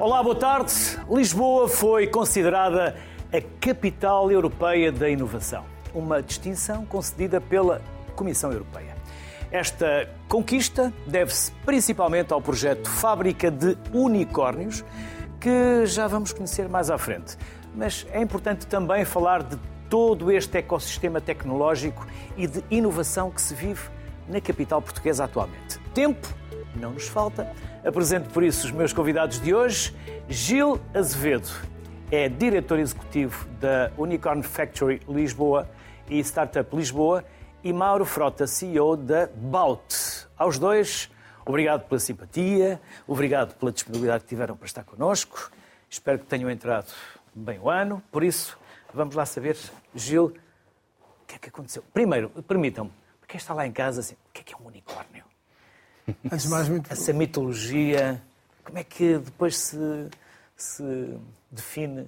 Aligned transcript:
Olá, 0.00 0.22
boa 0.22 0.36
tarde. 0.36 0.72
Lisboa 1.10 1.68
foi 1.68 2.06
considerada 2.06 2.96
a 3.32 3.40
capital 3.60 4.30
europeia 4.30 4.92
da 4.92 5.10
inovação, 5.10 5.64
uma 5.92 6.22
distinção 6.22 6.86
concedida 6.86 7.40
pela 7.40 7.82
Comissão 8.14 8.52
Europeia. 8.52 8.94
Esta 9.50 10.08
conquista 10.28 10.92
deve-se 11.04 11.50
principalmente 11.66 12.32
ao 12.32 12.40
projeto 12.40 12.88
Fábrica 12.88 13.50
de 13.50 13.76
Unicórnios, 13.92 14.84
que 15.40 15.84
já 15.84 16.06
vamos 16.06 16.32
conhecer 16.32 16.68
mais 16.68 16.90
à 16.90 16.96
frente. 16.96 17.36
Mas 17.74 18.06
é 18.12 18.22
importante 18.22 18.68
também 18.68 19.04
falar 19.04 19.42
de 19.42 19.58
todo 19.90 20.30
este 20.30 20.58
ecossistema 20.58 21.20
tecnológico 21.20 22.06
e 22.36 22.46
de 22.46 22.62
inovação 22.70 23.32
que 23.32 23.42
se 23.42 23.52
vive 23.52 23.82
na 24.28 24.40
capital 24.40 24.80
portuguesa 24.80 25.24
atualmente. 25.24 25.80
Tempo 25.92 26.28
não 26.76 26.92
nos 26.92 27.08
falta. 27.08 27.52
Apresento 27.84 28.28
por 28.30 28.42
isso 28.42 28.66
os 28.66 28.72
meus 28.72 28.92
convidados 28.92 29.40
de 29.40 29.54
hoje. 29.54 29.94
Gil 30.28 30.80
Azevedo 30.92 31.48
é 32.10 32.28
diretor 32.28 32.78
executivo 32.78 33.46
da 33.60 33.92
Unicorn 33.96 34.42
Factory 34.42 35.00
Lisboa 35.08 35.68
e 36.10 36.18
Startup 36.18 36.74
Lisboa 36.74 37.24
e 37.62 37.72
Mauro 37.72 38.04
Frota, 38.04 38.46
CEO 38.46 38.96
da 38.96 39.28
Baut. 39.28 40.26
Aos 40.36 40.58
dois, 40.58 41.08
obrigado 41.46 41.86
pela 41.88 42.00
simpatia, 42.00 42.80
obrigado 43.06 43.54
pela 43.54 43.70
disponibilidade 43.70 44.24
que 44.24 44.28
tiveram 44.28 44.56
para 44.56 44.66
estar 44.66 44.82
connosco. 44.82 45.50
Espero 45.88 46.18
que 46.18 46.26
tenham 46.26 46.50
entrado 46.50 46.92
bem 47.32 47.60
o 47.60 47.70
ano. 47.70 48.02
Por 48.10 48.24
isso, 48.24 48.58
vamos 48.92 49.14
lá 49.14 49.24
saber, 49.24 49.56
Gil, 49.94 50.34
o 51.22 51.26
que 51.26 51.36
é 51.36 51.38
que 51.38 51.48
aconteceu? 51.48 51.84
Primeiro, 51.94 52.28
permitam-me, 52.46 52.90
quem 53.26 53.38
está 53.38 53.54
lá 53.54 53.66
em 53.66 53.72
casa, 53.72 54.00
assim, 54.00 54.14
o 54.14 54.32
que 54.32 54.40
é 54.40 54.44
que 54.44 54.54
é 54.54 54.56
um 54.56 54.66
unicórnio? 54.66 55.17
Antes 56.30 56.42
de 56.44 56.48
mais, 56.48 56.68
muito... 56.68 56.92
Essa 56.92 57.12
mitologia, 57.12 58.22
como 58.64 58.78
é 58.78 58.84
que 58.84 59.18
depois 59.18 59.56
se, 59.56 60.08
se 60.56 61.18
define 61.50 62.06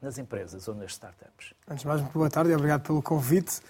nas 0.00 0.18
empresas 0.18 0.68
ou 0.68 0.74
nas 0.74 0.92
startups? 0.92 1.54
Antes 1.68 1.82
de 1.82 1.88
mais, 1.88 2.00
muito 2.00 2.14
boa 2.14 2.30
tarde 2.30 2.50
e 2.50 2.54
obrigado 2.54 2.82
pelo 2.82 3.02
convite. 3.02 3.60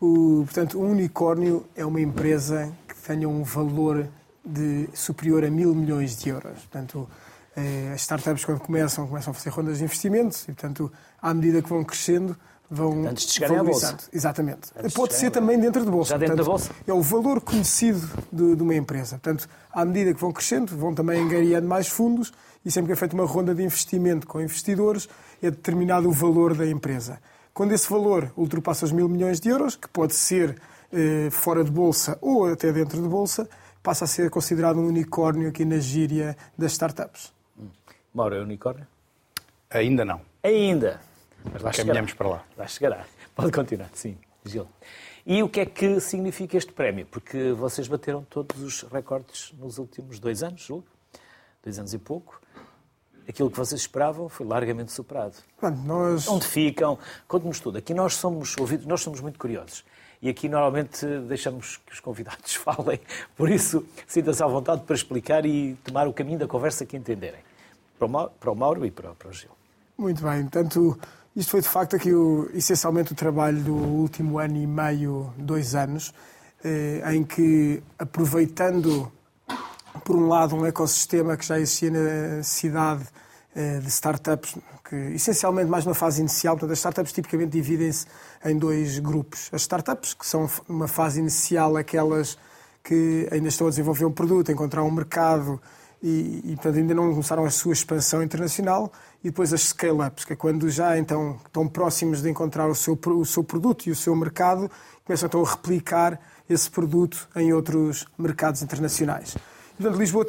O, 0.00 0.42
portanto, 0.44 0.80
um 0.80 0.90
unicórnio 0.90 1.66
é 1.74 1.84
uma 1.84 2.00
empresa 2.00 2.72
que 2.88 2.94
tenha 2.96 3.28
um 3.28 3.42
valor 3.42 4.08
de 4.44 4.88
superior 4.92 5.44
a 5.44 5.50
mil 5.50 5.74
milhões 5.74 6.16
de 6.16 6.28
euros. 6.28 6.58
Portanto, 6.60 7.08
eh, 7.56 7.92
as 7.94 8.02
startups, 8.02 8.44
quando 8.44 8.60
começam, 8.60 9.06
começam 9.06 9.30
a 9.30 9.34
fazer 9.34 9.50
rondas 9.50 9.78
de 9.78 9.84
investimentos 9.84 10.42
e, 10.42 10.46
portanto, 10.46 10.92
à 11.20 11.32
medida 11.32 11.62
que 11.62 11.68
vão 11.68 11.82
crescendo, 11.84 12.36
vão 12.70 13.06
Antes 13.06 13.26
de 13.26 13.32
chegarem 13.32 13.58
à 13.58 13.64
bolsa. 13.64 13.96
Exatamente. 14.12 14.70
Antes 14.76 14.92
de 14.92 14.94
Pode 14.94 15.14
ser 15.14 15.30
também 15.30 15.58
dentro 15.58 15.84
da 15.84 15.90
bolsa. 15.90 16.10
Já 16.10 16.16
dentro 16.16 16.36
Portanto, 16.36 16.46
da 16.46 16.50
bolsa? 16.50 16.72
É 16.86 16.92
o 16.92 17.02
valor 17.02 17.40
conhecido 17.40 18.08
de, 18.32 18.56
de 18.56 18.62
uma 18.62 18.74
empresa. 18.74 19.18
Portanto, 19.18 19.48
à 19.72 19.84
medida 19.84 20.14
que 20.14 20.20
vão 20.20 20.32
crescendo, 20.32 20.76
vão 20.76 20.94
também 20.94 21.20
angariando 21.22 21.66
mais 21.66 21.88
fundos 21.88 22.32
e 22.64 22.70
sempre 22.70 22.88
que 22.88 22.92
é 22.92 22.96
feita 22.96 23.14
uma 23.14 23.26
ronda 23.26 23.54
de 23.54 23.62
investimento 23.62 24.26
com 24.26 24.40
investidores, 24.40 25.08
é 25.42 25.50
determinado 25.50 26.08
o 26.08 26.12
valor 26.12 26.54
da 26.56 26.66
empresa. 26.66 27.20
Quando 27.52 27.72
esse 27.72 27.88
valor 27.88 28.32
ultrapassa 28.36 28.86
os 28.86 28.92
mil 28.92 29.08
milhões 29.08 29.38
de 29.38 29.48
euros, 29.48 29.76
que 29.76 29.88
pode 29.88 30.14
ser 30.14 30.58
eh, 30.92 31.28
fora 31.30 31.62
de 31.62 31.70
bolsa 31.70 32.18
ou 32.20 32.50
até 32.50 32.72
dentro 32.72 33.00
de 33.00 33.08
bolsa, 33.08 33.48
passa 33.82 34.06
a 34.06 34.08
ser 34.08 34.30
considerado 34.30 34.80
um 34.80 34.88
unicórnio 34.88 35.48
aqui 35.50 35.64
na 35.64 35.78
gíria 35.78 36.36
das 36.56 36.72
startups. 36.72 37.32
Mauro, 38.14 38.34
é 38.34 38.40
unicórnio? 38.40 38.86
Ainda 39.70 40.04
não. 40.04 40.20
Ainda. 40.42 41.00
Mas 41.52 41.62
lá 41.62 41.70
Caminhamos 41.72 42.10
chegará. 42.10 42.16
para 42.16 42.28
lá. 42.28 42.44
Lá 42.56 42.66
chegará. 42.66 43.04
Pode 43.34 43.52
continuar, 43.52 43.90
sim, 43.94 44.16
Gil. 44.44 44.66
E 45.26 45.42
o 45.42 45.48
que 45.48 45.60
é 45.60 45.66
que 45.66 46.00
significa 46.00 46.56
este 46.56 46.72
prémio? 46.72 47.06
Porque 47.06 47.52
vocês 47.52 47.88
bateram 47.88 48.22
todos 48.24 48.60
os 48.60 48.82
recordes 48.82 49.52
nos 49.58 49.78
últimos 49.78 50.18
dois 50.18 50.42
anos, 50.42 50.60
julgo. 50.60 50.86
Dois 51.62 51.78
anos 51.78 51.94
e 51.94 51.98
pouco. 51.98 52.40
Aquilo 53.26 53.50
que 53.50 53.56
vocês 53.56 53.80
esperavam 53.80 54.28
foi 54.28 54.44
largamente 54.46 54.92
superado. 54.92 55.36
Nós... 55.84 56.28
Onde 56.28 56.46
ficam? 56.46 56.98
Conte-nos 57.26 57.58
tudo. 57.58 57.78
Aqui 57.78 57.94
nós 57.94 58.14
somos 58.16 58.54
ouvidos, 58.58 58.84
nós 58.84 59.00
somos 59.00 59.20
muito 59.20 59.38
curiosos. 59.38 59.82
E 60.20 60.28
aqui 60.28 60.46
normalmente 60.48 61.06
deixamos 61.26 61.78
que 61.78 61.92
os 61.94 62.00
convidados 62.00 62.54
falem. 62.56 63.00
Por 63.34 63.50
isso, 63.50 63.86
sinta-se 64.06 64.42
à 64.42 64.46
vontade 64.46 64.82
para 64.82 64.94
explicar 64.94 65.46
e 65.46 65.74
tomar 65.84 66.06
o 66.06 66.12
caminho 66.12 66.38
da 66.38 66.46
conversa 66.46 66.84
que 66.84 66.96
entenderem. 66.96 67.40
Para 67.98 68.50
o 68.50 68.54
Mauro, 68.54 68.84
e 68.84 68.90
para, 68.90 69.14
para 69.14 69.28
o 69.28 69.32
Gil. 69.32 69.50
Muito 69.96 70.22
bem. 70.22 70.42
Portanto, 70.42 70.98
isto 71.36 71.50
foi 71.50 71.60
de 71.60 71.68
facto 71.68 71.96
aqui 71.96 72.12
o, 72.12 72.48
essencialmente 72.54 73.12
o 73.12 73.14
trabalho 73.14 73.60
do 73.60 73.74
último 73.74 74.38
ano 74.38 74.56
e 74.56 74.66
meio, 74.66 75.32
dois 75.36 75.74
anos, 75.74 76.14
eh, 76.62 77.02
em 77.12 77.24
que, 77.24 77.82
aproveitando, 77.98 79.10
por 80.04 80.16
um 80.16 80.28
lado, 80.28 80.54
um 80.54 80.64
ecossistema 80.64 81.36
que 81.36 81.44
já 81.44 81.58
existia 81.58 81.90
na 81.90 82.42
cidade 82.42 83.04
eh, 83.54 83.80
de 83.80 83.88
startups, 83.88 84.56
que 84.88 84.96
essencialmente 85.14 85.68
mais 85.68 85.84
na 85.84 85.94
fase 85.94 86.20
inicial, 86.20 86.54
portanto, 86.54 86.72
as 86.72 86.78
startups 86.78 87.12
tipicamente 87.12 87.50
dividem-se 87.50 88.06
em 88.44 88.56
dois 88.56 89.00
grupos. 89.00 89.48
As 89.52 89.62
startups, 89.62 90.14
que 90.14 90.26
são 90.26 90.48
numa 90.68 90.86
fase 90.86 91.18
inicial 91.18 91.76
aquelas 91.76 92.38
que 92.82 93.28
ainda 93.32 93.48
estão 93.48 93.66
a 93.66 93.70
desenvolver 93.70 94.04
um 94.04 94.12
produto, 94.12 94.50
a 94.50 94.52
encontrar 94.52 94.84
um 94.84 94.90
mercado, 94.90 95.60
e, 96.06 96.42
e, 96.44 96.54
portanto, 96.56 96.76
ainda 96.76 96.92
não 96.92 97.10
começaram 97.12 97.46
a 97.46 97.50
sua 97.50 97.72
expansão 97.72 98.22
internacional. 98.22 98.92
E 99.22 99.30
depois 99.30 99.54
as 99.54 99.62
scale-ups, 99.62 100.26
que 100.26 100.34
é 100.34 100.36
quando 100.36 100.68
já 100.68 100.98
então 100.98 101.38
estão 101.46 101.66
próximos 101.66 102.20
de 102.20 102.28
encontrar 102.28 102.68
o 102.68 102.74
seu, 102.74 102.98
o 103.06 103.24
seu 103.24 103.42
produto 103.42 103.86
e 103.86 103.90
o 103.90 103.96
seu 103.96 104.14
mercado, 104.14 104.70
começam 105.02 105.26
então 105.26 105.42
a 105.42 105.50
replicar 105.50 106.20
esse 106.46 106.70
produto 106.70 107.26
em 107.34 107.54
outros 107.54 108.06
mercados 108.18 108.60
internacionais. 108.60 109.34
E, 109.34 109.82
portanto, 109.82 109.98
Lisboa 109.98 110.26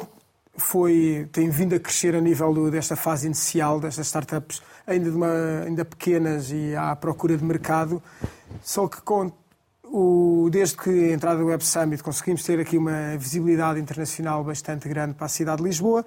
foi, 0.56 1.28
tem 1.30 1.50
vindo 1.50 1.74
a 1.74 1.78
crescer 1.78 2.14
a 2.14 2.22
nível 2.22 2.54
do, 2.54 2.70
desta 2.70 2.96
fase 2.96 3.26
inicial, 3.26 3.78
destas 3.78 4.06
startups 4.06 4.62
ainda, 4.86 5.10
de 5.10 5.16
uma, 5.16 5.60
ainda 5.66 5.84
pequenas 5.84 6.50
e 6.50 6.74
à 6.74 6.96
procura 6.96 7.36
de 7.36 7.44
mercado, 7.44 8.02
só 8.62 8.88
que 8.88 9.02
com 9.02 9.30
o, 9.92 10.48
desde 10.50 10.76
que 10.76 10.90
a 10.90 11.12
entrada 11.12 11.38
do 11.38 11.46
Web 11.46 11.64
Summit 11.64 12.02
conseguimos 12.02 12.42
ter 12.42 12.60
aqui 12.60 12.76
uma 12.76 13.16
visibilidade 13.16 13.80
internacional 13.80 14.42
bastante 14.44 14.88
grande 14.88 15.14
para 15.14 15.26
a 15.26 15.28
cidade 15.28 15.58
de 15.58 15.68
Lisboa 15.68 16.04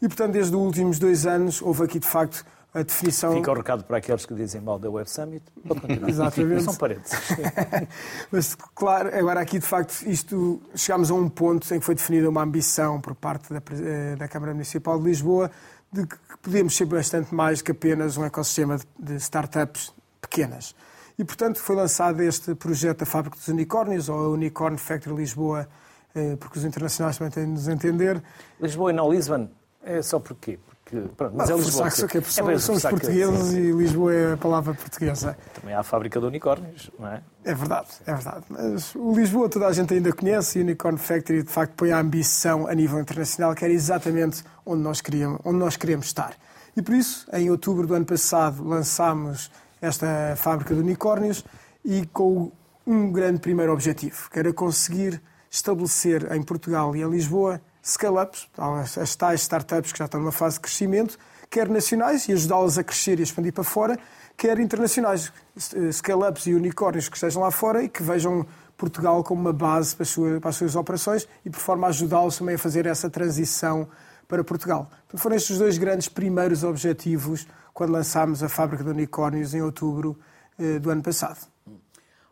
e, 0.00 0.08
portanto, 0.08 0.32
desde 0.32 0.54
os 0.54 0.62
últimos 0.62 0.98
dois 0.98 1.26
anos 1.26 1.62
houve 1.62 1.84
aqui, 1.84 1.98
de 1.98 2.06
facto, 2.06 2.44
a 2.74 2.82
definição... 2.82 3.34
Fica 3.34 3.52
o 3.52 3.54
recado 3.54 3.84
para 3.84 3.98
aqueles 3.98 4.24
que 4.24 4.34
dizem 4.34 4.60
mal 4.60 4.78
da 4.78 4.90
Web 4.90 5.08
Summit. 5.10 5.44
Pode 5.66 5.80
continuar. 5.80 6.08
Exatamente. 6.10 6.62
São. 6.64 6.74
Mas, 8.32 8.54
claro, 8.74 9.16
agora 9.16 9.40
aqui, 9.40 9.58
de 9.58 9.66
facto, 9.66 10.02
isto, 10.06 10.60
chegámos 10.74 11.10
a 11.10 11.14
um 11.14 11.28
ponto 11.28 11.72
em 11.74 11.78
que 11.78 11.84
foi 11.84 11.94
definida 11.94 12.28
uma 12.28 12.42
ambição 12.42 13.00
por 13.00 13.14
parte 13.14 13.52
da, 13.52 13.62
eh, 13.72 14.16
da 14.16 14.26
Câmara 14.26 14.52
Municipal 14.52 14.98
de 14.98 15.04
Lisboa 15.04 15.50
de 15.92 16.06
que 16.06 16.16
podemos 16.40 16.74
ser 16.74 16.86
bastante 16.86 17.34
mais 17.34 17.60
que 17.60 17.72
apenas 17.72 18.16
um 18.16 18.24
ecossistema 18.24 18.78
de, 18.78 18.86
de 18.98 19.16
startups 19.16 19.92
pequenas. 20.20 20.74
E, 21.22 21.24
portanto, 21.24 21.60
foi 21.60 21.76
lançado 21.76 22.20
este 22.20 22.52
projeto 22.52 22.98
da 22.98 23.06
Fábrica 23.06 23.36
dos 23.36 23.46
Unicórnios, 23.46 24.08
ou 24.08 24.18
a 24.18 24.28
Unicorn 24.30 24.76
Factory 24.76 25.14
Lisboa, 25.14 25.68
eh, 26.16 26.34
porque 26.34 26.58
os 26.58 26.64
internacionais 26.64 27.16
também 27.16 27.30
têm 27.30 27.44
de 27.44 27.50
nos 27.52 27.68
entender. 27.68 28.20
Lisboa 28.60 28.90
e 28.90 28.92
não 28.92 29.08
Lisbon 29.08 29.48
é 29.84 30.02
só 30.02 30.18
porquê? 30.18 30.58
Porque, 30.66 30.96
pronto, 31.16 31.34
mas 31.36 31.48
é 31.48 31.52
Ah, 31.52 31.56
Lisboa. 31.56 31.84
forçar 31.90 32.08
que- 32.08 32.12
que 32.12 32.18
é 32.18 32.20
para 32.20 32.58
somos 32.58 32.82
reforçar 32.82 32.88
que- 32.88 32.94
portugueses 33.06 33.52
e 33.52 33.70
Lisboa 33.70 34.12
é 34.12 34.32
a 34.32 34.36
palavra 34.36 34.74
portuguesa. 34.74 35.38
Também 35.54 35.72
há 35.76 35.78
a 35.78 35.82
fábrica 35.84 36.18
de 36.18 36.26
unicórnios, 36.26 36.90
não 36.98 37.06
é? 37.06 37.22
É 37.44 37.54
verdade, 37.54 37.86
é 38.04 38.12
verdade. 38.14 38.44
Mas 38.48 38.92
o 38.96 39.14
Lisboa 39.14 39.48
toda 39.48 39.68
a 39.68 39.72
gente 39.72 39.94
ainda 39.94 40.12
conhece 40.12 40.58
e 40.58 40.62
o 40.62 40.64
Unicorn 40.64 40.98
Factory 40.98 41.44
de 41.44 41.50
facto 41.52 41.74
põe 41.76 41.92
a 41.92 42.00
ambição 42.00 42.66
a 42.66 42.74
nível 42.74 42.98
internacional, 42.98 43.54
que 43.54 43.64
era 43.64 43.72
exatamente 43.72 44.42
onde 44.66 44.82
nós 44.82 45.00
queríamos, 45.00 45.38
onde 45.44 45.56
nós 45.58 45.76
queremos 45.76 46.06
estar. 46.06 46.32
E 46.76 46.82
por 46.82 46.94
isso, 46.94 47.28
em 47.32 47.48
outubro 47.48 47.86
do 47.86 47.94
ano 47.94 48.06
passado, 48.06 48.64
lançámos 48.66 49.52
esta 49.82 50.34
fábrica 50.36 50.74
de 50.74 50.80
unicórnios 50.80 51.44
e 51.84 52.06
com 52.06 52.52
um 52.86 53.10
grande 53.10 53.40
primeiro 53.40 53.72
objetivo, 53.72 54.30
que 54.30 54.38
era 54.38 54.52
conseguir 54.52 55.20
estabelecer 55.50 56.32
em 56.32 56.42
Portugal 56.42 56.94
e 56.96 57.02
em 57.02 57.10
Lisboa 57.10 57.60
scale-ups, 57.84 58.48
as 58.96 59.16
tais 59.16 59.40
startups 59.42 59.92
que 59.92 59.98
já 59.98 60.04
estão 60.04 60.20
numa 60.20 60.32
fase 60.32 60.54
de 60.54 60.60
crescimento, 60.60 61.18
quer 61.50 61.68
nacionais 61.68 62.28
e 62.28 62.32
ajudá-las 62.32 62.78
a 62.78 62.84
crescer 62.84 63.18
e 63.18 63.22
expandir 63.22 63.52
para 63.52 63.64
fora, 63.64 63.98
quer 64.36 64.58
internacionais, 64.60 65.32
eh, 65.74 65.92
scale-ups 65.92 66.46
e 66.46 66.54
unicórnios 66.54 67.08
que 67.08 67.16
estejam 67.16 67.42
lá 67.42 67.50
fora 67.50 67.82
e 67.82 67.88
que 67.88 68.02
vejam 68.02 68.46
Portugal 68.76 69.22
como 69.22 69.40
uma 69.40 69.52
base 69.52 69.94
para 69.94 70.04
as 70.04 70.08
suas, 70.08 70.40
para 70.40 70.50
as 70.50 70.56
suas 70.56 70.76
operações 70.76 71.28
e 71.44 71.50
por 71.50 71.58
forma 71.58 71.86
a 71.86 71.90
ajudá-los 71.90 72.38
também 72.38 72.54
a 72.54 72.58
fazer 72.58 72.86
essa 72.86 73.10
transição 73.10 73.88
para 74.26 74.42
Portugal. 74.42 74.88
Portanto, 74.90 75.20
foram 75.20 75.36
estes 75.36 75.58
dois 75.58 75.76
grandes 75.76 76.08
primeiros 76.08 76.64
objetivos 76.64 77.46
quando 77.72 77.90
lançámos 77.92 78.42
a 78.42 78.48
fábrica 78.48 78.84
de 78.84 78.90
unicórnios 78.90 79.54
em 79.54 79.62
outubro 79.62 80.18
eh, 80.58 80.78
do 80.78 80.90
ano 80.90 81.02
passado. 81.02 81.38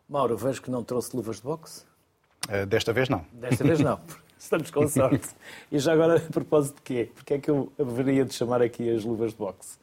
Mauro, 0.07 0.37
vejo 0.37 0.61
que 0.61 0.69
não 0.69 0.83
trouxe 0.83 1.15
luvas 1.15 1.37
de 1.37 1.43
boxe. 1.43 1.83
Eh, 2.49 2.65
Desta 2.65 2.91
vez 2.93 3.07
não. 3.09 3.25
Desta 3.33 3.63
vez 3.63 3.79
não. 3.79 3.99
Estamos 4.37 4.71
com 4.71 4.87
sorte. 4.87 5.29
E 5.71 5.77
já 5.77 5.93
agora, 5.93 6.17
a 6.17 6.31
propósito 6.31 6.75
de 6.77 6.81
quê? 6.81 7.11
Porque 7.13 7.35
é 7.35 7.37
que 7.39 7.49
eu 7.49 7.71
haveria 7.79 8.25
de 8.25 8.33
chamar 8.33 8.61
aqui 8.61 8.89
as 8.89 9.03
luvas 9.05 9.31
de 9.31 9.37
boxe? 9.37 9.77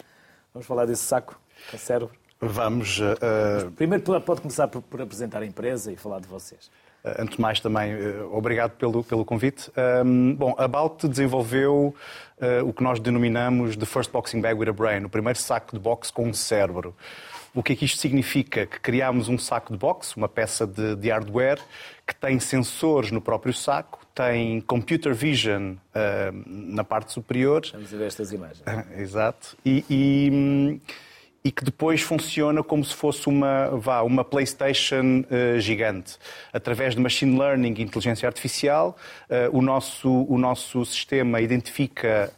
Vamos 0.52 0.66
falar 0.66 0.84
desse 0.84 1.02
saco 1.04 1.40
com 1.70 1.78
cérebro? 1.78 2.14
Vamos. 2.40 3.00
eh, 3.00 3.70
Primeiro 3.76 4.20
pode 4.20 4.40
começar 4.40 4.66
por, 4.68 4.82
por 4.82 5.00
apresentar 5.00 5.42
a 5.42 5.46
empresa 5.46 5.92
e 5.92 5.96
falar 5.96 6.20
de 6.20 6.26
vocês. 6.26 6.70
Antes 7.04 7.36
de 7.36 7.40
mais, 7.40 7.60
também, 7.60 7.94
obrigado 8.32 8.72
pelo, 8.72 9.04
pelo 9.04 9.24
convite. 9.24 9.70
Um, 10.04 10.34
bom, 10.34 10.54
a 10.58 10.66
Balt 10.66 11.04
desenvolveu 11.06 11.94
uh, 12.40 12.68
o 12.68 12.72
que 12.72 12.82
nós 12.82 13.00
denominamos 13.00 13.76
de 13.76 13.86
First 13.86 14.10
Boxing 14.10 14.40
Bag 14.40 14.58
with 14.58 14.68
a 14.68 14.72
Brain, 14.72 15.04
o 15.04 15.08
primeiro 15.08 15.38
saco 15.38 15.76
de 15.76 15.82
boxe 15.82 16.12
com 16.12 16.26
um 16.28 16.34
cérebro. 16.34 16.94
O 17.54 17.62
que 17.62 17.72
é 17.72 17.76
que 17.76 17.84
isto 17.84 17.98
significa? 17.98 18.66
Que 18.66 18.78
criámos 18.78 19.28
um 19.28 19.38
saco 19.38 19.72
de 19.72 19.78
boxe, 19.78 20.16
uma 20.16 20.28
peça 20.28 20.66
de, 20.66 20.96
de 20.96 21.10
hardware, 21.10 21.58
que 22.06 22.14
tem 22.14 22.38
sensores 22.38 23.10
no 23.10 23.20
próprio 23.20 23.52
saco, 23.52 24.00
tem 24.14 24.60
computer 24.60 25.14
vision 25.14 25.72
uh, 25.72 26.42
na 26.46 26.84
parte 26.84 27.12
superior. 27.12 27.62
Vamos 27.72 27.90
ver 27.90 28.06
estas 28.06 28.32
imagens. 28.32 28.62
Exato. 28.96 29.56
E, 29.64 29.84
e, 29.88 30.80
e, 31.48 31.50
que 31.50 31.64
depois 31.64 32.02
funciona 32.02 32.62
como 32.62 32.84
se 32.84 32.94
fosse 32.94 33.28
uma, 33.28 33.68
vá, 33.70 34.02
uma 34.02 34.24
PlayStation 34.24 35.20
uh, 35.22 35.58
gigante. 35.58 36.16
Através 36.52 36.94
de 36.94 37.00
machine 37.00 37.38
learning 37.38 37.74
e 37.78 37.82
inteligência 37.82 38.28
artificial, 38.28 38.96
uh, 39.30 39.56
o, 39.56 39.62
nosso, 39.62 40.26
o 40.28 40.38
nosso 40.38 40.84
sistema 40.84 41.40
identifica 41.40 42.32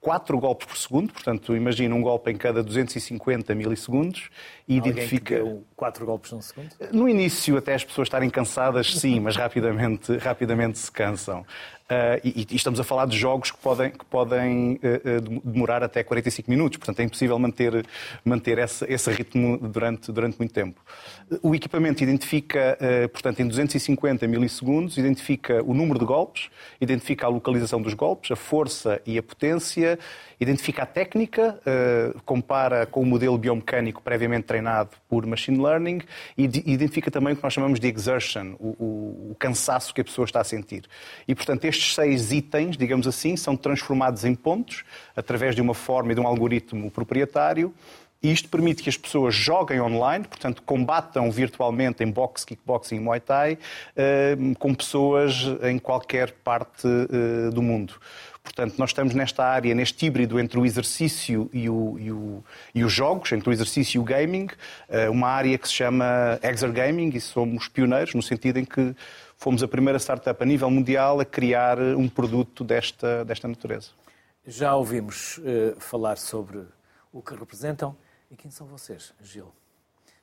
4 0.00 0.38
golpes 0.38 0.68
por 0.68 0.76
segundo, 0.76 1.12
portanto, 1.12 1.56
imagina 1.56 1.92
um 1.94 2.00
golpe 2.00 2.30
em 2.30 2.36
cada 2.36 2.62
250 2.62 3.54
milissegundos 3.54 4.30
e 4.68 4.78
Alguém 4.78 4.92
identifica. 4.92 5.42
4 5.76 6.06
golpes 6.06 6.32
num 6.32 6.40
segundo? 6.40 6.70
No 6.90 7.08
início, 7.08 7.56
até 7.56 7.74
as 7.74 7.84
pessoas 7.84 8.06
estarem 8.06 8.30
cansadas, 8.30 8.98
sim, 8.98 9.20
mas 9.20 9.36
rapidamente, 9.36 10.16
rapidamente 10.16 10.78
se 10.78 10.90
cansam. 10.90 11.44
Uh, 11.86 12.18
e, 12.24 12.46
e, 12.50 12.56
estamos 12.56 12.80
a 12.80 12.84
falar 12.84 13.06
de 13.06 13.16
jogos 13.16 13.52
que 13.52 13.58
podem, 13.58 13.92
que 13.92 14.04
podem 14.06 14.72
uh, 14.74 15.40
demorar 15.44 15.84
até 15.84 16.02
45 16.02 16.50
minutos, 16.50 16.78
portanto 16.78 16.98
é 16.98 17.04
impossível 17.04 17.38
manter, 17.38 17.86
manter 18.24 18.58
esse, 18.58 18.84
esse 18.86 19.08
ritmo 19.08 19.56
durante, 19.56 20.10
durante 20.10 20.36
muito 20.36 20.52
tempo. 20.52 20.80
O 21.40 21.54
equipamento 21.54 22.02
identifica, 22.02 22.76
uh, 22.80 23.08
portanto, 23.08 23.38
em 23.38 23.46
250 23.46 24.26
milissegundos, 24.26 24.98
identifica 24.98 25.62
o 25.62 25.72
número 25.72 26.00
de 26.00 26.04
golpes, 26.04 26.50
identifica 26.80 27.26
a 27.26 27.28
localização 27.28 27.80
dos 27.80 27.94
golpes, 27.94 28.32
a 28.32 28.36
força 28.36 29.00
e 29.06 29.16
a 29.16 29.22
potência, 29.22 29.96
identifica 30.38 30.82
a 30.82 30.86
técnica, 30.86 31.58
compara 32.24 32.84
com 32.84 33.00
o 33.00 33.06
modelo 33.06 33.38
biomecânico 33.38 34.02
previamente 34.02 34.44
treinado 34.44 34.90
por 35.08 35.24
machine 35.24 35.62
learning 35.62 36.00
e 36.36 36.44
identifica 36.44 37.10
também 37.10 37.32
o 37.32 37.36
que 37.36 37.42
nós 37.42 37.52
chamamos 37.52 37.80
de 37.80 37.88
exertion, 37.88 38.54
o, 38.58 39.34
cansaço 39.38 39.94
que 39.94 40.00
a 40.00 40.04
pessoa 40.04 40.24
está 40.24 40.40
a 40.40 40.44
sentir. 40.44 40.84
E, 41.28 41.34
portanto, 41.34 41.64
este 41.64 41.76
estes 41.76 41.94
seis 41.94 42.32
itens, 42.32 42.76
digamos 42.76 43.06
assim, 43.06 43.36
são 43.36 43.56
transformados 43.56 44.24
em 44.24 44.34
pontos 44.34 44.84
através 45.14 45.54
de 45.54 45.62
uma 45.62 45.74
forma 45.74 46.12
e 46.12 46.14
de 46.14 46.20
um 46.20 46.26
algoritmo 46.26 46.90
proprietário. 46.90 47.72
E 48.22 48.32
isto 48.32 48.48
permite 48.48 48.82
que 48.82 48.88
as 48.88 48.96
pessoas 48.96 49.34
joguem 49.34 49.80
online, 49.80 50.24
portanto, 50.24 50.62
combatam 50.62 51.30
virtualmente 51.30 52.02
em 52.02 52.10
boxe, 52.10 52.46
kickboxing 52.46 52.96
e 52.96 53.00
muay 53.00 53.20
thai, 53.20 53.58
eh, 53.94 54.36
com 54.58 54.74
pessoas 54.74 55.44
em 55.62 55.78
qualquer 55.78 56.32
parte 56.32 56.88
eh, 56.88 57.50
do 57.50 57.62
mundo. 57.62 57.94
Portanto, 58.46 58.78
nós 58.78 58.90
estamos 58.90 59.12
nesta 59.12 59.44
área, 59.44 59.74
neste 59.74 60.06
híbrido 60.06 60.38
entre 60.38 60.56
o 60.56 60.64
exercício 60.64 61.50
e, 61.52 61.68
o, 61.68 61.98
e, 61.98 62.12
o, 62.12 62.44
e, 62.72 62.84
os 62.84 62.92
jogos, 62.92 63.32
entre 63.32 63.50
o 63.50 63.52
exercício 63.52 63.98
e 63.98 64.00
o 64.00 64.04
gaming, 64.04 64.46
eh, 64.88 65.10
uma 65.10 65.28
área 65.28 65.58
que 65.58 65.66
se 65.66 65.74
chama 65.74 66.38
exergaming 66.40 67.10
e 67.12 67.20
somos 67.20 67.66
pioneiros 67.66 68.14
no 68.14 68.22
sentido 68.22 68.58
em 68.58 68.64
que 68.64 68.94
fomos 69.36 69.64
a 69.64 69.68
primeira 69.68 69.98
startup 69.98 70.40
a 70.40 70.46
nível 70.46 70.70
mundial 70.70 71.18
a 71.18 71.24
criar 71.24 71.78
um 71.80 72.08
produto 72.08 72.62
desta, 72.62 73.24
desta 73.24 73.48
natureza. 73.48 73.90
Já 74.46 74.76
ouvimos 74.76 75.38
uh, 75.38 75.78
falar 75.80 76.16
sobre 76.16 76.62
o 77.12 77.20
que 77.20 77.34
representam 77.34 77.96
e 78.30 78.36
quem 78.36 78.50
são 78.50 78.64
vocês, 78.68 79.12
Gil? 79.20 79.52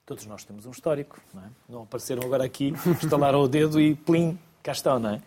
Todos 0.05 0.25
nós 0.25 0.45
temos 0.45 0.65
um 0.65 0.71
histórico, 0.71 1.19
não 1.33 1.43
é? 1.43 1.49
Não 1.67 1.81
apareceram 1.83 2.23
agora 2.23 2.45
aqui, 2.45 2.73
estalaram 3.03 3.41
o 3.41 3.49
dedo 3.49 3.81
e 3.81 3.95
plim, 3.95 4.39
cá 4.63 4.71
estão, 4.71 4.97
não 4.97 5.09
é? 5.09 5.21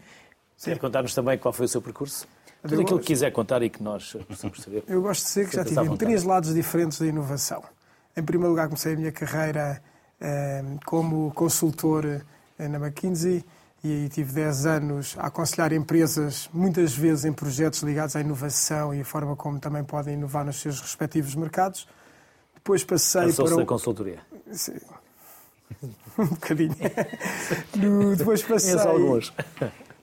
Quer 0.64 0.78
contar-nos 0.78 1.14
também 1.14 1.36
qual 1.36 1.52
foi 1.52 1.66
o 1.66 1.68
seu 1.68 1.82
percurso? 1.82 2.26
Tudo 2.68 2.82
aquilo 2.82 2.98
que 3.00 3.06
quiser 3.06 3.30
contar 3.32 3.62
e 3.62 3.70
que 3.70 3.82
nós 3.82 4.16
possamos 4.28 4.60
saber. 4.60 4.84
Eu 4.86 5.02
gosto 5.02 5.22
de 5.22 5.28
dizer 5.28 5.48
que 5.48 5.56
já 5.56 5.64
tive 5.64 5.96
três 5.96 6.22
lados 6.22 6.54
diferentes 6.54 6.98
da 6.98 7.06
inovação. 7.06 7.62
Em 8.16 8.22
primeiro 8.22 8.50
lugar, 8.50 8.66
comecei 8.66 8.94
a 8.94 8.96
minha 8.96 9.12
carreira 9.12 9.82
eh, 10.20 10.64
como 10.84 11.30
consultor 11.32 12.04
eh, 12.58 12.68
na 12.68 12.78
McKinsey 12.78 13.44
e 13.84 13.92
aí 13.92 14.08
tive 14.08 14.32
10 14.32 14.66
anos 14.66 15.14
a 15.18 15.26
aconselhar 15.26 15.72
empresas, 15.72 16.48
muitas 16.52 16.96
vezes 16.96 17.24
em 17.24 17.32
projetos 17.32 17.82
ligados 17.82 18.16
à 18.16 18.20
inovação 18.20 18.94
e 18.94 19.00
a 19.00 19.04
forma 19.04 19.36
como 19.36 19.60
também 19.60 19.84
podem 19.84 20.14
inovar 20.14 20.44
nos 20.44 20.56
seus 20.56 20.80
respectivos 20.80 21.34
mercados. 21.34 21.86
Depois 22.54 22.82
passei 22.82 23.32
para. 23.32 23.54
O... 23.54 23.56
da 23.58 23.64
consultoria. 23.64 24.18
Sim. 24.50 24.78
um 26.18 26.26
bocadinho. 26.26 26.74
no... 27.76 28.16
Depois 28.16 28.42
passei. 28.42 28.78
alguns. 28.78 29.32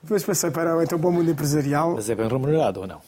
Depois 0.04 0.22
passei 0.22 0.50
para 0.50 0.84
então, 0.84 0.98
o 0.98 1.00
bom 1.00 1.10
mundo 1.10 1.30
empresarial. 1.30 1.94
Mas 1.94 2.10
é 2.10 2.14
bem 2.14 2.28
remunerado 2.28 2.80
ou 2.80 2.86
não? 2.86 3.00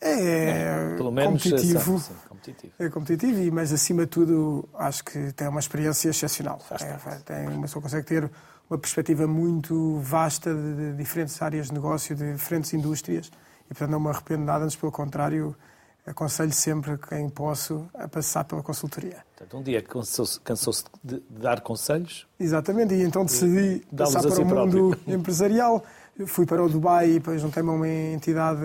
É, 0.00 0.96
Pelo 0.96 1.12
menos 1.12 1.42
competitivo. 1.42 1.98
Sim, 1.98 2.12
competitivo. 2.28 2.72
É 2.78 2.88
competitivo, 2.90 3.54
mas 3.54 3.72
acima 3.72 4.02
de 4.02 4.08
tudo 4.08 4.68
acho 4.74 5.04
que 5.04 5.32
tem 5.32 5.46
uma 5.46 5.60
experiência 5.60 6.10
excepcional. 6.10 6.60
É, 6.72 7.14
tem, 7.24 7.48
uma 7.48 7.62
pessoa 7.62 7.80
consegue 7.80 8.06
ter 8.06 8.30
uma 8.68 8.78
perspectiva 8.78 9.26
muito 9.28 9.98
vasta 10.00 10.52
de, 10.52 10.74
de, 10.74 10.92
diferentes 10.96 11.40
áreas 11.40 11.68
de 11.68 11.74
negócio, 11.74 12.16
de 12.16 12.32
diferentes 12.32 12.74
indústrias, 12.74 13.30
e 13.64 13.68
portanto 13.68 13.90
não 13.90 14.00
me 14.00 14.08
arrependo 14.08 14.44
nada, 14.44 14.64
antes 14.64 14.76
pelo 14.76 14.90
contrário, 14.90 15.56
aconselho 16.04 16.52
sempre 16.52 16.98
quem 16.98 17.30
posso 17.30 17.88
a 17.94 18.08
passar 18.08 18.44
pela 18.44 18.62
consultoria. 18.62 19.24
Portanto, 19.36 19.56
um 19.56 19.62
dia 19.62 19.80
cansou-se 19.80 20.40
cansou 20.40 20.74
de 21.02 21.22
dar 21.30 21.60
conselhos? 21.60 22.26
Exatamente, 22.38 22.92
e 22.94 23.02
então 23.02 23.24
decidi 23.24 23.86
passar 23.96 24.20
para 24.20 24.42
o 24.42 24.44
mundo 24.44 24.88
próprio. 24.90 25.14
empresarial. 25.14 25.82
Fui 26.26 26.46
para 26.46 26.62
o 26.62 26.68
Dubai 26.68 27.10
e 27.10 27.14
depois 27.14 27.40
juntei-me 27.40 27.70
a 27.70 27.72
uma 27.72 27.88
entidade 27.88 28.60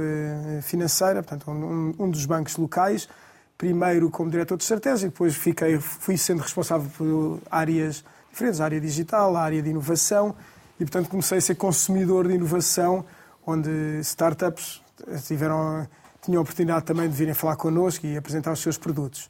financeira, 0.61 1.23
portanto, 1.23 1.49
um, 1.49 1.95
um 1.97 2.09
dos 2.09 2.23
bancos 2.27 2.55
locais, 2.57 3.09
primeiro 3.57 4.11
como 4.11 4.29
diretor 4.29 4.55
de 4.55 4.63
estratégia, 4.63 5.09
depois 5.09 5.35
fiquei, 5.35 5.79
fui 5.79 6.15
sendo 6.15 6.43
responsável 6.43 6.87
por 6.95 7.41
áreas 7.49 8.03
diferentes, 8.29 8.61
a 8.61 8.65
área 8.65 8.79
digital, 8.79 9.35
a 9.35 9.41
área 9.41 9.63
de 9.63 9.69
inovação, 9.69 10.35
e 10.79 10.85
portanto 10.85 11.09
comecei 11.09 11.39
a 11.39 11.41
ser 11.41 11.55
consumidor 11.55 12.27
de 12.27 12.35
inovação, 12.35 13.03
onde 13.45 13.99
startups 14.01 14.79
tiveram, 15.25 15.87
tinham 16.21 16.39
a 16.39 16.43
oportunidade 16.43 16.85
também 16.85 17.09
de 17.09 17.15
virem 17.15 17.33
falar 17.33 17.55
connosco 17.55 18.05
e 18.05 18.15
apresentar 18.15 18.51
os 18.51 18.59
seus 18.59 18.77
produtos. 18.77 19.27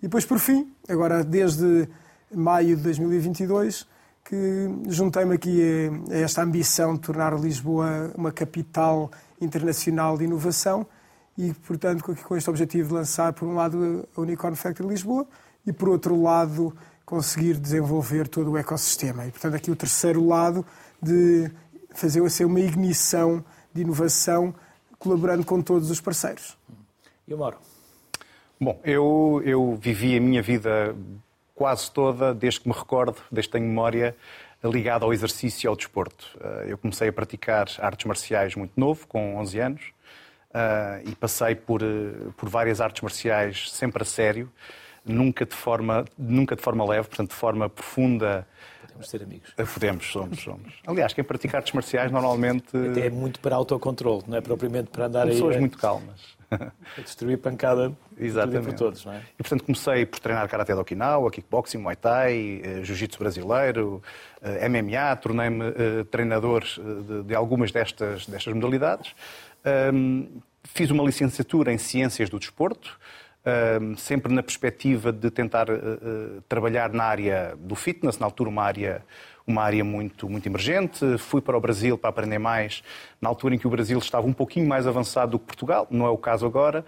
E 0.00 0.02
depois, 0.02 0.24
por 0.24 0.40
fim, 0.40 0.72
agora 0.88 1.22
desde 1.22 1.88
maio 2.34 2.76
de 2.76 2.82
2022, 2.82 3.86
que 4.24 4.70
juntei-me 4.88 5.34
aqui 5.34 5.60
a 6.10 6.16
esta 6.16 6.42
ambição 6.42 6.94
de 6.94 7.00
tornar 7.00 7.38
Lisboa 7.38 8.10
uma 8.16 8.32
capital 8.32 9.10
internacional 9.40 10.16
de 10.16 10.24
inovação 10.24 10.86
e, 11.36 11.52
portanto, 11.52 12.02
com 12.02 12.36
este 12.36 12.48
objetivo 12.48 12.88
de 12.88 12.94
lançar, 12.94 13.32
por 13.32 13.46
um 13.46 13.54
lado, 13.54 14.08
a 14.16 14.20
Unicorn 14.20 14.56
Factory 14.56 14.88
Lisboa 14.88 15.26
e, 15.66 15.72
por 15.72 15.88
outro 15.88 16.20
lado, 16.20 16.74
conseguir 17.04 17.58
desenvolver 17.58 18.26
todo 18.28 18.52
o 18.52 18.56
ecossistema. 18.56 19.26
E, 19.26 19.30
portanto, 19.30 19.56
aqui 19.56 19.70
o 19.70 19.76
terceiro 19.76 20.26
lado 20.26 20.64
de 21.02 21.50
fazer 21.94 22.28
ser 22.30 22.46
uma 22.46 22.60
ignição 22.60 23.44
de 23.74 23.82
inovação 23.82 24.54
colaborando 24.98 25.44
com 25.44 25.60
todos 25.60 25.90
os 25.90 26.00
parceiros. 26.00 26.56
E 27.28 27.34
o 27.34 27.38
Mauro? 27.38 27.58
Bom, 28.58 28.80
eu, 28.84 29.42
eu 29.44 29.76
vivi 29.80 30.16
a 30.16 30.20
minha 30.20 30.40
vida 30.40 30.96
quase 31.54 31.90
toda, 31.90 32.34
desde 32.34 32.60
que 32.60 32.68
me 32.68 32.74
recordo, 32.74 33.16
desde 33.30 33.48
que 33.48 33.58
tenho 33.58 33.68
memória, 33.68 34.16
ligada 34.62 35.04
ao 35.04 35.12
exercício 35.12 35.66
e 35.66 35.68
ao 35.68 35.76
desporto. 35.76 36.26
Eh, 36.40 36.66
eu 36.68 36.78
comecei 36.78 37.08
a 37.08 37.12
praticar 37.12 37.68
artes 37.78 38.06
marciais 38.06 38.54
muito 38.54 38.72
novo, 38.78 39.06
com 39.06 39.36
11 39.36 39.58
anos, 39.60 39.82
eh, 40.52 41.02
e 41.06 41.14
passei 41.14 41.54
por, 41.54 41.82
eh, 41.82 42.30
por 42.36 42.48
várias 42.48 42.80
artes 42.80 43.02
marciais 43.02 43.70
sempre 43.70 44.02
a 44.02 44.06
sério 44.06 44.50
nunca 45.04 45.44
de 45.44 45.54
forma, 45.54 46.04
nunca 46.16 46.56
de 46.56 46.62
forma 46.62 46.84
leve, 46.86 47.08
portanto, 47.08 47.30
de 47.30 47.36
forma 47.36 47.68
profunda. 47.68 48.46
Podemos 48.94 49.10
ser 49.10 49.22
amigos. 49.22 49.52
Eh, 49.58 49.64
podemos, 49.64 50.06
somos, 50.06 50.40
somos. 50.40 50.72
Aliás, 50.86 51.12
quem 51.12 51.24
pratica 51.24 51.58
artes 51.58 51.72
marciais 51.72 52.12
normalmente. 52.12 52.76
Até 52.76 53.06
é 53.06 53.10
muito 53.10 53.40
para 53.40 53.56
autocontrole, 53.56 54.22
não 54.28 54.38
é 54.38 54.40
propriamente 54.40 54.90
para 54.90 55.06
andar 55.06 55.24
aí. 55.24 55.32
Pessoas 55.32 55.56
muito 55.56 55.76
calmas. 55.76 56.34
A 56.50 57.00
destruir 57.00 57.38
pancada 57.38 57.92
Exatamente. 58.16 58.66
por 58.66 58.74
todos, 58.74 59.04
não 59.04 59.12
é? 59.12 59.22
E, 59.36 59.42
portanto, 59.42 59.64
comecei 59.64 60.06
por 60.06 60.20
treinar 60.20 60.48
Karate 60.48 60.72
do 60.72 60.80
Okinawa, 60.80 61.28
kickboxing, 61.30 61.78
Muay 61.78 61.96
Thai, 61.96 62.60
eh, 62.62 62.82
Jiu-Jitsu 62.84 63.18
brasileiro, 63.18 64.00
eh, 64.40 64.68
MMA, 64.68 65.16
tornei-me 65.16 66.04
treinador 66.10 66.62
de, 66.62 67.24
de, 67.24 67.34
algumas 67.34 67.72
destas, 67.72 68.26
destas 68.26 68.54
modalidades. 68.54 69.12
fiz 70.62 70.90
uma 70.90 71.02
licenciatura 71.02 71.72
em 71.72 71.78
Ciências 71.78 72.30
do 72.30 72.38
Desporto, 72.38 72.96
sempre 73.96 74.32
na 74.32 74.42
perspectiva 74.42 75.12
de 75.12 75.30
tentar 75.30 75.68
uh, 75.68 75.74
uh, 75.74 76.42
trabalhar 76.48 76.92
na 76.92 77.04
área 77.04 77.54
do 77.58 77.74
fitness, 77.74 78.18
na 78.18 78.26
altura 78.26 78.48
uma 78.48 78.62
área, 78.62 79.04
uma 79.46 79.62
área 79.62 79.84
muito, 79.84 80.28
muito 80.28 80.46
emergente. 80.46 81.18
Fui 81.18 81.42
para 81.42 81.56
o 81.56 81.60
Brasil 81.60 81.98
para 81.98 82.10
aprender 82.10 82.38
mais, 82.38 82.82
na 83.20 83.28
altura 83.28 83.54
em 83.54 83.58
que 83.58 83.66
o 83.66 83.70
Brasil 83.70 83.98
estava 83.98 84.26
um 84.26 84.32
pouquinho 84.32 84.66
mais 84.66 84.86
avançado 84.86 85.32
do 85.32 85.38
que 85.38 85.44
Portugal, 85.44 85.86
não 85.90 86.06
é 86.06 86.10
o 86.10 86.16
caso 86.16 86.46
agora. 86.46 86.84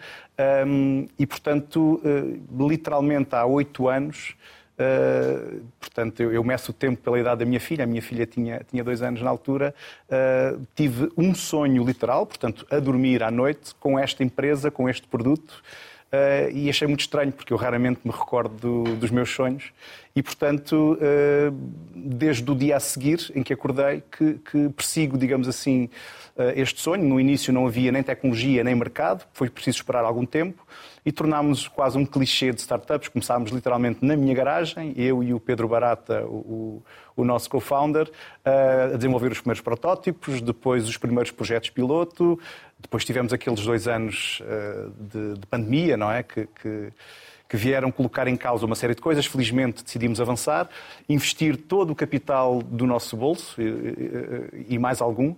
E, 1.18 1.26
portanto, 1.26 2.00
uh, 2.02 2.68
literalmente 2.68 3.34
há 3.34 3.44
oito 3.44 3.88
anos, 3.88 4.34
Uh, 4.76 5.62
portanto, 5.80 6.22
eu, 6.22 6.32
eu, 6.34 6.44
meço 6.44 6.70
o 6.70 6.74
tempo 6.74 7.00
pela 7.00 7.18
idade 7.18 7.38
da 7.38 7.46
minha 7.46 7.60
filha. 7.60 7.84
A 7.84 7.86
minha 7.86 8.02
filha 8.02 8.26
tinha, 8.26 8.60
tinha 8.70 8.84
dois 8.84 9.00
anos 9.00 9.22
na 9.22 9.30
altura. 9.30 9.74
Uh, 10.06 10.66
tive 10.74 11.10
um 11.16 11.34
sonho 11.34 11.84
literal, 11.84 12.26
portanto, 12.26 12.66
a 12.70 12.78
dormir 12.78 13.22
à 13.22 13.30
noite 13.30 13.74
com 13.80 13.98
esta 13.98 14.22
empresa, 14.22 14.70
com 14.70 14.88
este 14.88 15.06
produto. 15.08 15.62
Uh, 16.06 16.50
e 16.52 16.70
achei 16.70 16.86
muito 16.86 17.00
estranho, 17.00 17.32
porque 17.32 17.52
eu 17.52 17.56
raramente 17.56 18.00
me 18.04 18.12
recordo 18.12 18.54
do, 18.84 18.96
dos 18.96 19.10
meus 19.10 19.28
sonhos. 19.28 19.72
E, 20.14 20.22
portanto, 20.22 20.96
uh, 20.96 21.52
desde 21.94 22.48
o 22.48 22.54
dia 22.54 22.76
a 22.76 22.80
seguir 22.80 23.30
em 23.34 23.42
que 23.42 23.52
acordei, 23.52 24.02
que, 24.10 24.34
que 24.34 24.68
persigo, 24.68 25.18
digamos 25.18 25.48
assim, 25.48 25.90
uh, 26.36 26.52
este 26.54 26.80
sonho. 26.80 27.04
No 27.04 27.18
início 27.18 27.52
não 27.52 27.66
havia 27.66 27.90
nem 27.90 28.04
tecnologia 28.04 28.62
nem 28.62 28.74
mercado, 28.74 29.26
foi 29.32 29.50
preciso 29.50 29.78
esperar 29.78 30.04
algum 30.04 30.24
tempo 30.24 30.64
e 31.04 31.10
tornámos 31.10 31.66
quase 31.68 31.98
um 31.98 32.06
clichê 32.06 32.52
de 32.52 32.60
startups. 32.60 33.08
Começámos 33.08 33.50
literalmente 33.50 34.04
na 34.04 34.16
minha 34.16 34.34
garagem, 34.34 34.94
eu 34.96 35.22
e 35.24 35.34
o 35.34 35.40
Pedro 35.40 35.68
Barata, 35.68 36.24
o, 36.24 36.82
o 37.16 37.24
nosso 37.24 37.48
co-founder, 37.48 38.10
a 38.44 38.96
desenvolver 38.96 39.30
os 39.30 39.38
primeiros 39.38 39.62
protótipos, 39.62 40.40
depois 40.40 40.88
os 40.88 40.96
primeiros 40.96 41.30
projetos 41.30 41.70
piloto, 41.70 42.38
depois 42.78 43.04
tivemos 43.04 43.32
aqueles 43.32 43.64
dois 43.64 43.88
anos 43.88 44.42
de, 44.98 45.34
de 45.34 45.46
pandemia, 45.46 45.96
não 45.96 46.10
é? 46.10 46.22
Que, 46.22 46.46
que, 46.46 46.92
que 47.48 47.56
vieram 47.56 47.90
colocar 47.90 48.26
em 48.26 48.36
causa 48.36 48.66
uma 48.66 48.74
série 48.74 48.94
de 48.94 49.00
coisas. 49.00 49.26
Felizmente 49.26 49.82
decidimos 49.82 50.20
avançar, 50.20 50.68
investir 51.08 51.56
todo 51.56 51.90
o 51.90 51.94
capital 51.94 52.62
do 52.62 52.86
nosso 52.86 53.16
bolso 53.16 53.60
e 54.68 54.78
mais 54.78 55.00
algum 55.00 55.34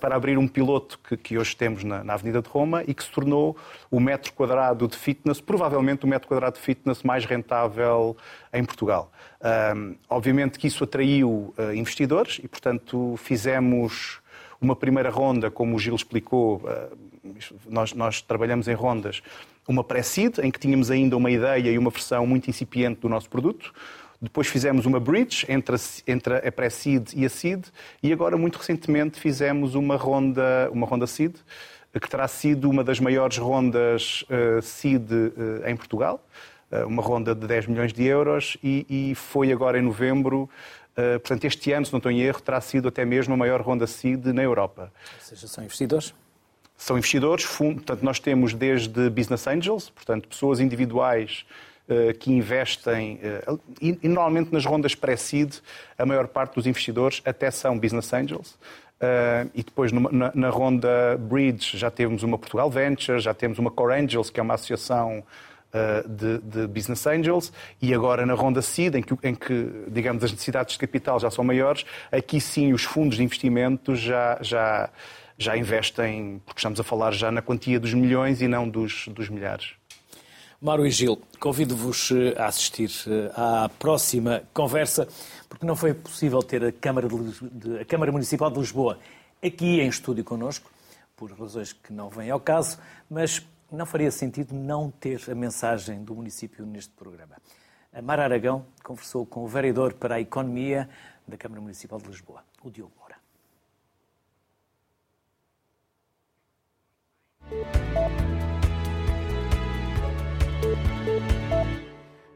para 0.00 0.16
abrir 0.16 0.36
um 0.38 0.48
piloto 0.48 0.98
que, 0.98 1.16
que 1.16 1.38
hoje 1.38 1.54
temos 1.54 1.84
na, 1.84 2.02
na, 2.02 2.14
Avenida 2.14 2.42
de 2.42 2.48
Roma 2.48 2.82
e 2.84 2.92
que 2.92 3.04
se 3.04 3.10
tornou 3.10 3.56
o 3.88 4.00
metro 4.00 4.32
quadrado 4.32 4.88
de 4.88 4.96
fitness, 4.96 5.40
provavelmente 5.40 6.04
o 6.04 6.08
metro 6.08 6.26
quadrado 6.26 6.56
de 6.56 6.60
fitness 6.60 7.04
mais 7.04 7.24
rentável 7.24 8.16
em 8.52 8.64
Portugal. 8.64 9.12
Uh, 9.40 9.96
obviamente 10.10 10.58
que 10.58 10.66
isso 10.66 10.82
atraiu 10.82 11.54
investidores 11.74 12.40
e, 12.42 12.48
portanto, 12.48 13.14
fizemos 13.18 14.20
uma 14.62 14.76
primeira 14.76 15.10
ronda, 15.10 15.50
como 15.50 15.76
o 15.76 15.78
Gil 15.78 15.94
explicou, 15.94 16.62
nós, 17.68 17.92
nós 17.92 18.22
trabalhamos 18.22 18.68
em 18.68 18.74
rondas, 18.74 19.22
uma 19.66 19.84
pré-seed, 19.84 20.38
em 20.38 20.50
que 20.50 20.58
tínhamos 20.58 20.90
ainda 20.90 21.16
uma 21.16 21.30
ideia 21.30 21.70
e 21.70 21.78
uma 21.78 21.90
versão 21.90 22.26
muito 22.26 22.48
incipiente 22.48 23.00
do 23.00 23.08
nosso 23.08 23.28
produto. 23.28 23.72
Depois 24.20 24.46
fizemos 24.46 24.86
uma 24.86 25.00
bridge 25.00 25.44
entre 25.48 25.74
a, 25.74 25.78
entre 26.06 26.36
a 26.36 26.52
pré-seed 26.52 27.12
e 27.14 27.24
a 27.24 27.28
seed 27.28 27.64
e 28.02 28.12
agora, 28.12 28.36
muito 28.36 28.56
recentemente, 28.56 29.18
fizemos 29.18 29.74
uma 29.74 29.96
ronda, 29.96 30.70
uma 30.72 30.86
ronda 30.86 31.06
seed, 31.06 31.34
que 31.92 32.08
terá 32.08 32.26
sido 32.26 32.70
uma 32.70 32.82
das 32.82 33.00
maiores 33.00 33.36
rondas 33.36 34.24
uh, 34.30 34.62
seed 34.62 35.10
uh, 35.10 35.68
em 35.68 35.76
Portugal, 35.76 36.24
uma 36.86 37.02
ronda 37.02 37.34
de 37.34 37.46
10 37.46 37.66
milhões 37.66 37.92
de 37.92 38.02
euros 38.04 38.56
e, 38.64 38.86
e 38.88 39.14
foi 39.14 39.52
agora 39.52 39.78
em 39.78 39.82
novembro. 39.82 40.48
Uh, 40.92 41.18
portanto, 41.20 41.44
este 41.44 41.72
ano, 41.72 41.86
se 41.86 41.92
não 41.92 41.98
estou 41.98 42.12
em 42.12 42.20
erro, 42.20 42.40
terá 42.40 42.60
sido 42.60 42.88
até 42.88 43.04
mesmo 43.04 43.32
a 43.34 43.36
maior 43.36 43.60
ronda 43.60 43.86
seed 43.86 44.26
na 44.26 44.42
Europa. 44.42 44.92
Ou 45.14 45.24
seja, 45.24 45.48
são 45.48 45.64
investidores? 45.64 46.14
São 46.76 46.98
investidores, 46.98 47.46
portanto, 47.46 48.02
nós 48.02 48.18
temos 48.18 48.54
desde 48.54 49.08
business 49.08 49.46
angels, 49.46 49.88
portanto, 49.88 50.28
pessoas 50.28 50.58
individuais 50.58 51.46
eh, 51.88 52.12
que 52.12 52.32
investem, 52.32 53.18
eh, 53.22 53.44
e, 53.80 54.08
normalmente 54.08 54.52
nas 54.52 54.64
rondas 54.64 54.94
pré-seed, 54.94 55.56
a 55.98 56.06
maior 56.06 56.28
parte 56.28 56.54
dos 56.54 56.66
investidores 56.66 57.20
até 57.24 57.50
são 57.50 57.76
business 57.78 58.12
angels. 58.12 58.58
Uh, 59.02 59.50
e 59.52 59.64
depois 59.64 59.90
na, 59.90 60.30
na, 60.32 60.48
ronda 60.48 61.18
Bridge 61.18 61.76
já 61.76 61.90
temos 61.90 62.22
uma 62.22 62.38
Portugal 62.38 62.70
Venture, 62.70 63.18
já 63.18 63.34
temos 63.34 63.58
uma 63.58 63.68
Core 63.68 63.94
Angels, 63.94 64.30
que 64.30 64.38
é 64.38 64.42
uma 64.44 64.54
associação 64.54 65.24
de, 66.08 66.38
de, 66.38 66.66
Business 66.66 67.06
Angels, 67.06 67.52
e 67.80 67.94
agora 67.94 68.26
na 68.26 68.34
ronda 68.34 68.60
Seed, 68.60 68.94
em 68.94 69.02
que, 69.02 69.14
em 69.22 69.34
que, 69.34 69.84
digamos, 69.88 70.22
as 70.22 70.30
necessidades 70.30 70.74
de 70.74 70.78
capital 70.78 71.18
já 71.18 71.30
são 71.30 71.44
maiores, 71.44 71.84
aqui 72.10 72.40
sim 72.40 72.72
os 72.72 72.84
fundos 72.84 73.16
de 73.16 73.22
investimento 73.22 73.94
já, 73.94 74.38
já, 74.42 74.90
já 75.38 75.56
investem, 75.56 76.40
porque 76.44 76.58
estamos 76.58 76.78
a 76.78 76.82
falar 76.82 77.12
já 77.12 77.30
na 77.30 77.40
quantia 77.40 77.80
dos 77.80 77.94
milhões 77.94 78.42
e 78.42 78.48
não 78.48 78.68
dos, 78.68 79.08
dos 79.08 79.28
milhares. 79.28 79.74
Mauro 80.62 80.86
e 80.86 80.90
Gil, 80.92 81.20
convido-vos 81.40 82.12
eh, 82.12 82.40
a 82.40 82.46
assistir 82.46 82.88
eh, 83.08 83.32
à 83.34 83.68
próxima 83.68 84.44
conversa, 84.54 85.08
porque 85.48 85.66
não 85.66 85.74
foi 85.74 85.92
possível 85.92 86.40
ter 86.40 86.64
a 86.64 86.70
Câmara, 86.70 87.08
de, 87.08 87.80
a 87.80 87.84
Câmara 87.84 88.12
Municipal 88.12 88.48
de 88.48 88.60
Lisboa 88.60 88.96
aqui 89.44 89.80
em 89.80 89.88
estúdio 89.88 90.22
connosco, 90.22 90.70
por 91.16 91.32
razões 91.32 91.72
que 91.72 91.92
não 91.92 92.08
vêm 92.08 92.30
ao 92.30 92.38
caso, 92.38 92.78
mas 93.10 93.44
não 93.72 93.86
faria 93.86 94.10
sentido 94.10 94.54
não 94.54 94.90
ter 94.90 95.22
a 95.30 95.34
mensagem 95.34 96.04
do 96.04 96.14
município 96.14 96.66
neste 96.66 96.92
programa. 96.92 97.36
A 97.92 98.02
Mara 98.02 98.24
Aragão 98.24 98.66
conversou 98.82 99.24
com 99.26 99.44
o 99.44 99.48
vereador 99.48 99.94
para 99.94 100.16
a 100.16 100.20
Economia 100.20 100.88
da 101.26 101.36
Câmara 101.36 101.60
Municipal 101.60 101.98
de 101.98 102.08
Lisboa, 102.08 102.44
o 102.62 102.70
Diogo 102.70 102.92
Moura. 102.98 103.16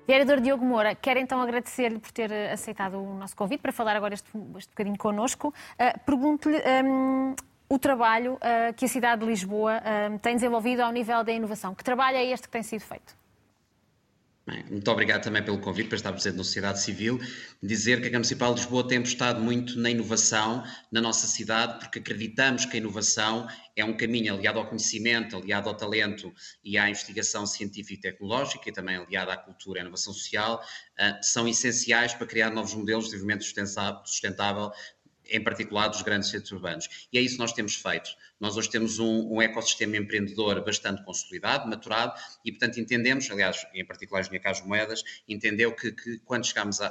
Vereador 0.06 0.40
Diogo 0.40 0.64
Moura, 0.64 0.94
quero 0.94 1.18
então 1.18 1.40
agradecer-lhe 1.40 1.98
por 1.98 2.12
ter 2.12 2.30
eh, 2.30 2.52
aceitado 2.52 2.94
o 2.94 3.18
nosso 3.18 3.34
convite 3.34 3.60
para 3.60 3.72
falar 3.72 3.96
agora 3.96 4.14
este, 4.14 4.30
este 4.56 4.70
bocadinho 4.70 4.96
connosco. 4.96 5.48
Uh, 5.48 5.98
Pergunto-lhe 6.06 6.62
um, 6.84 7.34
o 7.68 7.78
trabalho 7.78 8.34
uh, 8.34 8.72
que 8.74 8.84
a 8.84 8.88
cidade 8.88 9.22
de 9.22 9.26
Lisboa 9.26 9.78
uh, 9.78 10.18
tem 10.18 10.34
desenvolvido 10.34 10.80
ao 10.80 10.92
nível 10.92 11.22
da 11.24 11.32
inovação. 11.32 11.74
Que 11.74 11.84
trabalho 11.84 12.16
é 12.16 12.24
este 12.24 12.46
que 12.46 12.52
tem 12.52 12.62
sido 12.62 12.82
feito? 12.82 13.16
Bem, 14.48 14.64
muito 14.70 14.88
obrigado 14.92 15.24
também 15.24 15.42
pelo 15.42 15.58
convite 15.58 15.88
para 15.88 15.96
estar 15.96 16.12
presente 16.12 16.36
na 16.36 16.44
sociedade 16.44 16.80
civil. 16.80 17.18
Dizer 17.60 17.96
que 17.96 18.02
a 18.02 18.10
Câmara 18.10 18.18
Municipal 18.18 18.54
de 18.54 18.60
Lisboa 18.60 18.86
tem 18.86 18.98
apostado 18.98 19.40
muito 19.40 19.76
na 19.76 19.90
inovação 19.90 20.62
na 20.92 21.00
nossa 21.00 21.26
cidade, 21.26 21.80
porque 21.80 21.98
acreditamos 21.98 22.64
que 22.64 22.76
a 22.76 22.78
inovação 22.78 23.48
é 23.74 23.84
um 23.84 23.96
caminho 23.96 24.32
aliado 24.32 24.60
ao 24.60 24.66
conhecimento, 24.68 25.36
aliado 25.36 25.68
ao 25.68 25.74
talento 25.74 26.32
e 26.62 26.78
à 26.78 26.88
investigação 26.88 27.44
científica 27.44 27.94
e 27.94 28.12
tecnológica, 28.12 28.68
e 28.68 28.72
também 28.72 28.94
aliado 28.94 29.32
à 29.32 29.36
cultura 29.36 29.78
e 29.78 29.80
à 29.80 29.82
inovação 29.82 30.12
social, 30.12 30.64
uh, 31.00 31.24
são 31.24 31.48
essenciais 31.48 32.14
para 32.14 32.28
criar 32.28 32.50
novos 32.50 32.72
modelos 32.72 33.06
de 33.06 33.16
desenvolvimento 33.16 33.42
sustentável 34.04 34.70
em 35.30 35.42
particular 35.42 35.88
dos 35.88 36.02
grandes 36.02 36.30
centros 36.30 36.52
urbanos. 36.52 37.08
E 37.12 37.18
é 37.18 37.20
isso 37.20 37.34
que 37.34 37.40
nós 37.40 37.52
temos 37.52 37.74
feito. 37.74 38.10
Nós 38.38 38.56
hoje 38.56 38.68
temos 38.68 38.98
um, 38.98 39.32
um, 39.32 39.40
ecossistema 39.40 39.96
empreendedor 39.96 40.62
bastante 40.64 41.02
consolidado, 41.04 41.68
maturado, 41.68 42.12
e 42.44 42.52
portanto 42.52 42.78
entendemos, 42.78 43.30
aliás, 43.30 43.66
em 43.72 43.84
particular 43.84 44.18
a 44.18 44.22
Engenharia 44.22 44.42
Carlos 44.42 44.62
Moedas, 44.66 45.02
entendeu 45.28 45.74
que, 45.74 45.92
que 45.92 46.18
quando 46.18 46.46
chegámos 46.46 46.80
à, 46.80 46.90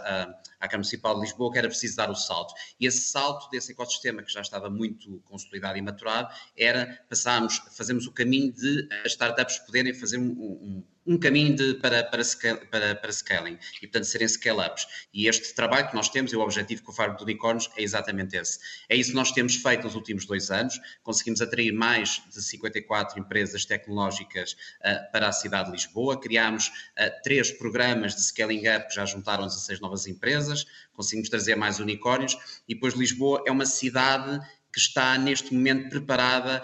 Câmara 0.59 0.77
Municipal 0.77 1.15
de 1.15 1.21
Lisboa 1.21 1.51
que 1.51 1.59
era 1.59 1.67
preciso 1.67 1.95
dar 1.95 2.09
o 2.09 2.15
salto. 2.15 2.53
E 2.79 2.87
esse 2.87 3.01
salto 3.01 3.49
desse 3.51 3.71
ecossistema 3.71 4.23
que 4.23 4.33
já 4.33 4.41
estava 4.41 4.69
muito 4.69 5.21
consolidado 5.25 5.77
e 5.77 5.81
maturado 5.81 6.33
era 6.57 7.05
passarmos, 7.07 7.61
fazemos 7.77 8.07
o 8.07 8.11
caminho 8.11 8.51
de 8.51 8.87
as 9.05 9.11
startups 9.11 9.59
poderem 9.59 9.93
fazer 9.93 10.17
um, 10.17 10.31
um 10.31 10.83
um 11.05 11.19
caminho 11.19 11.55
de, 11.55 11.75
para, 11.75 12.03
para, 12.03 12.23
para, 12.71 12.95
para 12.95 13.11
scaling 13.11 13.57
e, 13.81 13.87
portanto, 13.87 14.05
serem 14.05 14.27
scale-ups. 14.27 14.87
E 15.13 15.27
este 15.27 15.53
trabalho 15.53 15.87
que 15.89 15.95
nós 15.95 16.09
temos, 16.09 16.33
e 16.33 16.35
o 16.35 16.41
objetivo 16.41 16.81
com 16.83 16.91
o 16.91 16.95
Faro 16.95 17.15
de 17.15 17.23
Unicórnios, 17.23 17.69
é 17.77 17.83
exatamente 17.83 18.35
esse. 18.35 18.59
É 18.89 18.95
isso 18.95 19.11
que 19.11 19.15
nós 19.15 19.31
temos 19.31 19.55
feito 19.55 19.83
nos 19.83 19.95
últimos 19.95 20.25
dois 20.25 20.49
anos. 20.49 20.79
Conseguimos 21.03 21.34
atrair 21.41 21.71
mais 21.71 22.21
de 22.33 22.41
54 22.41 23.19
empresas 23.19 23.65
tecnológicas 23.65 24.53
uh, 24.53 25.11
para 25.11 25.27
a 25.27 25.31
cidade 25.31 25.67
de 25.67 25.73
Lisboa. 25.73 26.19
Criámos 26.19 26.67
uh, 26.67 27.21
três 27.23 27.51
programas 27.51 28.15
de 28.15 28.21
scaling 28.21 28.67
up, 28.67 28.93
já 28.93 29.05
juntaram 29.05 29.45
16 29.45 29.79
novas 29.79 30.07
empresas. 30.07 30.65
Conseguimos 30.93 31.29
trazer 31.29 31.55
mais 31.55 31.79
unicórnios. 31.79 32.37
E 32.67 32.73
depois 32.73 32.93
Lisboa 32.93 33.43
é 33.45 33.51
uma 33.51 33.65
cidade 33.65 34.39
que 34.71 34.79
está 34.79 35.17
neste 35.17 35.53
momento 35.53 35.89
preparada 35.89 36.61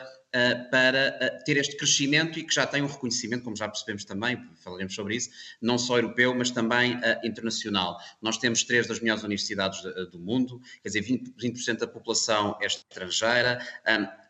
para 0.69 1.17
uh, 1.21 1.43
ter 1.43 1.57
este 1.57 1.75
crescimento 1.75 2.39
e 2.39 2.43
que 2.43 2.53
já 2.53 2.65
tem 2.65 2.81
um 2.81 2.87
reconhecimento, 2.87 3.43
como 3.43 3.55
já 3.55 3.67
percebemos 3.67 4.05
também, 4.05 4.41
falaremos 4.63 4.95
sobre 4.95 5.15
isso, 5.15 5.29
não 5.61 5.77
só 5.77 5.97
europeu, 5.97 6.33
mas 6.33 6.51
também 6.51 6.95
uh, 6.95 7.01
internacional. 7.23 7.97
Nós 8.21 8.37
temos 8.37 8.63
três 8.63 8.87
das 8.87 8.99
melhores 8.99 9.23
universidades 9.23 9.81
de, 9.81 10.05
do 10.09 10.19
mundo, 10.19 10.61
quer 10.81 10.89
dizer, 10.89 11.03
20%, 11.03 11.33
20 11.37 11.79
da 11.79 11.87
população 11.87 12.57
é 12.61 12.65
estrangeira, 12.65 13.59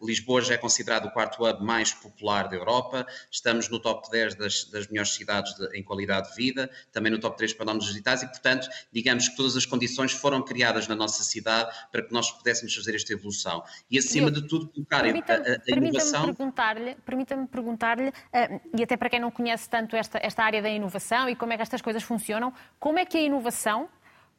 Lisboa 0.01 0.41
já 0.41 0.55
é 0.55 0.57
considerado 0.57 1.05
o 1.05 1.11
quarto 1.11 1.45
hub 1.45 1.63
mais 1.63 1.93
popular 1.93 2.47
da 2.47 2.55
Europa, 2.55 3.05
estamos 3.29 3.69
no 3.69 3.79
top 3.79 4.09
10 4.09 4.35
das, 4.35 4.65
das 4.65 4.87
melhores 4.87 5.11
cidades 5.13 5.53
de, 5.55 5.77
em 5.77 5.83
qualidade 5.83 6.29
de 6.29 6.35
vida, 6.35 6.69
também 6.91 7.11
no 7.11 7.19
top 7.19 7.37
3 7.37 7.53
para 7.53 7.65
nomes 7.65 7.85
digitais 7.85 8.23
e, 8.23 8.27
portanto, 8.27 8.67
digamos 8.91 9.29
que 9.29 9.35
todas 9.35 9.55
as 9.55 9.65
condições 9.65 10.11
foram 10.11 10.43
criadas 10.43 10.87
na 10.87 10.95
nossa 10.95 11.23
cidade 11.23 11.71
para 11.91 12.01
que 12.01 12.11
nós 12.11 12.31
pudéssemos 12.31 12.73
fazer 12.73 12.95
esta 12.95 13.13
evolução. 13.13 13.63
E, 13.89 13.99
acima 13.99 14.31
de 14.31 14.41
tudo, 14.47 14.67
colocar 14.69 15.05
a, 15.05 15.09
a, 15.09 15.11
a 15.11 15.90
Permita-me 15.91 16.25
perguntar-lhe, 16.25 16.95
permita 17.05 17.47
perguntar-lhe 17.51 18.09
uh, 18.09 18.61
e 18.77 18.83
até 18.83 18.97
para 18.97 19.09
quem 19.09 19.19
não 19.19 19.31
conhece 19.31 19.69
tanto 19.69 19.95
esta, 19.95 20.19
esta 20.21 20.43
área 20.43 20.61
da 20.61 20.69
inovação 20.69 21.29
e 21.29 21.35
como 21.35 21.53
é 21.53 21.55
que 21.57 21.63
estas 21.63 21.81
coisas 21.81 22.03
funcionam, 22.03 22.53
como 22.79 22.99
é 22.99 23.05
que 23.05 23.17
a 23.17 23.21
inovação 23.21 23.89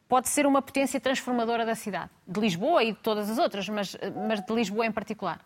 pode 0.08 0.28
ser 0.28 0.46
uma 0.46 0.60
potência 0.60 1.00
transformadora 1.00 1.64
da 1.64 1.74
cidade? 1.74 2.10
De 2.26 2.40
Lisboa 2.40 2.84
e 2.84 2.92
de 2.92 2.98
todas 2.98 3.30
as 3.30 3.38
outras, 3.38 3.68
mas, 3.68 3.96
mas 4.28 4.40
de 4.40 4.54
Lisboa 4.54 4.86
em 4.86 4.92
particular. 4.92 5.40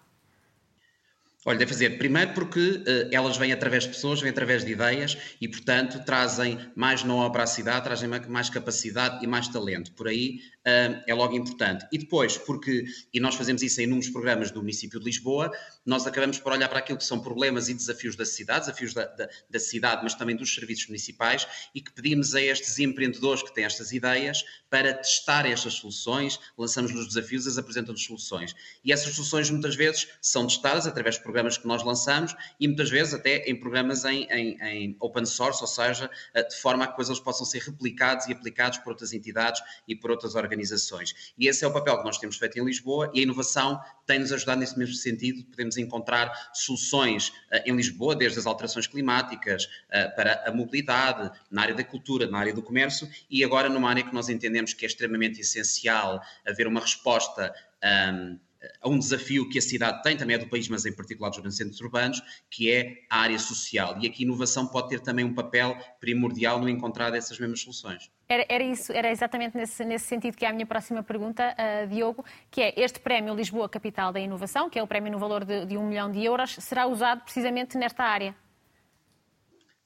Olha, 1.49 1.59
deve 1.59 1.73
fazer. 1.73 1.91
Primeiro 1.97 2.35
porque 2.35 2.59
uh, 2.59 3.09
elas 3.13 3.37
vêm 3.37 3.53
através 3.53 3.85
de 3.85 3.91
pessoas, 3.91 4.21
vêm 4.21 4.31
através 4.31 4.65
de 4.65 4.73
ideias 4.73 5.17
e, 5.41 5.47
portanto, 5.47 6.05
trazem 6.05 6.59
mais 6.75 7.05
know 7.05 7.31
para 7.31 7.45
a 7.45 7.47
cidade, 7.47 7.85
trazem 7.85 8.09
mais 8.29 8.51
capacidade 8.51 9.25
e 9.25 9.29
mais 9.29 9.47
talento. 9.47 9.93
Por 9.93 10.09
aí 10.09 10.41
uh, 10.67 11.05
é 11.07 11.15
logo 11.15 11.37
importante. 11.37 11.87
E 11.93 11.99
depois, 11.99 12.37
porque, 12.37 12.85
e 13.15 13.21
nós 13.21 13.37
fazemos 13.37 13.63
isso 13.63 13.81
em 13.81 13.85
inúmeros 13.85 14.11
programas 14.11 14.51
do 14.51 14.59
município 14.59 14.99
de 14.99 15.07
Lisboa, 15.07 15.53
nós 15.87 16.07
acabamos 16.07 16.39
por 16.39 16.53
olhar 16.53 16.69
para 16.69 16.81
aquilo 16.81 16.99
que 16.99 17.05
são 17.05 17.21
problemas 17.21 17.69
e 17.69 17.75
desafios 17.75 18.17
da 18.17 18.27
cidade, 18.27 18.67
desafios 18.67 18.93
da, 18.93 19.07
da, 19.07 19.29
da 19.49 19.59
cidade, 19.61 20.03
mas 20.03 20.15
também 20.15 20.35
dos 20.35 20.53
serviços 20.53 20.89
municipais, 20.89 21.47
e 21.73 21.81
que 21.81 21.93
pedimos 21.93 22.35
a 22.35 22.43
estes 22.43 22.79
empreendedores 22.81 23.43
que 23.43 23.55
têm 23.55 23.65
estas 23.65 23.93
ideias 23.93 24.45
para 24.69 24.93
testar 24.93 25.47
estas 25.47 25.75
soluções, 25.75 26.41
lançamos-nos 26.59 27.07
desafios, 27.07 27.47
eles 27.47 27.57
apresentam-nos 27.57 28.05
soluções. 28.05 28.55
E 28.85 28.93
essas 28.93 29.15
soluções 29.15 29.49
muitas 29.49 29.77
vezes 29.77 30.09
são 30.21 30.47
testadas 30.47 30.87
através 30.87 31.15
de 31.15 31.23
programas 31.23 31.57
que 31.57 31.67
nós 31.67 31.83
lançamos 31.85 32.35
e 32.59 32.67
muitas 32.67 32.91
vezes 32.91 33.15
até 33.15 33.49
em 33.49 33.59
programas 33.59 34.05
em, 34.05 34.25
em, 34.25 34.61
em 34.61 34.97
open 35.01 35.25
source, 35.25 35.61
ou 35.61 35.69
seja, 35.69 36.11
eh, 36.35 36.43
de 36.43 36.57
forma 36.57 36.85
a 36.85 36.87
que 36.87 36.93
depois 36.95 37.09
eles 37.09 37.21
possam 37.21 37.47
ser 37.47 37.63
replicados 37.63 38.27
e 38.27 38.33
aplicados 38.33 38.79
por 38.79 38.91
outras 38.91 39.13
entidades 39.13 39.63
e 39.87 39.95
por 39.95 40.11
outras 40.11 40.35
organizações. 40.35 41.33
E 41.39 41.47
esse 41.47 41.65
é 41.65 41.69
o 41.69 41.73
papel 41.73 41.99
que 41.99 42.05
nós 42.05 42.19
temos 42.19 42.37
feito 42.37 42.59
em 42.59 42.65
Lisboa 42.65 43.11
e 43.15 43.21
a 43.21 43.23
inovação 43.23 43.81
tem-nos 44.07 44.33
ajudado 44.33 44.61
nesse 44.61 44.79
mesmo 44.79 44.95
sentido. 44.95 45.45
Podemos 45.45 45.77
encontrar 45.77 46.51
soluções 46.55 47.29
uh, 47.29 47.63
em 47.67 47.75
Lisboa, 47.75 48.15
desde 48.15 48.39
as 48.39 48.47
alterações 48.47 48.87
climáticas 48.87 49.65
uh, 49.65 50.15
para 50.15 50.45
a 50.47 50.53
mobilidade, 50.53 51.31
na 51.51 51.63
área 51.63 51.75
da 51.75 51.85
cultura, 51.85 52.27
na 52.29 52.39
área 52.39 52.55
do 52.55 52.63
comércio 52.63 53.09
e 53.29 53.45
agora 53.45 53.69
numa 53.69 53.89
área 53.89 54.03
que 54.03 54.15
nós 54.15 54.29
entendemos 54.29 54.73
que 54.73 54.85
é 54.85 54.89
extremamente 54.89 55.41
essencial 55.41 56.21
haver 56.47 56.67
uma 56.67 56.81
resposta. 56.81 57.55
Um, 57.85 58.39
a 58.83 58.89
um 58.89 58.99
desafio 58.99 59.49
que 59.49 59.59
a 59.59 59.63
cidade 59.63 60.03
tem, 60.03 60.17
também 60.17 60.35
é 60.35 60.39
do 60.39 60.49
país, 60.49 60.69
mas 60.69 60.85
em 60.87 60.93
particular 60.93 61.29
dos 61.29 61.39
grandes 61.39 61.57
centros 61.57 61.81
urbanos, 61.81 62.21
que 62.51 62.71
é 62.71 63.05
a 63.09 63.21
área 63.21 63.39
social. 63.39 63.97
E 64.01 64.07
aqui 64.07 64.25
a 64.25 64.27
inovação 64.27 64.67
pode 64.67 64.89
ter 64.89 65.01
também 65.01 65.25
um 65.25 65.35
papel 65.35 65.77
primordial 66.01 66.61
no 66.61 66.69
encontrar 66.69 67.15
essas 67.15 67.39
mesmas 67.39 67.61
soluções. 67.61 68.11
Era, 68.29 68.45
era, 68.49 68.65
isso, 68.65 68.93
era 68.93 69.11
exatamente 69.11 69.57
nesse, 69.57 69.85
nesse, 69.85 70.07
sentido 70.07 70.37
que 70.37 70.45
é 70.45 70.49
a 70.49 70.53
minha 70.53 70.67
próxima 70.67 71.03
pergunta, 71.03 71.55
uh, 71.55 71.87
Diogo, 71.87 72.25
que 72.51 72.61
é 72.61 72.75
este 72.77 72.99
prémio 72.99 73.35
Lisboa 73.35 73.69
Capital 73.69 74.13
da 74.13 74.19
Inovação, 74.19 74.69
que 74.69 74.79
é 74.79 74.83
o 74.83 74.87
prémio 74.87 75.13
no 75.13 75.19
valor 75.19 75.45
de, 75.45 75.65
de 75.65 75.77
um 75.77 75.87
milhão 75.87 76.11
de 76.11 76.25
euros, 76.25 76.57
será 76.59 76.87
usado 76.87 77.23
precisamente 77.23 77.79
nesta 77.79 78.03
área? 78.03 78.35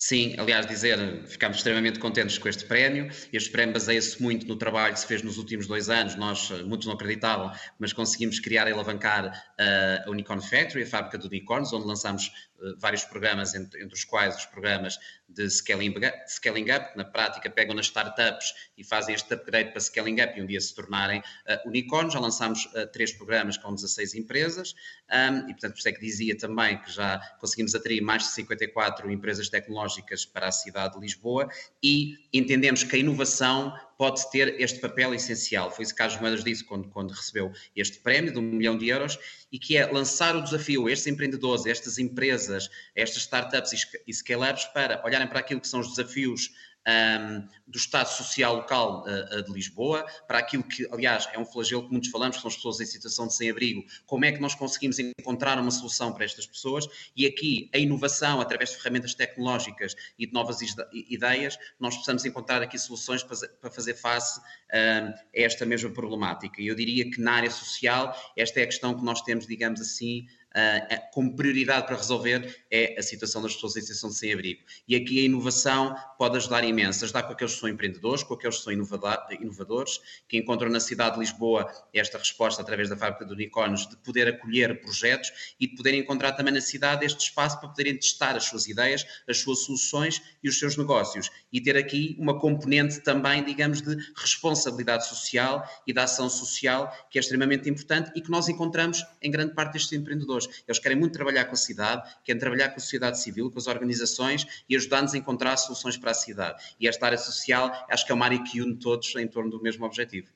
Sim, 0.03 0.35
aliás, 0.39 0.65
dizer, 0.65 1.27
ficámos 1.27 1.59
extremamente 1.59 1.99
contentes 1.99 2.39
com 2.39 2.49
este 2.49 2.65
prémio. 2.65 3.11
Este 3.31 3.51
prémio 3.51 3.75
baseia-se 3.75 4.21
muito 4.23 4.47
no 4.49 4.57
trabalho 4.57 4.95
que 4.95 5.01
se 5.01 5.07
fez 5.07 5.23
nos 5.23 5.37
últimos 5.37 5.67
dois 5.67 5.91
anos. 5.91 6.17
Nós, 6.17 6.51
eh, 6.51 6.63
muitos 6.63 6.87
não 6.87 6.95
acreditavam, 6.95 7.53
mas 7.79 7.93
conseguimos 7.93 8.41
criar 8.41 8.67
e 8.67 8.73
alavancar 8.73 9.27
uh, 9.27 10.09
a 10.09 10.11
Unicorn 10.11 10.43
Factory, 10.43 10.85
a 10.85 10.87
fábrica 10.87 11.19
de 11.19 11.27
unicórnios, 11.27 11.71
onde 11.75 11.87
lançamos 11.87 12.33
vários 12.79 13.05
programas, 13.05 13.55
entre, 13.55 13.83
entre, 13.83 13.95
os 13.95 14.05
quais 14.05 14.37
os 14.37 14.47
programas 14.47 14.99
de 15.29 15.49
scaling, 15.49 15.95
scaling 16.27 16.71
up, 16.71 16.93
que 16.93 16.99
na 16.99 17.05
prática 17.05 17.49
pegam 17.49 17.75
nas 17.75 17.87
startups 17.87 18.55
e 18.77 18.85
fazem 18.85 19.15
este 19.15 19.33
upgrade 19.33 19.71
para 19.71 19.81
scaling 19.81 20.21
up 20.21 20.39
e 20.39 20.43
um 20.43 20.47
dia 20.47 20.61
se 20.61 20.75
tornarem 20.75 21.21
uh, 21.21 21.69
unicórnios. 21.69 22.15
Já 22.15 22.21
lançámos 22.21 22.69
três 22.93 23.13
programas 23.13 23.57
com 23.57 23.75
16 23.75 24.15
empresas 24.15 24.75
um, 25.11 25.49
e, 25.49 25.53
portanto, 25.53 25.73
por 25.73 25.79
isso 25.79 25.89
é 25.89 25.93
que 25.93 26.01
dizia 26.01 26.37
também 26.37 26.81
que 26.81 26.91
já 26.91 27.19
conseguimos 27.39 27.75
atrair 27.75 28.01
mais 28.01 28.25
de 28.25 28.31
54 28.31 29.11
empresas 29.11 29.49
tecnológicas 29.49 30.25
para 30.25 30.49
a 30.49 30.53
cidade 30.53 30.95
de 30.95 31.01
Lisboa 31.01 31.49
e 31.83 32.17
entendemos 32.33 32.83
que 32.83 32.97
a 32.97 32.99
inovação 32.99 33.75
pode 34.01 34.31
ter 34.31 34.59
este 34.59 34.79
papel 34.79 35.13
essencial. 35.13 35.71
Foi 35.71 35.83
isso 35.83 35.93
que 35.93 35.99
Carlos 35.99 36.19
Moedas 36.23 36.43
disse 36.43 36.65
quando, 36.65 36.89
quando 36.89 37.11
recebeu 37.11 37.53
este 37.77 37.99
prémio 37.99 38.33
de 38.33 38.39
um 38.39 38.43
milhão 38.43 38.79
de 38.79 38.89
euros 38.89 39.19
e 39.53 39.59
que 39.59 39.77
é 39.77 39.85
lançar 39.85 40.35
o 40.35 40.41
desafio 40.41 40.87
a 40.87 40.91
estes 40.91 41.07
empreendedores, 41.07 41.67
a 41.67 41.71
estas 41.71 41.99
empresas, 41.99 42.71
a 42.97 43.01
estas 43.03 43.19
startups 43.25 43.87
e 44.07 44.15
scale-ups 44.15 44.65
para 44.73 45.05
olharem 45.05 45.29
para 45.29 45.41
aquilo 45.41 45.61
que 45.61 45.69
são 45.69 45.81
os 45.81 45.91
desafios 45.91 46.51
um, 46.87 47.49
do 47.67 47.79
Estado 47.79 48.09
Social 48.09 48.57
Local 48.57 49.05
uh, 49.05 49.43
de 49.43 49.53
Lisboa, 49.53 50.05
para 50.27 50.39
aquilo 50.39 50.63
que, 50.63 50.89
aliás, 50.91 51.29
é 51.33 51.39
um 51.39 51.45
flagelo 51.45 51.85
que 51.85 51.93
muitos 51.93 52.11
falamos, 52.11 52.37
que 52.37 52.43
são 52.43 52.49
as 52.49 52.57
pessoas 52.57 52.81
em 52.81 52.87
situação 52.87 53.27
de 53.27 53.35
sem-abrigo, 53.35 53.85
como 54.07 54.25
é 54.25 54.33
que 54.33 54.41
nós 54.41 54.55
conseguimos 54.55 54.99
encontrar 54.99 55.59
uma 55.59 55.71
solução 55.71 56.13
para 56.13 56.25
estas 56.25 56.47
pessoas 56.47 56.89
e 57.17 57.27
aqui 57.27 57.71
a 57.75 57.79
inovação, 57.79 58.41
através 58.41 58.71
de 58.71 58.77
ferramentas 58.77 59.15
tecnológicas 59.15 59.95
e 60.19 60.27
de 60.27 60.33
novas 60.33 60.59
ideias, 60.93 61.59
nós 61.79 61.97
possamos 61.97 62.25
encontrar 62.25 62.63
aqui 62.63 62.79
soluções 62.79 63.23
para 63.23 63.71
fazer 63.71 63.95
face 63.95 64.41
um, 64.41 64.43
a 64.75 65.15
esta 65.33 65.65
mesma 65.67 65.91
problemática. 65.91 66.61
E 66.61 66.67
eu 66.67 66.75
diria 66.75 67.11
que 67.11 67.21
na 67.21 67.33
área 67.35 67.51
social, 67.51 68.17
esta 68.37 68.61
é 68.61 68.65
a 68.65 68.67
questão 68.67 68.95
que 68.95 69.05
nós 69.05 69.23
temos, 69.23 69.47
digamos 69.47 69.81
assim, 69.81 70.27
uh, 70.51 71.11
como 71.13 71.35
prioridade 71.35 71.87
para 71.87 71.97
resolver 71.97 72.65
é 72.71 72.99
a 72.99 73.03
situação 73.03 73.43
das 73.43 73.55
pessoas 73.55 73.77
em 73.77 73.81
situação 73.81 74.11
de 74.11 74.17
sem-abrigo. 74.17 74.63
E 74.87 74.97
aqui 74.97 75.21
a 75.21 75.23
inovação 75.25 75.95
pode 76.19 76.37
ajudar 76.37 76.65
imenso, 76.65 77.05
ajudar 77.05 77.23
com 77.25 77.33
aqueles 77.33 77.55
que 77.55 77.61
são 77.61 77.69
empreendedores, 77.69 78.23
com 78.23 78.35
aqueles 78.35 78.59
que 78.59 78.65
são 78.65 78.73
inovadores, 78.73 80.01
que 80.29 80.37
encontram 80.37 80.71
na 80.71 80.81
cidade 80.81 81.15
de 81.15 81.21
Lisboa 81.21 81.71
esta 81.93 82.19
resposta 82.19 82.63
através 82.63 82.89
da 82.89 82.97
fábrica 82.97 83.25
de 83.25 83.33
unicórnios 83.33 83.89
de 83.89 83.97
poder 83.99 84.29
acolher 84.29 84.81
projetos 84.81 85.55
e 85.59 85.67
de 85.67 85.77
poder 85.77 85.95
encontrar 85.95 86.33
também 86.33 86.53
na 86.53 86.61
cidade 86.61 87.05
este 87.05 87.21
espaço 87.21 87.59
para 87.61 87.69
poderem 87.69 87.97
testar 87.97 88.37
as 88.37 88.45
suas 88.45 88.67
ideias, 88.67 89.05
as 89.29 89.39
suas 89.39 89.61
soluções 89.61 90.23
e 90.43 90.49
os 90.49 90.59
seus 90.59 90.77
negócios. 90.77 91.31
E 91.53 91.61
ter 91.61 91.77
aqui 91.77 92.17
uma 92.19 92.39
componente 92.39 93.01
também, 93.01 93.45
digamos, 93.45 93.81
de 93.81 93.97
responsabilidade 94.17 95.07
social 95.07 95.69
e 95.87 95.93
da 95.93 96.05
ação 96.05 96.29
social 96.29 96.93
que 97.11 97.19
é 97.19 97.21
extremamente 97.21 97.69
importante 97.69 98.11
e 98.15 98.21
que 98.21 98.31
nós 98.31 98.49
encontramos 98.49 99.05
em 99.23 99.31
grande 99.31 99.55
parte 99.55 99.75
destes 99.75 99.93
empreendedores 99.93 100.40
pessoas. 100.47 100.65
Eles 100.67 100.79
querem 100.79 100.99
muito 100.99 101.13
trabalhar 101.13 101.45
com 101.45 101.55
a 101.55 101.57
cidade, 101.57 102.09
querem 102.25 102.39
trabalhar 102.39 102.69
com 102.71 102.77
a 102.77 102.81
sociedade 102.81 103.21
civil, 103.21 103.51
com 103.51 103.59
as 103.59 103.67
organizações 103.67 104.65
e 104.69 104.77
ajudar-nos 104.77 105.15
a 105.15 105.19
encontrar 105.19 105.57
soluções 105.57 105.97
para 105.97 106.11
a 106.11 106.15
cidade. 106.15 106.63
E 106.79 106.89
esta 106.89 107.07
área 107.07 107.19
social 107.19 107.71
acho 107.91 108.05
que 108.05 108.13
é 108.13 108.15
uma 108.15 108.25
área 108.25 108.43
que 108.43 108.61
une 108.61 108.77
todos 108.77 109.15
em 109.17 109.27
torno 109.27 109.51
do 109.51 109.61
mesmo 109.63 109.85
objetivo. 109.85 110.29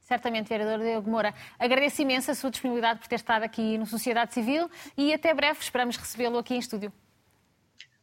Certamente, 0.00 0.48
vereador 0.48 0.84
Diogo 0.84 1.08
Moura. 1.08 1.32
Agradeço 1.58 2.02
imenso 2.02 2.32
a 2.32 2.34
sua 2.34 2.50
disponibilidade 2.50 2.98
por 2.98 3.06
ter 3.06 3.14
estado 3.14 3.44
aqui 3.44 3.78
no 3.78 3.86
Sociedade 3.86 4.34
Civil 4.34 4.68
e 4.96 5.12
até 5.12 5.32
breve. 5.32 5.60
Esperamos 5.60 5.96
recebê-lo 5.96 6.36
aqui 6.38 6.54
em 6.54 6.58
estúdio. 6.58 6.92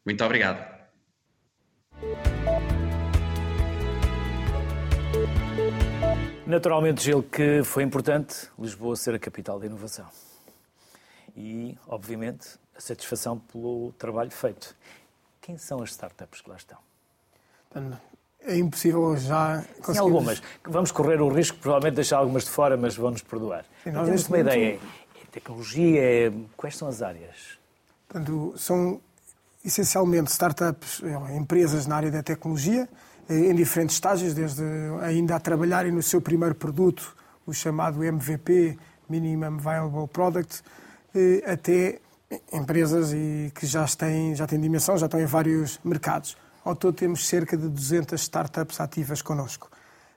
Muito 0.05 0.23
obrigado. 0.23 0.77
Naturalmente, 6.45 7.03
Gil, 7.03 7.23
que 7.23 7.62
foi 7.65 7.83
importante 7.83 8.47
Lisboa 8.57 8.95
ser 8.95 9.13
a 9.13 9.19
capital 9.19 9.60
da 9.60 9.65
inovação 9.65 10.07
e, 11.38 11.78
obviamente, 11.88 12.47
a 12.76 12.82
satisfação 12.82 13.38
pelo 13.38 13.93
trabalho 13.93 14.32
feito. 14.32 14.76
Quem 15.39 15.58
são 15.58 15.82
as 15.84 15.91
startups 15.91 16.41
que 16.41 16.50
lá 16.50 16.58
estão? 16.58 16.78
É 18.41 18.58
impossível 18.58 19.15
já 19.17 19.63
conseguir... 19.78 19.93
Sim, 19.93 20.00
algumas. 20.00 20.41
Vamos 20.63 20.91
correr 20.91 21.21
o 21.21 21.30
risco, 21.30 21.58
provavelmente, 21.60 21.93
de 21.93 21.97
deixar 21.97 22.17
algumas 22.17 22.43
de 22.43 22.50
fora, 22.50 22.76
mas 22.76 22.95
vão-nos 22.95 23.21
perdoar. 23.21 23.65
Sim, 23.84 23.91
nós 23.91 24.06
temos 24.08 24.28
uma 24.28 24.39
ideia. 24.39 24.73
É 24.76 24.80
tecnologia? 25.32 26.02
É... 26.02 26.34
Quais 26.56 26.76
são 26.76 26.88
as 26.88 27.02
áreas? 27.02 27.60
Portanto, 28.08 28.56
são 28.58 29.00
essencialmente 29.63 30.32
startups, 30.32 31.02
é, 31.04 31.36
empresas 31.36 31.86
na 31.86 31.97
área 31.97 32.10
da 32.10 32.23
tecnologia, 32.23 32.88
em 33.30 33.54
diferentes 33.54 33.97
estágios, 33.97 34.34
desde 34.34 34.63
ainda 35.02 35.36
a 35.36 35.39
trabalharem 35.39 35.91
no 35.91 36.02
seu 36.02 36.21
primeiro 36.21 36.56
produto, 36.56 37.15
o 37.45 37.54
chamado 37.54 38.02
MVP, 38.02 38.78
Minimum 39.10 39.58
Viable 39.58 40.08
Product, 40.08 40.63
até 41.45 41.99
empresas 42.51 43.13
e 43.13 43.51
que 43.55 43.65
já 43.65 43.85
têm, 43.87 44.35
já 44.35 44.45
têm 44.45 44.59
dimensão, 44.59 44.97
já 44.97 45.05
estão 45.05 45.19
em 45.19 45.25
vários 45.25 45.79
mercados. 45.83 46.37
Ao 46.63 46.75
todo 46.75 46.95
temos 46.95 47.27
cerca 47.27 47.55
de 47.55 47.69
200 47.69 48.21
startups 48.21 48.81
ativas 48.81 49.21
connosco. 49.21 49.69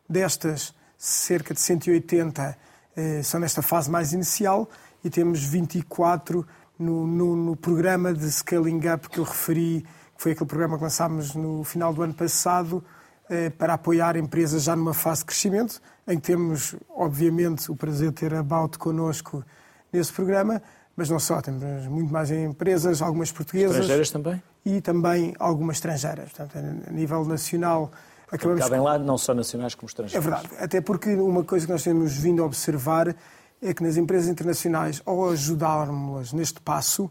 Destas, 0.08 0.74
cerca 0.98 1.54
de 1.54 1.60
180 1.60 2.58
eh, 2.96 3.22
são 3.22 3.38
nesta 3.38 3.62
fase 3.62 3.90
mais 3.90 4.12
inicial 4.12 4.68
e 5.04 5.08
temos 5.08 5.44
24 5.44 6.46
no, 6.78 7.06
no, 7.06 7.36
no, 7.36 7.56
programa 7.56 8.12
de 8.12 8.30
Scaling 8.30 8.80
Up 8.92 9.08
que 9.08 9.18
eu 9.18 9.24
referi, 9.24 9.86
que 10.16 10.22
foi 10.22 10.32
aquele 10.32 10.48
programa 10.48 10.76
que 10.76 10.82
lançámos 10.82 11.34
no 11.34 11.62
final 11.62 11.94
do 11.94 12.02
ano 12.02 12.14
passado, 12.14 12.84
eh, 13.28 13.50
para 13.50 13.74
apoiar 13.74 14.16
empresas 14.16 14.64
já 14.64 14.74
numa 14.74 14.92
fase 14.92 15.20
de 15.20 15.26
crescimento, 15.26 15.80
em 16.08 16.16
que 16.16 16.22
temos, 16.22 16.74
obviamente, 16.90 17.70
o 17.70 17.76
prazer 17.76 18.08
de 18.08 18.16
ter 18.16 18.34
a 18.34 18.40
About 18.40 18.76
connosco 18.76 19.44
nesse 19.92 20.12
programa, 20.12 20.60
mas 21.00 21.08
não 21.08 21.18
só, 21.18 21.40
temos 21.40 21.86
muito 21.86 22.12
mais 22.12 22.30
empresas, 22.30 23.00
algumas 23.00 23.32
portuguesas. 23.32 23.70
Estrangeiras 23.70 24.10
também? 24.10 24.42
E 24.66 24.82
também 24.82 25.34
algumas 25.38 25.76
estrangeiras. 25.78 26.30
Portanto, 26.30 26.58
a 26.86 26.92
nível 26.92 27.24
nacional. 27.24 27.90
Acabamos... 28.30 28.60
Cabem 28.60 28.80
lá 28.80 28.98
não 28.98 29.16
só 29.16 29.32
nacionais 29.32 29.74
como 29.74 29.88
estrangeiras. 29.88 30.26
É 30.26 30.30
verdade. 30.30 30.62
Até 30.62 30.82
porque 30.82 31.14
uma 31.14 31.42
coisa 31.42 31.64
que 31.64 31.72
nós 31.72 31.82
temos 31.82 32.12
vindo 32.18 32.42
a 32.42 32.44
observar 32.44 33.16
é 33.62 33.72
que 33.72 33.82
nas 33.82 33.96
empresas 33.96 34.28
internacionais, 34.28 35.00
ao 35.06 35.30
ajudarmos-las 35.30 36.34
neste 36.34 36.60
passo, 36.60 37.10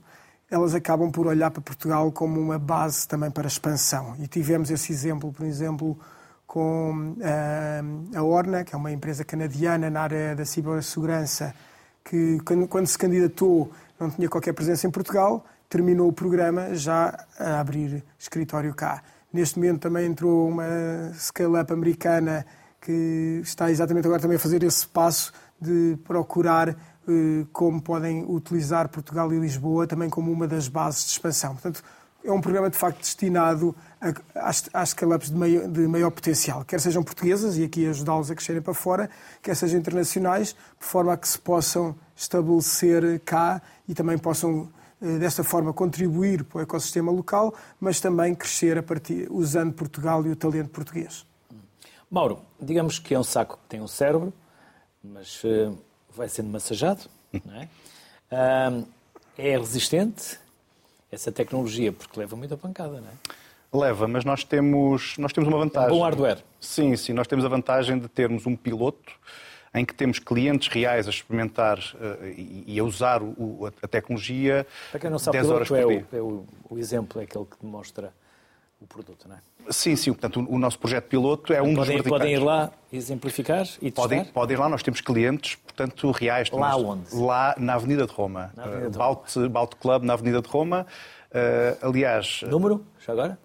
elas 0.52 0.76
acabam 0.76 1.10
por 1.10 1.26
olhar 1.26 1.50
para 1.50 1.64
Portugal 1.64 2.12
como 2.12 2.40
uma 2.40 2.60
base 2.60 3.08
também 3.08 3.32
para 3.32 3.48
a 3.48 3.52
expansão. 3.52 4.16
E 4.20 4.28
tivemos 4.28 4.70
esse 4.70 4.92
exemplo, 4.92 5.34
por 5.34 5.48
exemplo, 5.48 5.98
com 6.46 7.16
eh, 7.22 7.82
a 8.16 8.22
Orna, 8.22 8.64
que 8.64 8.76
é 8.76 8.78
uma 8.78 8.92
empresa 8.92 9.26
canadiana 9.26 9.90
na 9.90 10.02
área 10.02 10.36
da 10.36 10.46
cibersegurança, 10.46 11.56
que 12.10 12.40
quando, 12.44 12.68
quando 12.68 12.88
se 12.88 12.98
candidatou 12.98 13.72
não 14.00 14.10
tinha 14.10 14.28
qualquer 14.28 14.54
presença 14.54 14.88
em 14.88 14.90
Portugal, 14.90 15.46
terminou 15.70 16.08
o 16.08 16.14
programa 16.14 16.74
já 16.74 17.26
a 17.38 17.60
abrir 17.60 18.04
escritório 18.18 18.74
cá. 18.74 19.04
Neste 19.32 19.60
momento 19.60 19.82
também 19.82 20.08
entrou 20.08 20.50
uma 20.50 21.12
scale-up 21.14 21.72
americana 21.72 22.44
que 22.82 23.42
está 23.44 23.70
exatamente 23.70 24.06
agora 24.06 24.20
também 24.20 24.38
a 24.38 24.40
fazer 24.40 24.64
esse 24.64 24.88
passo 24.88 25.32
de 25.62 26.00
procurar 26.04 26.70
eh, 26.70 27.46
como 27.54 27.80
podem 27.80 28.26
utilizar 28.28 28.90
Portugal 28.90 29.32
e 29.32 29.38
Lisboa 29.38 29.86
também 29.86 30.10
como 30.10 30.32
uma 30.32 30.48
das 30.48 30.68
bases 30.68 31.06
de 31.06 31.12
expansão. 31.12 31.52
Portanto, 31.52 31.84
é 32.24 32.32
um 32.32 32.42
programa 32.42 32.70
de 32.70 32.78
facto 32.78 33.00
destinado 33.00 33.76
a, 34.02 34.50
às, 34.50 34.70
às 34.74 34.90
scale-ups 34.90 35.30
de 35.30 35.36
maior, 35.36 35.68
de 35.68 35.88
maior 35.88 36.12
potencial, 36.12 36.64
quer 36.66 36.80
sejam 36.80 37.04
portuguesas 37.04 37.58
e 37.58 37.64
aqui 37.64 37.88
ajudá-los 37.88 38.30
a 38.30 38.36
crescerem 38.36 38.62
para 38.62 38.74
fora, 38.74 39.10
quer 39.42 39.56
sejam 39.56 39.80
internacionais, 39.80 40.50
de 40.80 40.86
forma 40.86 41.14
a 41.14 41.18
que 41.18 41.28
se 41.28 41.40
possam 41.40 41.96
estabelecer 42.16 43.20
cá 43.22 43.62
e 43.88 43.94
também 43.94 44.18
possam 44.18 44.70
eh, 45.02 45.18
desta 45.18 45.44
forma 45.44 45.72
contribuir 45.74 46.44
para 46.44 46.60
o 46.60 46.62
ecossistema 46.62 47.12
local, 47.12 47.54
mas 47.80 48.00
também 48.02 48.36
crescer 48.36 48.78
a 48.78 48.84
partir, 48.84 49.28
usando 49.32 49.74
Portugal 49.74 50.26
e 50.26 50.30
o 50.30 50.36
talento 50.36 50.70
português. 50.70 51.26
Mauro, 52.12 52.40
digamos 52.60 53.00
que 53.00 53.14
é 53.14 53.20
um 53.20 53.24
saco 53.24 53.58
que 53.58 53.70
tem 53.70 53.82
um 53.82 53.88
cérebro, 53.88 54.34
mas 55.04 55.42
uh, 55.44 55.78
vai 56.14 56.28
sendo 56.28 56.50
massajado, 56.50 57.04
não 57.46 57.56
é? 57.56 57.70
Uh, 58.32 58.88
é 59.38 59.58
resistente 59.58 60.38
essa 61.12 61.32
tecnologia, 61.32 61.92
porque 61.92 62.20
leva 62.20 62.36
muita 62.36 62.56
pancada, 62.58 63.02
não 63.02 63.08
é? 63.08 63.40
Leva, 63.72 64.08
mas 64.08 64.26
nós 64.26 64.44
temos, 64.44 65.16
nós 65.18 65.32
temos 65.32 65.48
uma 65.48 65.58
vantagem. 65.58 65.90
É 65.90 65.94
um 65.94 65.98
bom 65.98 66.04
hardware. 66.04 66.44
Sim, 66.60 66.96
sim. 66.96 67.14
Nós 67.14 67.28
temos 67.28 67.46
a 67.46 67.48
vantagem 67.48 68.00
de 68.00 68.08
termos 68.08 68.48
um 68.48 68.56
piloto 68.56 69.14
em 69.74 69.86
que 69.86 69.94
temos 69.94 70.18
clientes 70.18 70.68
reais 70.68 71.06
a 71.06 71.12
experimentar 71.12 71.78
uh, 71.78 72.26
e, 72.26 72.64
e, 72.68 72.80
a 72.80 72.84
usar 72.84 73.22
o, 73.22 73.72
a 73.82 73.88
tecnologia 73.88 74.66
Para 74.90 75.00
quem 75.00 75.10
não 75.12 75.20
sabe, 75.20 75.38
10 75.38 75.50
horas 75.52 75.68
por 75.68 75.78
é, 75.78 75.86
dia. 75.86 76.08
o, 76.12 76.16
é 76.16 76.22
o, 76.22 76.46
o 76.72 76.78
exemplo, 76.80 77.22
é 77.22 77.26
aquele 77.26 77.46
que 77.46 77.58
demonstra 77.62 78.12
o 78.82 78.88
produto, 78.88 79.28
não 79.28 79.36
é? 79.36 79.40
Sim, 79.72 79.96
sim. 79.96 80.12
Portanto, 80.12 80.40
o, 80.42 80.56
o 80.56 80.58
nosso 80.58 80.80
projeto 80.80 81.06
piloto 81.08 81.54
é 81.54 81.62
um 81.62 81.68
dos 81.74 81.76
Podem, 81.76 81.94
verticais. 81.96 82.20
podem 82.22 82.34
ir 82.34 82.40
lá 82.40 82.72
exemplificar 82.92 83.62
e 83.82 83.92
testar? 83.92 84.02
Podem, 84.02 84.26
podem 84.26 84.58
ir 84.58 84.60
lá, 84.60 84.70
nós 84.70 84.82
temos 84.82 85.02
clientes, 85.02 85.56
portanto, 85.56 86.12
reais. 86.12 86.50
Lá 86.52 86.76
onde? 86.76 87.14
Lá 87.16 87.54
na 87.58 87.74
Avenida 87.76 88.08
de 88.08 88.14
Roma. 88.14 88.52
Na 88.56 88.64
Avenida 88.64 88.90
de 88.90 88.96
Uh, 88.96 89.00
Baut, 89.00 89.50
Baut 89.50 89.76
Club, 89.76 90.04
na 90.04 90.14
Avenida 90.14 90.42
de 90.42 90.48
Roma. 90.48 90.86
Uh, 91.32 91.88
aliás, 91.88 92.42
Número, 92.44 92.84
já 93.06 93.14
agora? 93.14 93.38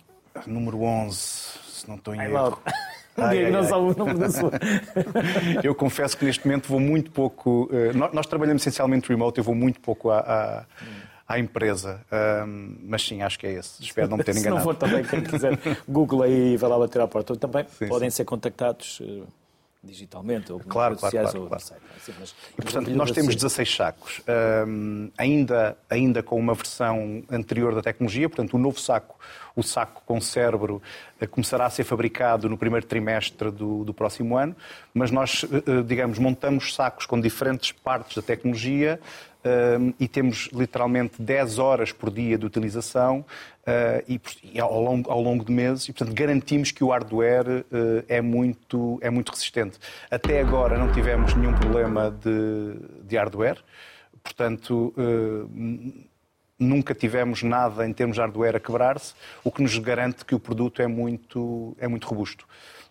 número 0.46 0.82
11, 0.82 1.16
se 1.16 1.88
não 1.88 1.96
estou 1.96 2.14
em 2.14 2.20
erro. 2.22 2.58
Um 3.16 3.22
Ai, 3.22 3.48
não 3.50 3.62
sabe 3.62 3.82
o 3.84 4.18
da 4.18 4.28
sua. 4.30 4.50
Eu 5.62 5.74
confesso 5.74 6.16
que 6.16 6.24
neste 6.24 6.44
momento 6.46 6.68
vou 6.68 6.80
muito 6.80 7.12
pouco. 7.12 7.68
eh, 7.72 7.92
nós, 7.92 8.12
nós 8.12 8.26
trabalhamos 8.26 8.62
essencialmente 8.62 9.08
remote, 9.08 9.38
eu 9.38 9.44
vou 9.44 9.54
muito 9.54 9.78
pouco 9.80 10.10
à, 10.10 10.18
à, 10.18 10.64
à 11.26 11.38
empresa. 11.38 12.00
Ahm, 12.10 12.76
mas 12.84 13.02
sim, 13.02 13.22
acho 13.22 13.38
que 13.38 13.46
é 13.46 13.52
esse. 13.52 13.82
Espero 13.82 14.08
não 14.08 14.16
me 14.18 14.24
ter 14.24 14.32
Se 14.34 14.40
não 14.40 14.42
enganado. 14.58 14.64
for 14.64 14.74
também, 14.76 15.02
quem 15.04 15.22
quiser, 15.22 15.58
Google 15.88 16.22
aí 16.22 16.52
e 16.54 16.56
vai 16.56 16.68
lá 16.70 16.78
bater 16.78 17.00
à 17.00 17.08
porta. 17.08 17.34
Também 17.36 17.64
Sim, 17.78 17.88
podem 17.88 18.10
sim. 18.10 18.16
ser 18.16 18.24
contactados 18.24 19.00
eh, 19.02 19.22
digitalmente 19.82 20.50
ou 20.52 20.58
Claro, 20.60 20.96
claro, 20.96 20.98
sociais 20.98 21.30
claro, 21.30 21.42
ou 21.42 21.48
claro. 21.48 21.62
site. 21.62 21.82
Assim, 21.96 22.12
mas- 22.18 22.34
E, 22.58 22.62
portanto, 22.62 22.90
nós 22.90 23.10
temos 23.10 23.28
assim. 23.30 23.36
16 23.36 23.74
sacos, 23.76 24.22
Ahm, 24.26 25.08
ainda, 25.18 25.76
ainda 25.90 26.22
com 26.22 26.38
uma 26.38 26.54
versão 26.54 27.22
anterior 27.30 27.74
da 27.74 27.82
tecnologia, 27.82 28.28
portanto, 28.28 28.54
o 28.54 28.58
novo 28.58 28.78
saco, 28.80 29.18
o 29.56 29.62
saco 29.62 30.02
com 30.06 30.20
cérebro, 30.20 30.82
eh, 31.20 31.26
começará 31.26 31.66
a 31.66 31.70
ser 31.70 31.84
fabricado 31.84 32.48
no 32.48 32.56
primeiro 32.58 32.86
trimestre 32.86 33.50
do, 33.50 33.84
do 33.84 33.92
próximo 33.94 34.36
ano, 34.36 34.56
mas 34.92 35.10
nós, 35.10 35.44
eh, 35.44 35.82
digamos, 35.86 36.18
montamos 36.18 36.74
sacos 36.74 37.04
com 37.06 37.20
diferentes 37.20 37.70
partes 37.72 38.16
da 38.16 38.22
tecnologia 38.22 38.98
e 39.98 40.08
temos 40.08 40.48
literalmente 40.52 41.20
10 41.20 41.58
horas 41.58 41.92
por 41.92 42.10
dia 42.10 42.38
de 42.38 42.46
utilização 42.46 43.24
ah, 43.66 44.02
e, 44.08 44.20
ao, 44.58 44.82
longo, 44.82 45.10
ao 45.10 45.20
longo 45.20 45.44
de 45.44 45.52
meses, 45.52 45.88
e 45.88 45.92
portanto 45.92 46.14
garantimos 46.14 46.70
que 46.70 46.82
o 46.82 46.88
hardware 46.90 47.64
eh, 47.72 48.04
é, 48.16 48.20
muito, 48.20 48.98
é 49.02 49.10
muito 49.10 49.30
resistente. 49.30 49.78
Até 50.10 50.40
agora 50.40 50.78
não 50.78 50.92
tivemos 50.92 51.34
nenhum 51.34 51.52
problema 51.54 52.10
de, 52.10 52.76
de 53.06 53.16
hardware, 53.16 53.58
portanto. 54.22 54.94
eh, 54.96 56.14
Nunca 56.56 56.94
tivemos 56.94 57.42
nada 57.42 57.84
em 57.86 57.92
termos 57.92 58.14
de 58.14 58.20
hardware 58.20 58.54
a 58.54 58.60
quebrar-se, 58.60 59.12
o 59.42 59.50
que 59.50 59.60
nos 59.60 59.76
garante 59.76 60.24
que 60.24 60.36
o 60.36 60.38
produto 60.38 60.80
é 60.80 60.86
muito, 60.86 61.76
é 61.80 61.88
muito 61.88 62.06
robusto. 62.06 62.46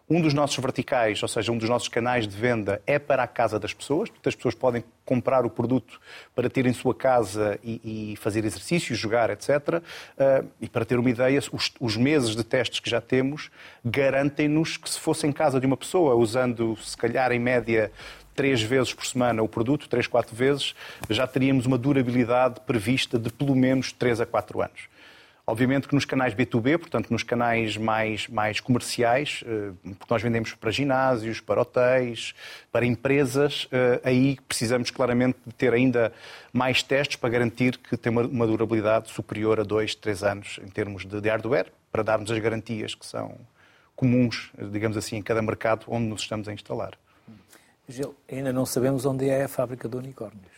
Um 0.09 0.21
dos 0.21 0.33
nossos 0.33 0.57
verticais, 0.57 1.21
ou 1.23 1.29
seja, 1.29 1.49
um 1.51 1.57
dos 1.57 1.69
nossos 1.69 1.87
canais 1.87 2.27
de 2.27 2.35
venda 2.35 2.81
é 2.85 2.99
para 2.99 3.23
a 3.23 3.27
casa 3.27 3.57
das 3.57 3.73
pessoas. 3.73 4.09
Portanto, 4.09 4.27
as 4.27 4.35
pessoas 4.35 4.53
podem 4.53 4.83
comprar 5.05 5.45
o 5.45 5.49
produto 5.49 5.99
para 6.35 6.49
ter 6.49 6.65
em 6.65 6.73
sua 6.73 6.93
casa 6.93 7.57
e, 7.63 8.11
e 8.11 8.15
fazer 8.17 8.43
exercícios, 8.43 8.99
jogar, 8.99 9.29
etc. 9.29 9.81
Ah, 10.17 10.43
e 10.59 10.67
para 10.67 10.83
ter 10.83 10.99
uma 10.99 11.09
ideia, 11.09 11.39
os, 11.51 11.71
os 11.79 11.95
meses 11.95 12.35
de 12.35 12.43
testes 12.43 12.81
que 12.81 12.89
já 12.89 12.99
temos 12.99 13.49
garantem-nos 13.83 14.75
que 14.75 14.89
se 14.89 14.99
fosse 14.99 15.25
em 15.25 15.31
casa 15.31 15.57
de 15.57 15.65
uma 15.65 15.77
pessoa, 15.77 16.15
usando 16.15 16.77
se 16.81 16.97
calhar 16.97 17.31
em 17.31 17.39
média 17.39 17.89
três 18.35 18.61
vezes 18.61 18.93
por 18.93 19.05
semana 19.05 19.41
o 19.41 19.47
produto, 19.47 19.87
três, 19.87 20.05
quatro 20.05 20.35
vezes, 20.35 20.75
já 21.09 21.25
teríamos 21.25 21.65
uma 21.65 21.77
durabilidade 21.77 22.59
prevista 22.61 23.17
de 23.17 23.31
pelo 23.31 23.55
menos 23.55 23.91
três 23.93 24.19
a 24.19 24.25
quatro 24.25 24.61
anos. 24.61 24.92
Obviamente 25.45 25.89
que 25.89 25.95
nos 25.95 26.05
canais 26.05 26.33
B2B, 26.33 26.77
portanto 26.77 27.11
nos 27.11 27.21
canais 27.21 27.75
mais, 27.75 28.29
mais 28.29 28.61
comerciais, 28.61 29.43
eh, 29.45 29.71
porque 29.99 30.13
nós 30.13 30.21
vendemos 30.21 30.53
para 30.53 30.71
ginásios, 30.71 31.41
para 31.41 31.59
hotéis, 31.59 32.33
para 32.71 32.85
empresas, 32.85 33.67
eh, 33.69 33.99
aí 34.05 34.37
precisamos 34.47 34.89
claramente 34.89 35.37
de 35.45 35.53
ter 35.53 35.73
ainda 35.73 36.13
mais 36.53 36.81
testes 36.81 37.17
para 37.17 37.29
garantir 37.29 37.77
que 37.77 37.97
tem 37.97 38.09
uma, 38.09 38.47
durabilidade 38.47 39.09
superior 39.09 39.59
a 39.59 39.63
dois, 39.63 39.93
três 39.95 40.23
anos 40.23 40.61
em 40.63 40.69
termos 40.69 41.05
de, 41.05 41.19
de 41.19 41.27
hardware, 41.27 41.73
para 41.91 42.03
darmos 42.03 42.31
as 42.31 42.39
garantias 42.39 42.95
que 42.95 43.05
são 43.05 43.35
comuns, 43.97 44.49
eh, 44.57 44.63
digamos 44.71 44.95
assim, 44.95 45.17
em 45.17 45.21
cada 45.21 45.41
mercado 45.41 45.83
onde 45.89 46.07
nos 46.07 46.21
estamos 46.21 46.47
a 46.47 46.53
instalar. 46.53 46.97
Gil, 47.89 48.15
ainda 48.31 48.53
não 48.53 48.65
sabemos 48.65 49.05
onde 49.05 49.27
é 49.27 49.43
a 49.43 49.49
fábrica 49.49 49.89
de 49.89 49.97
unicórnios. 49.97 50.53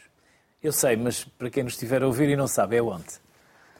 Eu 0.61 0.71
sei, 0.71 0.95
mas 0.95 1.23
para 1.23 1.49
quem 1.49 1.63
nos 1.63 1.73
estiver 1.73 2.03
a 2.03 2.05
ouvir 2.05 2.29
e 2.29 2.35
não 2.35 2.47
sabe, 2.47 2.75
é 2.75 2.83
onde? 2.83 3.24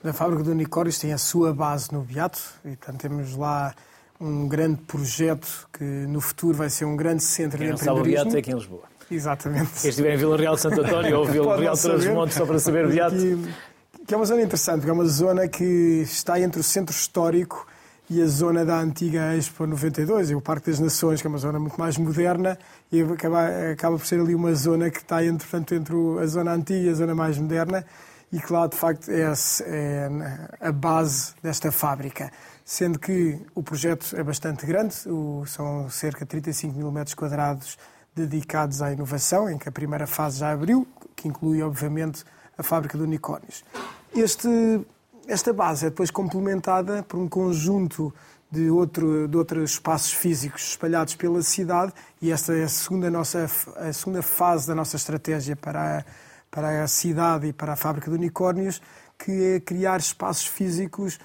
A 0.08 0.14
fábrica 0.14 0.44
de 0.44 0.52
unicórnios 0.52 1.00
tem 1.00 1.12
a 1.14 1.18
sua 1.18 1.54
base 1.54 1.92
no 1.92 2.02
Beato 2.02 2.40
e, 2.64 2.76
portanto, 2.76 3.02
temos 3.02 3.36
lá 3.36 3.74
um 4.20 4.48
grande 4.48 4.82
projeto 4.82 5.68
que 5.74 5.84
no 5.84 6.22
futuro 6.22 6.56
vai 6.56 6.70
ser 6.70 6.86
um 6.86 6.96
grande 6.96 7.24
centro 7.24 7.58
Quem 7.58 7.68
de 7.68 7.72
não 7.72 7.78
sabe 7.78 7.92
o 7.92 8.00
empreendedorismo. 8.02 8.32
Beato 8.32 8.38
é 8.38 8.40
aqui 8.40 8.52
em 8.52 8.56
Lisboa. 8.56 8.84
Exatamente. 9.10 9.82
Quem 9.82 9.90
estiver 9.90 10.14
em 10.14 10.18
Vila 10.18 10.38
Real 10.38 10.56
de 10.56 10.62
Santo 10.62 10.82
António 10.82 11.20
ou 11.20 11.26
Vila 11.26 11.58
Real 11.58 11.76
de 11.76 11.82
Trás 11.82 12.02
saber, 12.02 12.16
Montes 12.16 12.38
só 12.38 12.46
para 12.46 12.60
saber 12.60 12.88
Beato. 12.88 13.16
Que, 13.16 14.06
que 14.06 14.14
é 14.14 14.18
uma 14.18 14.26
zona 14.26 14.42
interessante, 14.42 14.76
porque 14.78 14.90
é 14.92 14.94
uma 14.94 15.06
zona 15.06 15.48
que 15.48 15.64
está 16.04 16.40
entre 16.40 16.60
o 16.60 16.64
centro 16.64 16.96
histórico 16.96 17.66
e 18.08 18.22
a 18.22 18.28
zona 18.28 18.64
da 18.64 18.80
antiga 18.80 19.36
Expo 19.36 19.66
92, 19.66 20.30
e 20.30 20.36
o 20.36 20.42
Parque 20.42 20.70
das 20.70 20.80
Nações, 20.80 21.22
que 21.22 21.28
é 21.28 21.30
uma 21.30 21.40
zona 21.40 21.60
muito 21.60 21.80
mais 21.80 21.98
moderna, 21.98 22.58
e 22.92 23.02
acaba, 23.02 23.72
acaba 23.72 23.98
por 23.98 24.06
ser 24.06 24.20
ali 24.20 24.36
uma 24.36 24.54
zona 24.54 24.92
que 24.92 25.00
está 25.00 25.26
entre, 25.26 25.48
portanto, 25.48 25.74
entre 25.74 25.96
a 26.22 26.26
zona 26.28 26.54
antiga 26.54 26.88
e 26.88 26.90
a 26.90 26.94
zona 26.94 27.16
mais 27.16 27.38
moderna, 27.38 27.84
e 28.36 28.40
que 28.42 28.52
lá, 28.52 28.68
de 28.68 28.76
facto, 28.76 29.10
é, 29.10 29.22
é 29.22 30.10
a 30.60 30.72
base 30.72 31.34
desta 31.42 31.72
fábrica. 31.72 32.30
Sendo 32.66 33.00
que 33.00 33.40
o 33.56 33.64
projeto 33.64 34.14
é 34.14 34.22
bastante 34.22 34.66
grande, 34.66 34.94
são 35.46 35.90
cerca 35.90 36.26
de 36.26 36.26
35 36.26 36.78
mil 36.78 36.92
metros 36.92 37.14
quadrados 37.14 37.78
dedicados 38.14 38.82
à 38.82 38.92
inovação, 38.92 39.50
em 39.50 39.58
que 39.58 39.70
a 39.70 39.72
primeira 39.72 40.06
fase 40.06 40.40
já 40.40 40.52
abriu, 40.52 40.86
que 41.16 41.30
inclui, 41.30 41.62
obviamente, 41.62 42.26
a 42.58 42.64
fábrica 42.64 42.98
de 42.98 43.06
unicórnios. 43.06 43.64
Este, 44.14 44.50
esta 45.30 45.54
base 45.54 45.86
é 45.86 45.90
depois 45.90 46.12
complementada 46.12 47.04
por 47.04 47.18
um 47.18 47.30
conjunto 47.30 48.14
de, 48.52 48.70
outro, 48.70 49.30
de 49.30 49.38
outros 49.38 49.72
espaços 49.72 50.12
físicos 50.12 50.72
espalhados 50.72 51.16
pela 51.16 51.42
cidade 51.42 51.94
e 52.22 52.34
esta 52.34 52.54
é 52.54 52.66
a 52.66 52.68
segunda, 52.68 53.10
nossa, 53.10 53.46
a 53.78 53.94
segunda 53.94 54.22
fase 54.22 54.68
da 54.68 54.76
nossa 54.76 54.98
estratégia 54.98 55.56
para 55.56 56.00
a, 56.00 56.04
para 56.56 56.86
a 56.86 56.88
cidade 56.88 57.48
e 57.48 57.54
para 57.54 57.74
a 57.74 57.76
fábrica 57.76 58.10
de 58.10 58.16
unicórnios, 58.16 58.82
que 59.20 59.56
é 59.56 59.60
criar 59.60 60.00
espaços 60.00 60.48
físicos 60.48 61.20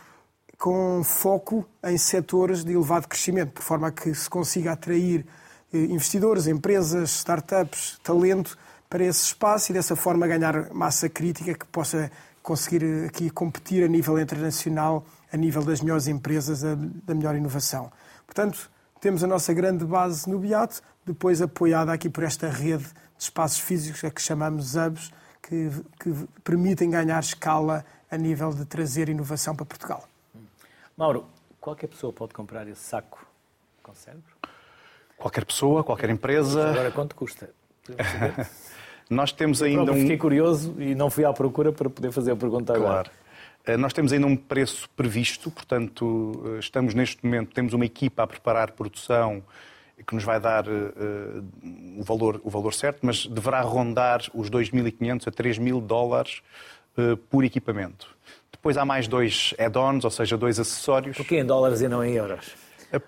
com 0.58 1.04
foco 1.04 1.64
em 1.84 1.96
setores 1.96 2.64
de 2.64 2.72
elevado 2.72 3.06
crescimento, 3.06 3.60
de 3.60 3.64
forma 3.64 3.86
a 3.86 3.92
que 3.92 4.12
se 4.12 4.28
consiga 4.28 4.72
atrair 4.72 5.24
eh, 5.72 5.84
investidores, 5.84 6.48
empresas, 6.48 7.10
startups, 7.10 8.00
talento 8.02 8.58
para 8.88 9.04
esse 9.04 9.22
espaço 9.22 9.70
e 9.70 9.72
dessa 9.72 9.94
forma 9.94 10.26
ganhar 10.26 10.68
massa 10.74 11.08
crítica 11.08 11.54
que 11.54 11.64
possa 11.66 12.10
conseguir 12.42 12.82
eh, 12.82 13.06
aqui 13.06 13.30
competir 13.30 13.84
a 13.84 13.88
nível 13.88 14.18
internacional, 14.18 15.06
a 15.32 15.36
nível 15.36 15.62
das 15.62 15.80
melhores 15.80 16.08
empresas, 16.08 16.62
da 17.06 17.14
melhor 17.14 17.36
inovação. 17.36 17.90
Portanto, 18.26 18.68
temos 19.00 19.22
a 19.22 19.28
nossa 19.28 19.54
grande 19.54 19.84
base 19.84 20.28
no 20.28 20.40
Beato, 20.40 20.82
depois 21.06 21.40
apoiada 21.40 21.92
aqui 21.92 22.10
por 22.10 22.24
esta 22.24 22.48
rede 22.48 22.84
de 22.84 23.24
espaços 23.24 23.60
físicos, 23.60 24.02
a 24.02 24.10
que 24.10 24.20
chamamos 24.20 24.74
hubs, 24.74 25.12
que, 25.50 25.70
que 25.98 26.28
permitem 26.44 26.88
ganhar 26.88 27.18
escala 27.18 27.84
a 28.08 28.16
nível 28.16 28.54
de 28.54 28.64
trazer 28.64 29.08
inovação 29.08 29.56
para 29.56 29.66
Portugal. 29.66 30.08
Mauro, 30.96 31.26
qualquer 31.60 31.88
pessoa 31.88 32.12
pode 32.12 32.32
comprar 32.32 32.68
esse 32.68 32.80
saco 32.80 33.26
com 33.82 33.92
cérebro? 33.92 34.32
Qualquer 35.18 35.44
pessoa, 35.44 35.82
qualquer 35.82 36.08
empresa. 36.08 36.70
Agora, 36.70 36.90
quanto 36.92 37.16
custa? 37.16 37.50
Nós 39.10 39.32
temos 39.32 39.60
ainda 39.60 39.90
um... 39.90 40.02
Fiquei 40.02 40.16
curioso 40.16 40.80
e 40.80 40.94
não 40.94 41.10
fui 41.10 41.24
à 41.24 41.32
procura 41.32 41.72
para 41.72 41.90
poder 41.90 42.12
fazer 42.12 42.30
a 42.30 42.36
pergunta 42.36 42.72
agora. 42.72 43.10
Claro. 43.10 43.10
Eh, 43.66 43.76
nós 43.76 43.92
temos 43.92 44.12
ainda 44.12 44.26
um 44.26 44.36
preço 44.36 44.88
previsto, 44.90 45.50
portanto, 45.50 46.40
eh, 46.46 46.60
estamos 46.60 46.94
neste 46.94 47.24
momento, 47.24 47.52
temos 47.52 47.72
uma 47.72 47.84
equipa 47.84 48.22
a 48.22 48.26
preparar 48.26 48.70
produção 48.70 49.42
que 50.06 50.14
nos 50.14 50.24
vai 50.24 50.40
dar 50.40 50.66
uh, 50.66 51.44
o, 51.98 52.02
valor, 52.02 52.40
o 52.42 52.50
valor 52.50 52.74
certo, 52.74 53.00
mas 53.02 53.26
deverá 53.26 53.60
rondar 53.60 54.22
os 54.34 54.50
2.500 54.50 55.28
a 55.28 55.30
3.000 55.30 55.80
dólares 55.80 56.42
uh, 56.96 57.16
por 57.16 57.44
equipamento. 57.44 58.08
Depois 58.50 58.76
há 58.76 58.84
mais 58.84 59.08
dois 59.08 59.54
add-ons, 59.58 60.04
ou 60.04 60.10
seja, 60.10 60.36
dois 60.36 60.58
acessórios. 60.58 61.16
Por 61.16 61.26
que 61.26 61.38
em 61.38 61.44
dólares 61.44 61.80
e 61.80 61.88
não 61.88 62.04
em 62.04 62.14
euros? 62.14 62.54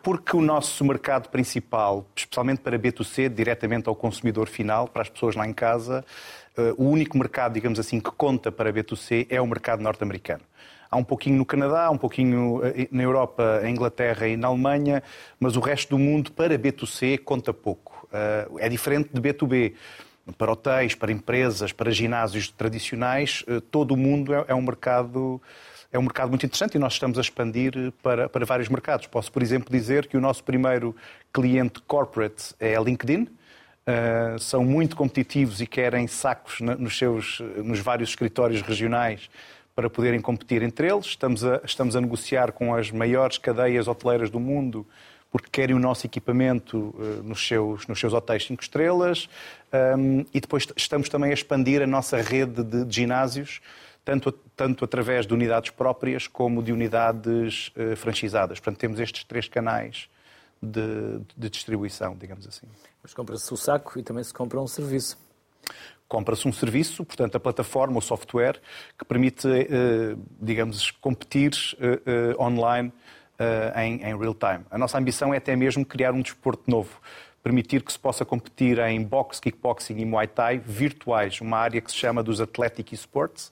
Porque 0.03 0.37
o 0.37 0.41
nosso 0.41 0.85
mercado 0.85 1.29
principal, 1.29 2.07
especialmente 2.15 2.61
para 2.61 2.79
B2C, 2.79 3.29
diretamente 3.29 3.89
ao 3.89 3.97
consumidor 3.97 4.49
final, 4.49 4.87
para 4.87 5.03
as 5.03 5.09
pessoas 5.09 5.35
lá 5.35 5.47
em 5.47 5.53
casa, 5.53 6.05
o 6.77 6.85
único 6.85 7.19
mercado, 7.19 7.55
digamos 7.55 7.81
assim, 7.81 7.99
que 7.99 8.13
conta 8.13 8.53
para 8.53 8.73
B2C 8.73 9.27
é 9.29 9.41
o 9.41 9.47
mercado 9.47 9.83
norte-americano. 9.83 10.45
Há 10.93 10.97
um 10.99 11.05
pouquinho 11.05 11.39
no 11.39 11.47
Canadá, 11.47 11.91
um 11.91 11.97
pouquinho 11.97 12.61
eh, 12.63 12.87
na 12.93 13.03
Europa, 13.03 13.63
em 13.65 13.71
Inglaterra 13.71 14.29
e 14.29 14.37
na 14.37 14.49
Alemanha, 14.49 15.03
mas 15.41 15.57
o 15.57 15.61
resto 15.61 15.89
do 15.89 15.99
mundo 15.99 16.31
para 16.33 16.59
B2C 16.59 17.19
conta 17.21 17.51
pouco. 17.55 18.07
Eh, 18.13 18.49
é 18.59 18.69
diferente 18.69 19.09
de 19.11 19.19
B2B. 19.19 19.73
Para 20.37 20.53
hotéis, 20.53 20.95
para 20.95 21.11
empresas, 21.11 21.73
para 21.73 21.91
ginásios 21.91 22.49
tradicionais, 22.49 23.45
todo 23.73 23.93
o 23.93 23.97
mundo 23.97 24.33
é, 24.33 24.45
é 24.49 24.55
um 24.55 24.63
mercado 24.63 25.43
é 25.91 25.99
um 25.99 26.03
mercado 26.03 26.29
muito 26.29 26.47
interessante 26.47 26.77
e 26.77 26.79
nós 26.79 26.93
estamos 26.93 27.19
a 27.19 27.21
expandir 27.21 27.93
para, 28.03 28.29
para 28.29 28.47
vários 28.47 28.69
mercados. 28.69 29.07
Posso, 29.07 29.33
por 29.33 29.43
exemplo, 29.43 29.71
dizer 29.71 30.07
que 30.07 30.17
o 30.17 30.21
nosso 30.21 30.45
primeiro 30.45 30.95
cliente 31.33 31.83
corporate 31.83 32.55
é 32.61 32.77
a 32.77 32.81
LinkedIn. 32.81 33.23
Uh, 33.25 34.39
são 34.39 34.63
muito 34.63 34.95
competitivos 34.95 35.61
e 35.61 35.67
querem 35.67 36.07
sacos 36.07 36.61
nos, 36.61 36.97
seus, 36.97 37.41
nos 37.57 37.81
vários 37.81 38.11
escritórios 38.11 38.63
regionais 38.63 39.29
para 39.75 39.89
poderem 39.89 40.21
competir 40.21 40.63
entre 40.63 40.91
eles. 40.91 41.07
Estamos 41.07 41.45
a, 41.45 41.61
estamos 41.65 41.97
a 41.97 42.01
negociar 42.01 42.53
com 42.53 42.75
as 42.75 42.91
maiores 42.91 43.39
cadeias 43.39 43.89
hoteleiras 43.89 44.31
do 44.31 44.41
mundo 44.41 44.87
porque 45.31 45.49
querem 45.51 45.75
o 45.75 45.79
nosso 45.79 46.07
equipamento 46.07 46.77
uh, 46.77 47.23
nos, 47.23 47.47
seus, 47.47 47.87
nos 47.87 47.99
seus 47.99 48.13
hotéis 48.13 48.45
5 48.45 48.63
estrelas. 48.63 49.31
Um, 49.97 50.27
e 50.33 50.39
depois 50.39 50.67
estamos 50.77 51.09
também 51.09 51.31
a 51.31 51.35
expandir 51.35 51.81
a 51.81 51.87
nossa 51.87 52.21
rede 52.21 52.63
de, 52.63 52.85
de 52.85 52.95
ginásios 52.95 53.63
tanto, 54.05 54.31
tanto 54.33 54.85
através 54.85 55.27
de 55.27 55.33
unidades 55.33 55.71
próprias 55.71 56.27
como 56.27 56.63
de 56.63 56.71
unidades 56.71 57.69
uh, 57.69 57.97
franchizadas. 57.97 58.61
Portanto, 58.61 58.79
temos 58.79 59.01
estes 59.01 59.25
três 59.25 59.49
canais 59.49 60.09
de, 60.61 61.21
de 61.37 61.49
distribuição, 61.49 62.15
digamos 62.15 62.47
assim. 62.47 62.67
Mas 63.03 63.15
compra-se 63.15 63.53
o 63.53 63.57
saco 63.57 63.99
e 63.99 64.03
também 64.03 64.23
se 64.23 64.35
compra 64.35 64.61
um 64.61 64.67
serviço. 64.67 65.17
Compra-se 66.13 66.47
um 66.47 66.53
serviço, 66.53 67.07
portanto, 67.07 67.37
a 67.37 67.41
plataforma, 67.41 67.97
o 67.97 68.03
software, 68.03 68.61
que 68.99 69.05
permite, 69.07 69.49
uh, 69.49 70.23
digamos, 70.39 70.91
competir 70.91 71.53
uh, 71.79 72.43
online 72.43 72.93
em, 73.75 73.95
em 74.03 74.17
real 74.17 74.35
time. 74.35 74.65
A 74.71 74.77
nossa 74.77 74.99
ambição 74.99 75.33
é 75.33 75.39
até 75.39 75.57
mesmo 75.57 75.87
criar 75.87 76.13
um 76.13 76.21
desporto 76.21 76.71
novo 76.71 77.01
permitir 77.43 77.83
que 77.83 77.93
se 77.93 77.99
possa 77.99 78.25
competir 78.25 78.79
em 78.79 79.03
boxe, 79.03 79.41
kickboxing 79.41 79.99
e 79.99 80.05
muay 80.05 80.29
thai 80.29 80.59
virtuais, 80.59 81.41
uma 81.41 81.59
área 81.59 81.81
que 81.81 81.91
se 81.91 81.97
chama 81.97 82.23
dos 82.23 82.41
Athletic 82.41 82.93
Esports, 82.93 83.51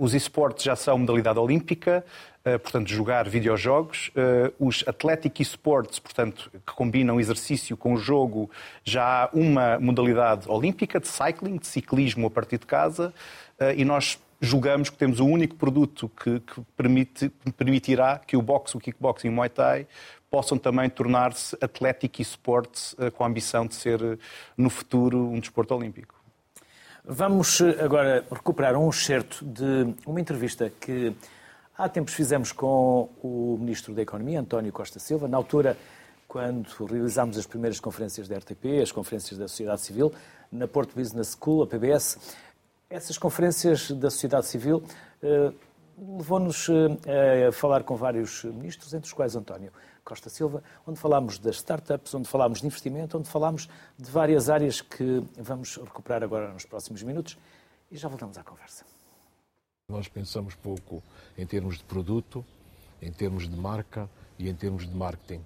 os 0.00 0.12
esportes 0.12 0.64
já 0.64 0.74
são 0.74 0.98
modalidade 0.98 1.38
olímpica, 1.38 2.04
uh, 2.40 2.58
portanto, 2.58 2.88
jogar 2.88 3.28
videojogos. 3.28 4.08
Uh, 4.08 4.52
os 4.58 4.84
Athletic 4.86 5.40
Esports, 5.40 5.98
portanto, 5.98 6.50
que 6.66 6.72
combinam 6.74 7.20
exercício 7.20 7.76
com 7.76 7.96
jogo, 7.96 8.50
já 8.84 9.24
há 9.24 9.30
uma 9.32 9.78
modalidade 9.78 10.48
olímpica 10.48 10.98
de 10.98 11.08
cycling, 11.08 11.56
de 11.56 11.66
ciclismo 11.66 12.26
a 12.26 12.30
partir 12.30 12.58
de 12.58 12.66
casa, 12.66 13.14
e 13.76 13.84
nós 13.84 14.18
julgamos 14.40 14.90
que 14.90 14.96
temos 14.96 15.20
o 15.20 15.26
único 15.26 15.54
produto 15.54 16.10
que, 16.20 16.40
que 16.40 16.60
permite, 16.76 17.28
permitirá 17.56 18.18
que 18.18 18.36
o 18.36 18.42
boxe, 18.42 18.76
o 18.76 18.80
kickboxing 18.80 19.28
e 19.28 19.30
o 19.30 19.32
muay 19.32 19.48
thai 19.48 19.86
possam 20.28 20.58
também 20.58 20.90
tornar-se 20.90 21.56
Athletic 21.60 22.18
Esports 22.18 22.96
com 23.14 23.22
a 23.22 23.26
ambição 23.28 23.66
de 23.66 23.76
ser, 23.76 24.18
no 24.56 24.68
futuro, 24.68 25.30
um 25.30 25.38
desporto 25.38 25.74
olímpico. 25.74 26.21
Vamos 27.04 27.60
eh, 27.60 27.82
agora 27.82 28.24
recuperar 28.30 28.76
um 28.76 28.88
excerto 28.88 29.44
de 29.44 29.92
uma 30.06 30.20
entrevista 30.20 30.70
que 30.70 31.12
há 31.76 31.88
tempos 31.88 32.14
fizemos 32.14 32.52
com 32.52 33.08
o 33.20 33.56
Ministro 33.58 33.92
da 33.92 34.02
Economia, 34.02 34.38
António 34.38 34.72
Costa 34.72 35.00
Silva, 35.00 35.26
na 35.26 35.36
altura 35.36 35.76
quando 36.28 36.68
realizámos 36.84 37.36
as 37.36 37.44
primeiras 37.44 37.80
conferências 37.80 38.28
da 38.28 38.38
RTP, 38.38 38.80
as 38.80 38.92
conferências 38.92 39.36
da 39.36 39.48
sociedade 39.48 39.80
civil, 39.80 40.12
na 40.50 40.68
Porto 40.68 40.94
Business 40.94 41.36
School, 41.36 41.64
a 41.64 41.66
PBS. 41.66 42.36
Essas 42.88 43.18
conferências 43.18 43.90
da 43.90 44.08
sociedade 44.08 44.46
civil 44.46 44.84
eh, 45.20 45.52
levou-nos 45.98 46.68
eh, 47.04 47.48
a 47.48 47.52
falar 47.52 47.82
com 47.82 47.96
vários 47.96 48.44
ministros, 48.44 48.94
entre 48.94 49.08
os 49.08 49.12
quais 49.12 49.34
António 49.34 49.72
Costa 50.04 50.28
Silva, 50.28 50.62
onde 50.86 50.98
falámos 50.98 51.38
das 51.38 51.56
startups, 51.56 52.14
onde 52.14 52.28
falámos 52.28 52.60
de 52.60 52.66
investimento, 52.66 53.16
onde 53.16 53.28
falámos 53.28 53.68
de 53.98 54.10
várias 54.10 54.48
áreas 54.50 54.80
que 54.80 55.22
vamos 55.36 55.76
recuperar 55.76 56.22
agora 56.22 56.52
nos 56.52 56.64
próximos 56.64 57.02
minutos 57.02 57.38
e 57.90 57.96
já 57.96 58.08
voltamos 58.08 58.36
à 58.36 58.42
conversa. 58.42 58.84
Nós 59.88 60.08
pensamos 60.08 60.54
pouco 60.54 61.02
em 61.36 61.46
termos 61.46 61.78
de 61.78 61.84
produto, 61.84 62.44
em 63.00 63.12
termos 63.12 63.48
de 63.48 63.56
marca 63.56 64.08
e 64.38 64.48
em 64.48 64.54
termos 64.54 64.88
de 64.88 64.94
marketing. 64.94 65.42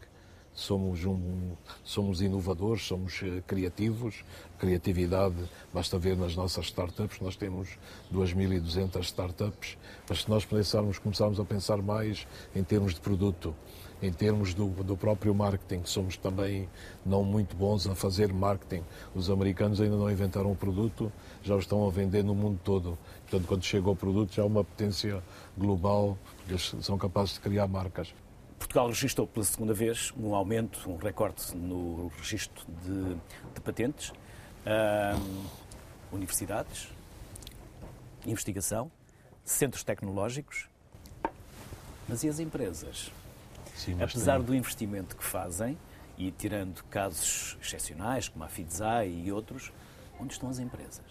Somos, 0.55 1.05
um, 1.05 1.55
somos 1.85 2.23
inovadores, 2.23 2.87
somos 2.87 3.21
eh, 3.23 3.43
criativos. 3.47 4.25
Criatividade, 4.59 5.37
basta 5.73 5.99
ver 5.99 6.17
nas 6.17 6.35
nossas 6.35 6.67
startups, 6.67 7.21
nós 7.21 7.37
temos 7.37 7.79
2.200 8.11 9.03
startups, 9.03 9.77
mas 10.09 10.23
se 10.23 10.31
nós 10.31 10.47
pensarmos, 10.47 10.99
começarmos 10.99 11.39
a 11.39 11.45
pensar 11.45 11.83
mais 11.83 12.27
em 12.55 12.65
termos 12.65 12.95
de 12.95 13.01
produto, 13.01 13.55
em 14.03 14.13
termos 14.13 14.53
do, 14.55 14.69
do 14.85 14.97
próprio 14.97 15.35
marketing. 15.35 15.83
Somos 15.85 16.17
também 16.17 16.69
não 17.05 17.25
muito 17.25 17.57
bons 17.57 17.87
a 17.87 17.95
fazer 17.95 18.33
marketing. 18.33 18.83
Os 19.15 19.31
americanos 19.31 19.81
ainda 19.81 19.97
não 19.97 20.11
inventaram 20.11 20.53
o 20.53 20.57
produto, 20.57 21.13
já 21.43 21.55
o 21.55 21.59
estão 21.59 21.87
a 21.87 21.91
vender 21.91 22.23
no 22.23 22.35
mundo 22.35 22.61
todo. 22.63 22.99
Portanto, 23.23 23.47
quando 23.49 23.65
chega 23.65 23.89
o 23.89 23.97
produto, 23.97 24.35
já 24.35 24.43
há 24.43 24.47
uma 24.47 24.63
potência 24.63 25.23
global, 25.57 26.19
eles 26.49 26.75
são 26.81 26.99
capazes 26.99 27.35
de 27.35 27.41
criar 27.41 27.67
marcas. 27.67 28.15
Portugal 28.59 28.89
registrou 28.89 29.27
pela 29.27 29.45
segunda 29.45 29.75
vez 29.75 30.13
um 30.19 30.35
aumento, 30.35 30.91
um 30.91 30.97
recorde 30.97 31.55
no 31.55 32.11
registro 32.19 32.65
de, 32.83 33.15
de 33.55 33.61
patentes, 33.63 34.13
universidades, 36.11 36.89
investigação, 38.27 38.91
centros 39.45 39.85
tecnológicos. 39.85 40.69
Mas 42.09 42.23
e 42.23 42.29
as 42.29 42.39
empresas? 42.39 43.11
Sim, 43.77 44.03
Apesar 44.03 44.43
do 44.43 44.55
investimento 44.55 45.15
que 45.15 45.23
fazem, 45.23 45.79
e 46.19 46.31
tirando 46.31 46.83
casos 46.85 47.57
excepcionais, 47.61 48.29
como 48.29 48.45
a 48.45 48.49
Fidzai 48.49 49.09
e 49.09 49.31
outros, 49.31 49.73
onde 50.21 50.33
estão 50.33 50.49
as 50.49 50.59
empresas? 50.59 51.05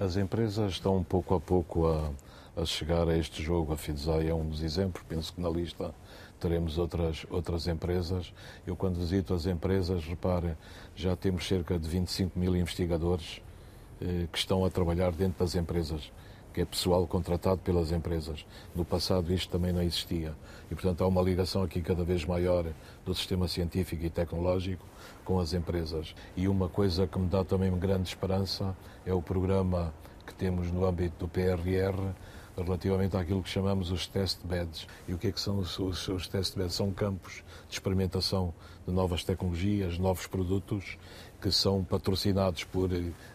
As 0.00 0.16
empresas 0.16 0.72
estão 0.72 1.02
pouco 1.02 1.34
a 1.34 1.40
pouco 1.40 1.86
a, 1.86 2.10
a 2.56 2.64
chegar 2.64 3.08
a 3.08 3.16
este 3.16 3.42
jogo. 3.42 3.72
A 3.72 3.76
Fidzai 3.76 4.28
é 4.28 4.34
um 4.34 4.48
dos 4.48 4.62
exemplos. 4.62 5.02
Penso 5.08 5.32
que 5.32 5.40
na 5.40 5.48
lista 5.48 5.94
teremos 6.40 6.78
outras, 6.78 7.24
outras 7.30 7.66
empresas. 7.66 8.32
Eu, 8.66 8.76
quando 8.76 8.98
visito 8.98 9.34
as 9.34 9.46
empresas, 9.46 10.04
repare, 10.04 10.56
já 10.94 11.16
temos 11.16 11.46
cerca 11.46 11.78
de 11.78 11.88
25 11.88 12.38
mil 12.38 12.56
investigadores 12.56 13.40
eh, 14.00 14.26
que 14.30 14.38
estão 14.38 14.64
a 14.64 14.70
trabalhar 14.70 15.10
dentro 15.12 15.38
das 15.40 15.54
empresas 15.54 16.12
que 16.52 16.60
é 16.60 16.64
pessoal 16.64 17.06
contratado 17.06 17.60
pelas 17.60 17.92
empresas. 17.92 18.44
No 18.74 18.84
passado 18.84 19.32
isto 19.32 19.50
também 19.50 19.72
não 19.72 19.82
existia. 19.82 20.34
E, 20.70 20.74
portanto, 20.74 21.02
há 21.02 21.06
uma 21.06 21.22
ligação 21.22 21.62
aqui 21.62 21.80
cada 21.80 22.04
vez 22.04 22.24
maior 22.24 22.64
do 23.04 23.14
sistema 23.14 23.48
científico 23.48 24.04
e 24.04 24.10
tecnológico 24.10 24.84
com 25.24 25.38
as 25.38 25.52
empresas. 25.52 26.14
E 26.36 26.48
uma 26.48 26.68
coisa 26.68 27.06
que 27.06 27.18
me 27.18 27.28
dá 27.28 27.44
também 27.44 27.70
grande 27.78 28.08
esperança 28.08 28.76
é 29.06 29.12
o 29.12 29.22
programa 29.22 29.92
que 30.26 30.34
temos 30.34 30.70
no 30.70 30.84
âmbito 30.84 31.26
do 31.26 31.28
PRR 31.28 32.14
relativamente 32.64 33.16
àquilo 33.16 33.42
que 33.42 33.48
chamamos 33.48 33.90
os 33.90 34.06
test 34.06 34.40
beds. 34.44 34.86
E 35.06 35.14
o 35.14 35.18
que 35.18 35.28
é 35.28 35.32
que 35.32 35.40
são 35.40 35.58
os, 35.58 35.78
os, 35.78 36.08
os 36.08 36.28
test 36.28 36.56
beds? 36.56 36.74
São 36.74 36.90
campos 36.90 37.44
de 37.68 37.74
experimentação 37.74 38.52
de 38.86 38.92
novas 38.92 39.24
tecnologias, 39.24 39.98
novos 39.98 40.26
produtos 40.26 40.98
que 41.40 41.50
são 41.50 41.84
patrocinados 41.84 42.64
por 42.64 42.90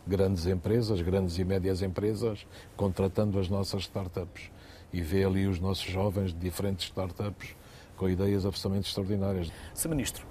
grandes 0.05 0.45
empresas, 0.45 1.01
grandes 1.01 1.37
e 1.37 1.43
médias 1.43 1.81
empresas, 1.81 2.45
contratando 2.75 3.39
as 3.39 3.49
nossas 3.49 3.83
startups. 3.83 4.51
E 4.91 5.01
vê 5.01 5.23
ali 5.23 5.47
os 5.47 5.59
nossos 5.59 5.85
jovens 5.85 6.33
de 6.33 6.39
diferentes 6.39 6.85
startups 6.85 7.55
com 7.95 8.09
ideias 8.09 8.45
absolutamente 8.45 8.87
extraordinárias. 8.87 9.51
Sr. 9.73 9.89
Ministro, 9.89 10.25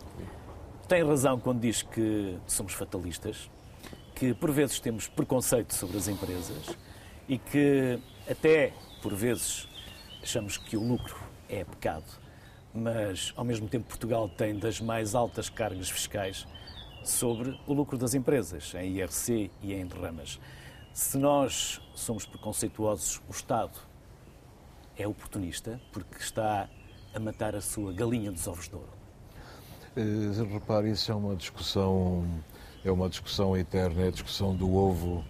tem 0.87 1.05
razão 1.05 1.39
quando 1.41 1.61
diz 1.61 1.83
que 1.83 2.37
somos 2.47 2.75
fatalistas, 2.75 3.51
que 4.15 4.35
por 4.35 4.51
vezes 4.51 4.79
temos 4.79 5.09
preconceito 5.09 5.75
sobre 5.75 5.97
as 5.97 6.07
empresas 6.07 6.77
e 7.29 7.39
que 7.39 7.99
até 8.31 8.73
por 9.01 9.15
vezes 9.15 9.67
achamos 10.23 10.57
que 10.57 10.77
o 10.77 10.87
lucro 10.87 11.17
é 11.49 11.65
pecado, 11.65 12.05
mas 12.75 13.33
ao 13.37 13.45
mesmo 13.45 13.69
tempo 13.69 13.87
Portugal 13.87 14.29
tem 14.29 14.59
das 14.59 14.81
mais 14.81 15.15
altas 15.15 15.49
cargas 15.49 15.91
fiscais 15.91 16.47
sobre 17.05 17.59
o 17.67 17.73
lucro 17.73 17.99
das 17.99 18.15
empresas, 18.15 18.75
em 18.75 18.99
IRC 18.99 19.51
e 19.62 19.75
em 19.75 19.87
derramas. 19.87 20.38
Se 20.93 21.17
nós 21.17 21.81
somos 21.95 22.27
preconceituosos, 22.27 23.21
o 23.29 23.33
Estado 23.33 23.79
é 24.97 25.07
oportunista 25.07 25.81
porque 25.93 26.19
está 26.19 26.69
a 27.15 27.21
matar 27.21 27.55
a 27.55 27.61
sua 27.61 27.93
galinha 27.93 28.31
dos 28.31 28.47
ovos 28.47 28.69
de 28.69 28.75
ouro. 28.75 28.88
Uh, 29.97 30.53
repare, 30.53 30.91
isso 30.91 31.11
é 31.11 31.15
uma 31.15 31.37
discussão, 31.37 32.27
é 32.85 32.91
uma 32.91 33.09
discussão 33.09 33.57
eterna, 33.57 34.03
é 34.03 34.09
a 34.09 34.11
discussão 34.11 34.55
do 34.55 34.75
ovo 34.75 35.25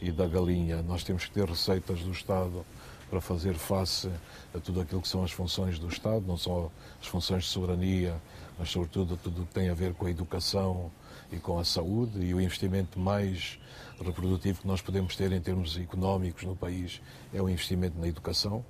e 0.00 0.10
da 0.10 0.26
galinha. 0.26 0.82
Nós 0.82 1.04
temos 1.04 1.24
que 1.24 1.32
ter 1.32 1.48
receitas 1.48 2.00
do 2.00 2.10
Estado 2.10 2.64
para 3.10 3.20
fazer 3.20 3.54
face 3.54 4.10
a 4.54 4.58
tudo 4.58 4.80
aquilo 4.80 5.00
que 5.00 5.08
são 5.08 5.22
as 5.22 5.30
funções 5.30 5.78
do 5.78 5.88
Estado, 5.88 6.24
não 6.26 6.36
só 6.36 6.70
as 7.00 7.06
funções 7.06 7.44
de 7.44 7.50
soberania, 7.50 8.20
mas 8.58 8.70
sobretudo 8.70 9.16
tudo 9.16 9.42
o 9.42 9.46
que 9.46 9.54
tem 9.54 9.68
a 9.68 9.74
ver 9.74 9.94
com 9.94 10.06
a 10.06 10.10
educação 10.10 10.90
e 11.32 11.36
com 11.36 11.58
a 11.58 11.64
saúde 11.64 12.20
e 12.24 12.34
o 12.34 12.40
investimento 12.40 12.98
mais 12.98 13.58
reprodutivo 14.00 14.60
que 14.60 14.66
nós 14.66 14.80
podemos 14.80 15.16
ter 15.16 15.32
em 15.32 15.40
termos 15.40 15.76
económicos 15.76 16.44
no 16.44 16.54
país 16.54 17.00
é 17.32 17.40
o 17.40 17.48
investimento 17.48 17.98
na 17.98 18.06
educação. 18.06 18.64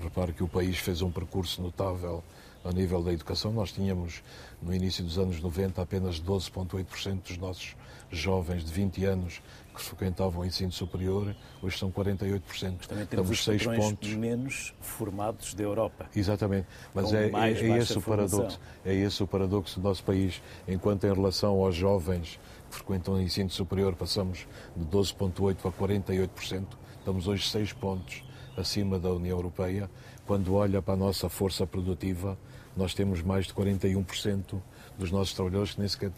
Repare 0.00 0.32
que 0.32 0.42
o 0.42 0.48
país 0.48 0.78
fez 0.78 1.02
um 1.02 1.10
percurso 1.10 1.60
notável 1.60 2.22
a 2.64 2.72
nível 2.72 3.02
da 3.02 3.12
educação. 3.12 3.52
Nós 3.52 3.72
tínhamos, 3.72 4.22
no 4.62 4.74
início 4.74 5.04
dos 5.04 5.18
anos 5.18 5.40
90, 5.40 5.82
apenas 5.82 6.20
12,8% 6.20 7.22
dos 7.22 7.36
nossos 7.38 7.74
jovens 8.10 8.64
de 8.64 8.72
20 8.72 9.04
anos 9.04 9.42
que 9.74 9.80
frequentavam 9.80 10.42
o 10.42 10.44
ensino 10.44 10.72
superior, 10.72 11.34
hoje 11.62 11.78
são 11.78 11.90
48%. 11.90 12.86
Também 12.86 13.06
temos 13.06 13.30
os 13.30 13.44
6 13.44 13.66
pontos 13.66 14.14
menos 14.14 14.74
formados 14.80 15.54
da 15.54 15.62
Europa. 15.62 16.08
Exatamente, 16.14 16.66
mas 16.94 17.12
é, 17.12 17.28
é, 17.28 17.52
é 17.52 17.78
esse 17.78 17.96
o 17.96 18.02
paradoxo, 18.02 18.60
é 18.84 18.94
esse 18.94 19.22
o 19.22 19.26
paradoxo 19.26 19.80
do 19.80 19.88
nosso 19.88 20.02
país, 20.02 20.42
enquanto 20.66 21.04
em 21.04 21.12
relação 21.12 21.62
aos 21.62 21.74
jovens 21.74 22.38
que 22.68 22.76
frequentam 22.76 23.14
o 23.14 23.20
ensino 23.20 23.50
superior 23.50 23.94
passamos 23.94 24.46
de 24.76 24.84
12,8% 24.84 25.56
para 25.56 25.70
48%, 25.70 26.66
estamos 26.98 27.26
hoje 27.26 27.48
6 27.48 27.72
pontos 27.74 28.22
acima 28.56 28.98
da 28.98 29.10
União 29.10 29.36
Europeia. 29.36 29.90
Quando 30.26 30.54
olha 30.54 30.82
para 30.82 30.94
a 30.94 30.96
nossa 30.96 31.28
força 31.28 31.66
produtiva, 31.66 32.38
nós 32.76 32.94
temos 32.94 33.22
mais 33.22 33.46
de 33.46 33.54
41% 33.54 34.60
dos 35.00 35.10
nossos 35.10 35.32
trabalhadores 35.32 35.72
que 35.72 35.80
nem 35.80 35.88
sequer 35.88 36.12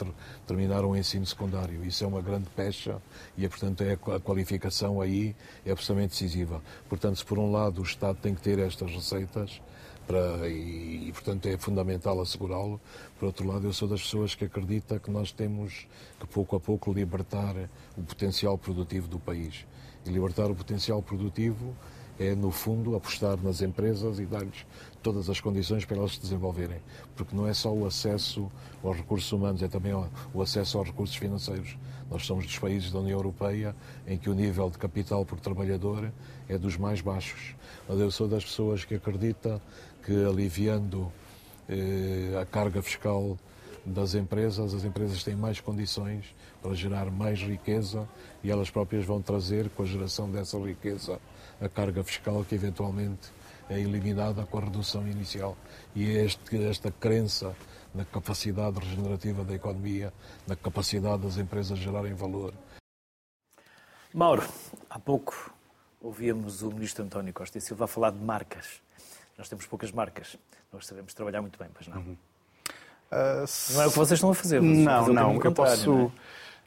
terminaram 0.44 0.90
o 0.90 0.96
ensino 0.96 1.24
secundário. 1.24 1.84
Isso 1.84 2.02
é 2.02 2.06
uma 2.06 2.20
grande 2.20 2.50
pecha 2.50 3.00
e, 3.38 3.48
portanto, 3.48 3.82
é 3.82 3.92
a 3.92 4.20
qualificação 4.20 5.00
aí 5.00 5.36
é 5.64 5.70
absolutamente 5.70 6.10
decisiva. 6.10 6.60
Portanto, 6.88 7.16
se 7.16 7.24
por 7.24 7.38
um 7.38 7.50
lado 7.50 7.80
o 7.80 7.84
Estado 7.84 8.18
tem 8.20 8.34
que 8.34 8.42
ter 8.42 8.58
estas 8.58 8.90
receitas, 8.90 9.60
para, 10.04 10.48
e, 10.48 11.08
e, 11.08 11.12
portanto 11.12 11.46
é 11.46 11.56
fundamental 11.56 12.20
assegurá-lo. 12.20 12.80
Por 13.20 13.26
outro 13.26 13.46
lado, 13.46 13.68
eu 13.68 13.72
sou 13.72 13.86
das 13.86 14.02
pessoas 14.02 14.34
que 14.34 14.44
acredita 14.44 14.98
que 14.98 15.12
nós 15.12 15.30
temos 15.30 15.86
que 16.18 16.26
pouco 16.26 16.56
a 16.56 16.60
pouco 16.60 16.92
libertar 16.92 17.54
o 17.96 18.02
potencial 18.02 18.58
produtivo 18.58 19.06
do 19.06 19.20
país. 19.20 19.64
E 20.04 20.10
libertar 20.10 20.50
o 20.50 20.56
potencial 20.56 21.00
produtivo 21.00 21.72
é, 22.18 22.34
no 22.34 22.50
fundo, 22.50 22.94
apostar 22.94 23.36
nas 23.42 23.62
empresas 23.62 24.18
e 24.18 24.26
dar-lhes 24.26 24.66
todas 25.02 25.28
as 25.28 25.40
condições 25.40 25.84
para 25.84 25.96
elas 25.96 26.14
se 26.14 26.20
desenvolverem. 26.20 26.78
Porque 27.16 27.34
não 27.34 27.46
é 27.46 27.54
só 27.54 27.72
o 27.72 27.86
acesso 27.86 28.50
aos 28.82 28.96
recursos 28.96 29.30
humanos, 29.32 29.62
é 29.62 29.68
também 29.68 29.92
o 30.32 30.42
acesso 30.42 30.78
aos 30.78 30.88
recursos 30.88 31.16
financeiros. 31.16 31.76
Nós 32.10 32.26
somos 32.26 32.44
dos 32.46 32.58
países 32.58 32.92
da 32.92 32.98
União 32.98 33.18
Europeia 33.18 33.74
em 34.06 34.18
que 34.18 34.28
o 34.28 34.34
nível 34.34 34.68
de 34.70 34.78
capital 34.78 35.24
por 35.24 35.40
trabalhador 35.40 36.12
é 36.48 36.58
dos 36.58 36.76
mais 36.76 37.00
baixos. 37.00 37.54
Mas 37.88 37.98
eu 37.98 38.10
sou 38.10 38.28
das 38.28 38.44
pessoas 38.44 38.84
que 38.84 38.94
acredita 38.94 39.60
que 40.04 40.12
aliviando 40.24 41.10
eh, 41.68 42.38
a 42.40 42.44
carga 42.44 42.82
fiscal 42.82 43.38
das 43.84 44.14
empresas, 44.14 44.74
as 44.74 44.84
empresas 44.84 45.24
têm 45.24 45.34
mais 45.34 45.60
condições 45.60 46.34
para 46.62 46.74
gerar 46.74 47.10
mais 47.10 47.40
riqueza 47.40 48.08
e 48.42 48.50
elas 48.50 48.70
próprias 48.70 49.04
vão 49.04 49.20
trazer, 49.20 49.68
com 49.70 49.82
a 49.82 49.86
geração 49.86 50.30
dessa 50.30 50.58
riqueza, 50.58 51.18
a 51.60 51.68
carga 51.68 52.02
fiscal 52.02 52.44
que 52.44 52.54
eventualmente 52.54 53.30
é 53.68 53.78
eliminada 53.80 54.44
com 54.44 54.58
a 54.58 54.60
redução 54.62 55.06
inicial. 55.06 55.56
E 55.94 56.04
é 56.16 56.24
este, 56.24 56.64
esta 56.64 56.90
crença 56.90 57.54
na 57.94 58.04
capacidade 58.04 58.78
regenerativa 58.78 59.44
da 59.44 59.54
economia, 59.54 60.12
na 60.46 60.56
capacidade 60.56 61.22
das 61.22 61.36
empresas 61.36 61.78
gerarem 61.78 62.14
valor. 62.14 62.54
Mauro, 64.12 64.46
há 64.90 64.98
pouco 64.98 65.52
ouvíamos 66.00 66.62
o 66.62 66.70
ministro 66.70 67.04
António 67.04 67.32
Costa 67.32 67.58
e 67.58 67.60
Silva 67.60 67.86
falar 67.86 68.10
de 68.10 68.18
marcas. 68.18 68.82
Nós 69.38 69.48
temos 69.48 69.66
poucas 69.66 69.92
marcas, 69.92 70.36
nós 70.72 70.86
sabemos 70.86 71.14
trabalhar 71.14 71.40
muito 71.40 71.58
bem, 71.58 71.68
pois 71.72 71.86
não? 71.88 71.98
Uhum. 71.98 72.16
Uh, 73.10 73.74
não 73.74 73.82
é 73.82 73.86
o 73.86 73.90
que 73.90 73.98
vocês 73.98 74.18
estão 74.18 74.30
a 74.30 74.34
fazer. 74.34 74.60
Não, 74.60 75.08
não, 75.08 75.40
eu 75.42 75.52
posso... 75.52 75.90
Não 75.90 76.00
é? 76.00 76.12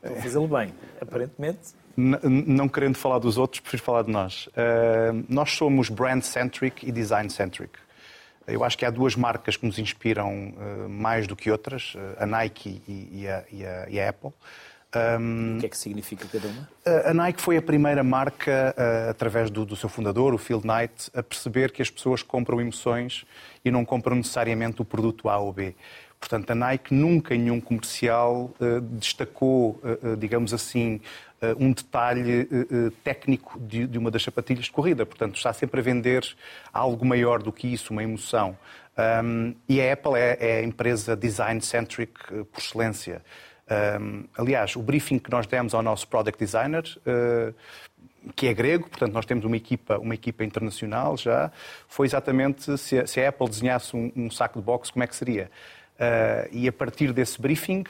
Estão 0.05 0.17
a 0.17 0.21
fazê-lo 0.21 0.47
bem, 0.47 0.73
aparentemente 1.01 1.73
não 1.97 2.67
querendo 2.67 2.97
falar 2.97 3.19
dos 3.19 3.37
outros, 3.37 3.61
prefiro 3.61 3.83
falar 3.83 4.03
de 4.03 4.11
nós. 4.11 4.47
Uh, 4.47 5.25
nós 5.29 5.51
somos 5.51 5.89
brand-centric 5.89 6.87
e 6.87 6.91
design-centric. 6.91 7.73
Eu 8.47 8.63
acho 8.63 8.77
que 8.77 8.85
há 8.85 8.89
duas 8.89 9.15
marcas 9.15 9.57
que 9.57 9.65
nos 9.65 9.79
inspiram 9.79 10.49
uh, 10.49 10.89
mais 10.89 11.25
do 11.25 11.35
que 11.35 11.49
outras, 11.49 11.95
uh, 11.95 11.99
a 12.19 12.25
Nike 12.25 12.81
e, 12.87 13.21
e, 13.21 13.27
a, 13.27 13.43
e, 13.51 13.65
a, 13.65 13.89
e 13.89 13.99
a, 13.99 14.09
Apple. 14.09 14.31
Um, 15.19 15.57
o 15.57 15.59
que 15.59 15.65
é 15.65 15.69
que 15.69 15.77
significa 15.77 16.25
cada 16.31 16.47
uma? 16.47 16.69
A 17.05 17.13
Nike 17.13 17.41
foi 17.41 17.57
a 17.57 17.61
primeira 17.61 18.01
marca, 18.01 18.73
através 19.09 19.49
do, 19.49 19.65
do, 19.65 19.75
seu 19.75 19.89
fundador, 19.89 20.33
o 20.33 20.37
Phil 20.37 20.61
Knight, 20.63 21.11
a 21.13 21.21
perceber 21.21 21.73
que 21.73 21.81
as 21.81 21.89
pessoas 21.89 22.23
compram 22.23 22.61
emoções 22.61 23.25
e 23.65 23.69
não 23.69 23.83
compram 23.83 24.15
necessariamente 24.15 24.81
o 24.81 24.85
produto 24.85 25.27
A 25.27 25.37
ou 25.37 25.51
B. 25.51 25.75
Portanto, 26.17 26.49
a 26.51 26.55
Nike 26.55 26.93
nunca 26.93 27.35
em 27.35 27.39
nenhum 27.39 27.59
comercial 27.59 28.53
destacou, 28.97 29.81
digamos 30.17 30.53
assim, 30.53 31.01
eh, 31.34 31.34
um 31.57 31.71
detalhe 31.71 32.41
eh, 32.41 32.47
eh, 32.51 32.91
técnico 33.03 33.59
de 33.59 33.97
uma 33.97 34.09
das 34.09 34.23
sapatilhas 34.23 34.65
de 34.65 34.71
corrida. 34.71 35.05
Portanto, 35.05 35.35
está 35.35 35.51
sempre 35.53 35.79
a 35.79 35.83
vender 35.83 36.25
algo 36.73 37.05
maior 37.05 37.41
do 37.41 37.51
que 37.51 37.67
isso, 37.67 37.91
uma 37.91 38.03
emoção. 38.03 38.57
Um, 39.23 39.53
e 39.67 39.81
a 39.81 39.91
Apple 39.91 40.13
é, 40.15 40.37
é 40.39 40.59
a 40.59 40.63
empresa 40.63 41.15
design-centric 41.15 42.13
por 42.51 42.59
excelência. 42.59 43.21
Um, 43.99 44.25
aliás, 44.37 44.75
o 44.75 44.81
briefing 44.81 45.19
que 45.19 45.29
nós 45.29 45.47
demos 45.47 45.73
ao 45.73 45.81
nosso 45.81 46.07
product 46.07 46.39
designer, 46.39 46.83
uh, 47.05 47.53
que 48.35 48.47
é 48.47 48.53
grego, 48.53 48.87
portanto 48.89 49.11
nós 49.11 49.25
temos 49.25 49.43
uma 49.43 49.57
equipa, 49.57 49.97
uma 49.97 50.13
equipa 50.13 50.43
internacional 50.43 51.17
já, 51.17 51.51
foi 51.87 52.07
exatamente 52.07 52.77
se 52.77 53.05
se 53.05 53.21
a 53.21 53.29
Apple 53.29 53.49
desenhasse 53.49 53.95
um, 53.95 54.11
um 54.15 54.31
saco 54.31 54.59
de 54.59 54.65
boxe, 54.65 54.91
como 54.91 55.03
é 55.03 55.07
que 55.07 55.15
seria? 55.15 55.51
Uh, 55.95 56.49
e 56.51 56.67
a 56.67 56.73
partir 56.73 57.13
desse 57.13 57.41
briefing 57.41 57.85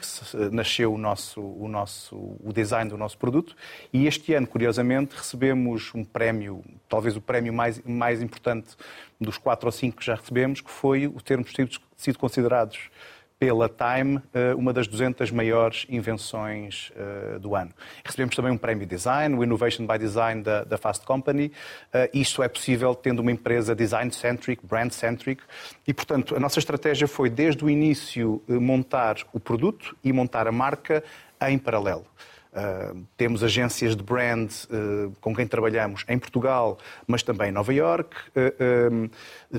nasceu 0.52 0.94
o 0.94 0.98
nosso, 0.98 1.40
o 1.40 1.66
nosso 1.66 2.14
o 2.14 2.52
design 2.52 2.88
do 2.88 2.96
nosso 2.96 3.18
produto. 3.18 3.56
E 3.92 4.06
este 4.06 4.32
ano, 4.32 4.46
curiosamente, 4.46 5.16
recebemos 5.16 5.92
um 5.92 6.04
prémio, 6.04 6.62
talvez 6.88 7.16
o 7.16 7.20
prémio 7.20 7.52
mais, 7.52 7.82
mais 7.84 8.22
importante 8.22 8.76
dos 9.20 9.38
quatro 9.38 9.66
ou 9.66 9.72
cinco 9.72 9.96
que 9.96 10.04
já 10.04 10.14
recebemos, 10.14 10.60
que 10.60 10.70
foi 10.70 11.08
o 11.08 11.20
termos 11.20 11.52
sido, 11.52 11.80
sido 11.96 12.18
considerados 12.18 12.90
pela 13.38 13.68
Time 13.68 14.20
eh, 14.32 14.54
uma 14.54 14.72
das 14.72 14.86
200 14.86 15.30
maiores 15.30 15.86
invenções 15.88 16.90
eh, 16.96 17.38
do 17.38 17.54
ano. 17.54 17.70
Recebemos 18.04 18.34
também 18.34 18.50
um 18.50 18.56
prémio 18.56 18.86
Design, 18.86 19.36
o 19.36 19.44
Innovation 19.44 19.86
by 19.86 19.98
Design 19.98 20.42
da, 20.42 20.78
Fast 20.78 21.04
Company. 21.04 21.52
Eh, 21.92 22.10
isto 22.14 22.42
é 22.42 22.48
possível 22.48 22.94
tendo 22.94 23.20
uma 23.20 23.30
empresa 23.30 23.74
design-centric, 23.74 24.64
brand-centric. 24.64 25.42
E, 25.86 25.92
portanto, 25.92 26.34
a 26.34 26.40
nossa 26.40 26.58
estratégia 26.58 27.06
foi, 27.06 27.28
desde 27.28 27.64
o 27.64 27.68
início, 27.68 28.42
montar 28.48 29.16
o 29.32 29.40
produto 29.40 29.94
e 30.02 30.12
montar 30.12 30.46
a 30.46 30.52
marca 30.52 31.04
em 31.42 31.58
paralelo. 31.58 32.06
Uh, 32.52 33.04
temos 33.18 33.44
agências 33.44 33.94
de 33.94 34.02
brand 34.02 34.50
uh, 34.50 35.12
com 35.20 35.36
quem 35.36 35.46
trabalhamos 35.46 36.06
em 36.08 36.18
Portugal, 36.18 36.78
mas 37.06 37.22
também 37.22 37.50
em 37.50 37.52
Nova 37.52 37.74
York. 37.74 38.16
Uh, 38.30 39.10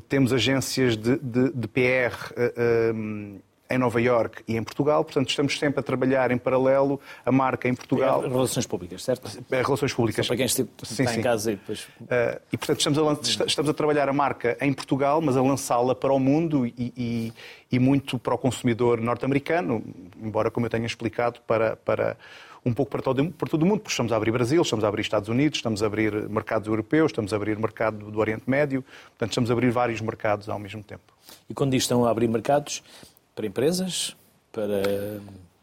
temos 0.10 0.34
agências 0.34 0.98
de, 0.98 1.16
de, 1.18 1.52
de 1.52 1.68
PR 1.68 2.34
em 3.70 3.78
Nova 3.78 4.02
York 4.02 4.44
e 4.48 4.56
em 4.56 4.64
Portugal, 4.64 5.04
portanto 5.04 5.30
estamos 5.30 5.58
sempre 5.58 5.80
a 5.80 5.84
trabalhar 5.84 6.32
em 6.32 6.38
paralelo 6.38 7.00
a 7.26 7.32
marca 7.32 7.68
em 7.68 7.74
Portugal. 7.74 8.24
É 8.24 8.28
relações 8.28 8.66
públicas, 8.66 9.04
certo? 9.04 9.30
É 9.52 9.62
relações 9.62 9.94
públicas. 9.94 10.26
Só 10.26 10.30
para 10.30 10.38
quem 10.38 10.46
está 10.46 10.66
sim, 10.84 11.04
em 11.04 11.22
casa 11.22 11.52
e 11.52 11.56
depois... 11.56 11.82
Uh, 11.82 12.40
e 12.52 12.58
portanto 12.58 12.80
estamos 12.80 12.98
a, 12.98 13.46
estamos 13.46 13.70
a, 13.70 13.74
trabalhar 13.74 14.10
a 14.10 14.14
marca 14.14 14.58
em 14.62 14.74
Portugal, 14.74 15.22
mas 15.22 15.36
a 15.36 15.42
lançá-la 15.42 15.94
para 15.94 16.14
o 16.14 16.20
mundo 16.20 16.66
e, 16.66 16.74
e, 16.78 17.34
e, 17.72 17.80
muito 17.80 18.18
para 18.18 18.34
o 18.34 18.38
consumidor 18.38 19.00
norte-americano, 19.02 19.84
embora, 20.22 20.50
como 20.50 20.66
eu 20.66 20.70
tenha 20.70 20.86
explicado, 20.86 21.40
para, 21.46 21.76
para 21.76 22.18
um 22.68 22.74
pouco 22.74 22.92
para 22.92 23.02
todo, 23.02 23.32
para 23.32 23.50
todo 23.50 23.64
o 23.64 23.66
mundo, 23.66 23.80
porque 23.80 23.92
estamos 23.92 24.12
a 24.12 24.18
abrir 24.18 24.32
Brasil, 24.32 24.62
estamos 24.62 24.84
a 24.84 24.88
abrir 24.88 25.02
Estados 25.02 25.30
Unidos, 25.30 25.58
estamos 25.58 25.82
a 25.82 25.86
abrir 25.86 26.30
mercados 26.30 26.68
europeus, 26.68 27.12
estamos 27.12 27.32
a 27.32 27.36
abrir 27.36 27.58
mercado 27.58 28.12
do 28.12 28.20
Oriente 28.20 28.44
Médio, 28.48 28.84
portanto 29.10 29.32
estamos 29.32 29.50
a 29.50 29.54
abrir 29.54 29.72
vários 29.72 30.02
mercados 30.02 30.50
ao 30.50 30.60
mesmo 30.60 30.84
tempo. 30.84 31.14
E 31.50 31.54
quando 31.54 31.72
diz 31.72 31.84
estão 31.84 32.06
a 32.06 32.12
abrir 32.12 32.28
mercados, 32.28 32.84
para 33.38 33.46
empresas, 33.46 34.18
para 34.52 35.22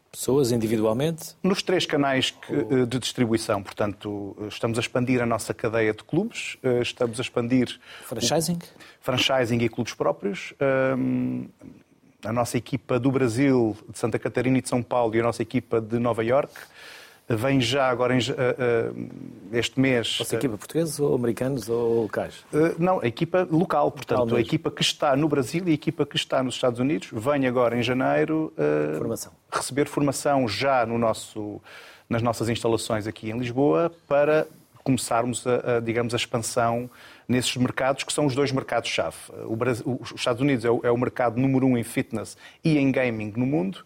pessoas 0.09 0.53
individualmente? 0.53 1.35
Nos 1.43 1.61
três 1.61 1.85
canais 1.85 2.33
eh, 2.49 2.85
de 2.85 2.99
distribuição, 2.99 3.61
portanto, 3.61 4.33
estamos 4.47 4.77
a 4.77 4.81
expandir 4.81 5.21
a 5.21 5.25
nossa 5.25 5.53
cadeia 5.53 5.93
de 5.93 6.01
clubes, 6.01 6.57
eh, 6.63 6.81
estamos 6.81 7.19
a 7.19 7.21
expandir. 7.21 7.77
Franchising? 8.05 8.59
Franchising 9.01 9.57
e 9.57 9.67
clubes 9.67 9.93
próprios. 9.93 10.53
Ehm, 10.57 11.47
a 12.23 12.31
nossa 12.31 12.57
equipa 12.57 12.97
do 12.97 13.11
Brasil, 13.11 13.75
de 13.89 13.99
Santa 13.99 14.17
Catarina 14.17 14.57
e 14.57 14.61
de 14.61 14.69
São 14.69 14.81
Paulo 14.81 15.13
e 15.13 15.19
a 15.19 15.23
nossa 15.23 15.41
equipa 15.41 15.81
de 15.81 15.99
Nova 15.99 16.23
York. 16.23 16.53
Vem 17.27 17.59
já 17.59 17.89
agora 17.89 18.15
em, 18.15 18.19
este 19.51 19.79
mês. 19.79 20.17
Você 20.17 20.35
equipa 20.35 20.57
portugueses 20.57 20.99
ou 20.99 21.15
americanos 21.15 21.69
ou 21.69 22.03
locais? 22.03 22.45
Não, 22.77 22.99
a 23.01 23.07
equipa 23.07 23.47
local, 23.49 23.91
portanto, 23.91 24.35
a 24.35 24.41
equipa 24.41 24.69
que 24.69 24.81
está 24.81 25.15
no 25.15 25.27
Brasil 25.27 25.63
e 25.67 25.71
a 25.71 25.73
equipa 25.73 26.05
que 26.05 26.15
está 26.15 26.43
nos 26.43 26.55
Estados 26.55 26.79
Unidos 26.79 27.09
vem 27.11 27.47
agora 27.47 27.77
em 27.77 27.83
janeiro 27.83 28.53
formação. 28.97 29.31
receber 29.51 29.87
formação 29.87 30.47
já 30.47 30.85
no 30.85 30.97
nosso, 30.97 31.61
nas 32.09 32.21
nossas 32.21 32.49
instalações 32.49 33.07
aqui 33.07 33.29
em 33.29 33.37
Lisboa 33.37 33.91
para 34.07 34.47
começarmos 34.85 35.45
a, 35.47 35.77
a 35.77 35.79
digamos, 35.79 36.13
a 36.13 36.17
expansão 36.17 36.87
nesses 37.27 37.57
mercados 37.57 38.03
que 38.03 38.13
são 38.13 38.27
os 38.27 38.35
dois 38.35 38.51
mercados-chave. 38.51 39.17
Os 39.83 40.11
Estados 40.11 40.41
Unidos 40.41 40.63
é 40.63 40.69
o, 40.69 40.79
é 40.83 40.91
o, 40.91 40.97
mercado 40.97 41.39
número 41.39 41.65
um 41.65 41.75
em 41.75 41.83
fitness 41.83 42.37
e 42.63 42.77
em 42.77 42.91
gaming 42.91 43.33
no 43.35 43.47
mundo 43.47 43.83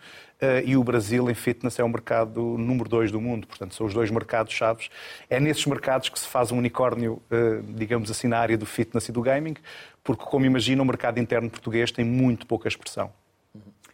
e 0.65 0.77
o 0.77 0.83
Brasil 0.83 1.29
em 1.29 1.33
fitness 1.33 1.77
é 1.79 1.83
o 1.83 1.89
mercado 1.89 2.41
número 2.57 2.89
dois 2.89 3.11
do 3.11 3.19
mundo. 3.19 3.45
Portanto, 3.45 3.75
são 3.75 3.85
os 3.85 3.93
dois 3.93 4.09
mercados-chave. 4.09 4.87
É 5.29 5.39
nesses 5.39 5.65
mercados 5.65 6.09
que 6.09 6.17
se 6.17 6.27
faz 6.27 6.51
um 6.51 6.57
unicórnio, 6.57 7.21
uh, 7.31 7.61
digamos 7.73 8.09
assim, 8.09 8.27
na 8.27 8.39
área 8.39 8.57
do 8.57 8.65
fitness 8.65 9.09
e 9.09 9.11
do 9.11 9.21
gaming, 9.21 9.55
porque, 10.03 10.23
como 10.23 10.45
imagina, 10.45 10.81
o 10.81 10.85
mercado 10.85 11.19
interno 11.19 11.49
português 11.49 11.91
tem 11.91 12.05
muito 12.05 12.47
pouca 12.47 12.67
expressão. 12.67 13.11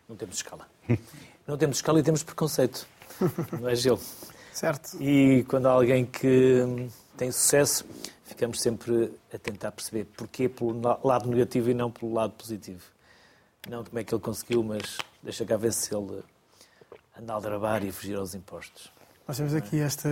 Não 0.07 0.15
temos 0.15 0.35
escala. 0.35 0.67
Não 1.47 1.57
temos 1.57 1.77
escala 1.77 1.99
e 1.99 2.03
temos 2.03 2.23
preconceito. 2.23 2.87
Não 3.59 3.69
é, 3.69 3.75
Gil? 3.75 3.99
Certo. 4.51 4.97
E 5.01 5.43
quando 5.47 5.67
há 5.67 5.71
alguém 5.71 6.05
que 6.05 6.89
tem 7.17 7.31
sucesso, 7.31 7.85
ficamos 8.23 8.61
sempre 8.61 9.11
a 9.33 9.37
tentar 9.37 9.71
perceber 9.71 10.05
porquê 10.05 10.47
pelo 10.47 10.79
lado 11.03 11.29
negativo 11.29 11.69
e 11.69 11.73
não 11.73 11.91
pelo 11.91 12.13
lado 12.13 12.33
positivo. 12.33 12.83
Não 13.69 13.83
como 13.83 13.99
é 13.99 14.03
que 14.03 14.13
ele 14.13 14.21
conseguiu, 14.21 14.63
mas 14.63 14.97
deixa 15.21 15.45
cá 15.45 15.57
ver 15.57 15.73
se 15.73 15.93
ele 15.93 16.23
anda 17.19 17.33
a 17.33 17.35
aldrabar 17.35 17.83
e 17.83 17.91
fugir 17.91 18.15
aos 18.15 18.35
impostos. 18.35 18.91
Nós 19.27 19.37
temos 19.37 19.53
aqui 19.55 19.79
esta. 19.79 20.09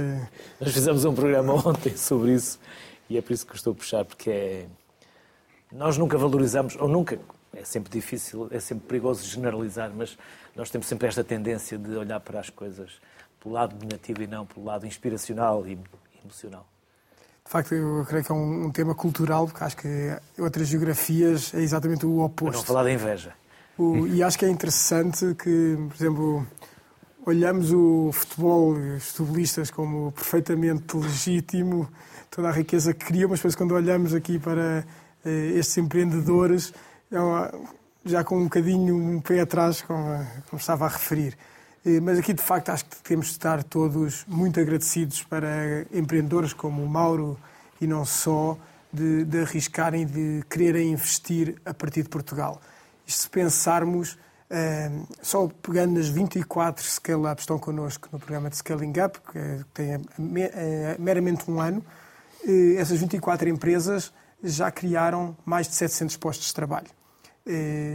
Nós 0.59 0.73
fizemos 0.73 1.05
um 1.05 1.13
programa 1.13 1.53
ontem 1.67 1.95
sobre 1.95 2.33
isso 2.33 2.59
e 3.09 3.17
é 3.17 3.21
por 3.21 3.33
isso 3.33 3.45
que 3.45 3.55
estou 3.55 3.73
a 3.73 3.75
puxar, 3.75 4.05
porque 4.05 4.29
é. 4.29 4.65
Nós 5.71 5.97
nunca 5.97 6.17
valorizamos, 6.17 6.75
ou 6.75 6.87
nunca, 6.87 7.19
é 7.51 7.63
sempre 7.63 7.91
difícil, 7.91 8.47
é 8.51 8.59
sempre 8.59 8.87
perigoso 8.87 9.25
generalizar, 9.25 9.91
mas 9.95 10.15
nós 10.55 10.69
temos 10.69 10.85
sempre 10.85 11.07
esta 11.07 11.23
tendência 11.23 11.79
de 11.79 11.95
olhar 11.95 12.19
para 12.19 12.39
as 12.39 12.49
coisas 12.51 13.01
pelo 13.41 13.55
lado 13.55 13.75
negativo 13.83 14.21
e 14.21 14.27
não 14.27 14.45
pelo 14.45 14.65
lado 14.65 14.85
inspiracional 14.85 15.65
e 15.67 15.77
emocional. 16.23 16.67
De 17.43 17.51
facto, 17.51 17.73
eu 17.73 18.05
creio 18.07 18.23
que 18.23 18.31
é 18.31 18.35
um, 18.35 18.65
um 18.67 18.71
tema 18.71 18.95
cultural, 18.95 19.47
porque 19.47 19.63
acho 19.63 19.77
que 19.77 20.17
outras 20.39 20.67
geografias 20.67 21.53
é 21.53 21.59
exatamente 21.59 22.05
o 22.05 22.19
oposto. 22.19 22.51
Para 22.51 22.59
não 22.59 22.65
falar 22.65 22.83
da 22.83 22.91
inveja. 22.91 23.33
O, 23.77 24.07
e 24.07 24.23
acho 24.23 24.37
que 24.37 24.45
é 24.45 24.49
interessante 24.49 25.35
que, 25.35 25.75
por 25.89 25.95
exemplo, 25.95 26.47
olhamos 27.25 27.71
o 27.71 28.11
futebol, 28.11 28.71
os 28.71 29.11
futebolistas, 29.11 29.71
como 29.71 30.11
perfeitamente 30.11 30.95
legítimo, 30.95 31.89
toda 32.29 32.49
a 32.49 32.51
riqueza 32.51 32.93
que 32.93 33.05
criam, 33.05 33.29
mas 33.29 33.39
depois 33.39 33.55
quando 33.55 33.73
olhamos 33.73 34.13
aqui 34.13 34.39
para 34.39 34.85
eh, 35.25 35.53
estes 35.55 35.77
empreendedores, 35.77 36.73
é 37.11 37.17
já 38.05 38.23
com 38.23 38.37
um 38.37 38.43
bocadinho 38.45 38.95
um 38.95 39.21
pé 39.21 39.39
atrás, 39.39 39.81
como, 39.81 40.25
como 40.49 40.59
estava 40.59 40.85
a 40.85 40.89
referir. 40.89 41.37
Eh, 41.85 41.99
mas 42.01 42.19
aqui, 42.19 42.33
de 42.33 42.41
facto, 42.41 42.69
acho 42.69 42.85
que 42.85 42.97
temos 42.97 43.27
de 43.27 43.33
estar 43.33 43.63
todos 43.63 44.25
muito 44.27 44.59
agradecidos 44.59 45.23
para 45.23 45.85
empreendedores 45.93 46.53
como 46.53 46.83
o 46.83 46.89
Mauro 46.89 47.39
e 47.79 47.87
não 47.87 48.05
só, 48.05 48.57
de, 48.91 49.25
de 49.25 49.39
arriscarem, 49.39 50.05
de 50.05 50.43
quererem 50.49 50.91
investir 50.91 51.55
a 51.65 51.73
partir 51.73 52.03
de 52.03 52.09
Portugal. 52.09 52.61
Isto 53.07 53.23
se 53.23 53.29
pensarmos, 53.29 54.17
eh, 54.55 54.91
só 55.19 55.47
pegando 55.63 55.95
nas 55.95 56.07
24 56.07 56.85
scale-ups 56.85 57.33
que 57.33 57.41
estão 57.41 57.57
connosco 57.57 58.07
no 58.11 58.19
programa 58.19 58.51
de 58.51 58.57
Scaling 58.57 58.93
Up, 59.03 59.19
que 59.31 59.65
tem 59.73 59.93
eh, 59.93 60.95
meramente 60.99 61.49
um 61.49 61.59
ano, 61.59 61.83
essas 62.77 62.99
24 62.99 63.49
empresas 63.49 64.13
já 64.43 64.69
criaram 64.69 65.35
mais 65.43 65.67
de 65.67 65.73
700 65.73 66.17
postos 66.17 66.47
de 66.47 66.53
trabalho. 66.53 66.87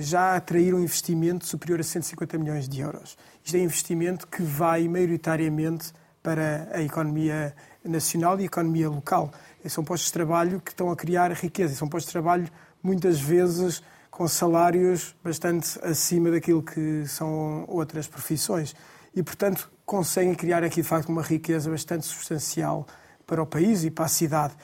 Já 0.01 0.37
atraíram 0.37 0.81
investimento 0.81 1.47
superior 1.47 1.81
a 1.81 1.83
150 1.83 2.39
milhões 2.39 2.67
de 2.67 2.81
euros. 2.81 3.17
Isto 3.45 3.57
é 3.57 3.61
investimento 3.61 4.27
que 4.27 4.43
vai 4.43 4.89
maioritariamente 4.89 5.93
para 6.23 6.71
a 6.73 6.83
economia 6.83 7.55
nacional 7.85 8.39
e 8.41 8.45
a 8.45 8.47
economia 8.47 8.89
local. 8.89 9.31
São 9.67 9.85
postos 9.85 10.07
de 10.07 10.15
trabalho 10.15 10.61
que 10.61 10.71
estão 10.71 10.91
a 10.91 10.97
criar 10.97 11.31
riqueza. 11.33 11.75
São 11.75 11.89
postos 11.89 12.09
de 12.09 12.13
trabalho, 12.13 12.49
muitas 12.83 13.21
vezes, 13.21 13.83
com 14.19 14.27
salários 14.27 15.15
bastante 15.23 15.79
acima 15.81 16.29
daquilo 16.29 16.61
que 16.61 17.07
são 17.07 17.65
outras 17.69 18.09
profissões. 18.09 18.75
E, 19.15 19.23
portanto, 19.23 19.71
conseguem 19.87 20.35
criar 20.35 20.65
aqui, 20.65 20.83
de 20.83 20.89
facto, 20.89 21.09
uma 21.09 21.23
riqueza 21.23 21.71
bastante 21.71 22.05
substancial 22.05 22.85
para 23.25 23.41
o 23.41 23.47
país 23.47 23.85
e 23.85 23.93
para 23.93 24.07
a 24.07 24.09
cidade. 24.09 24.55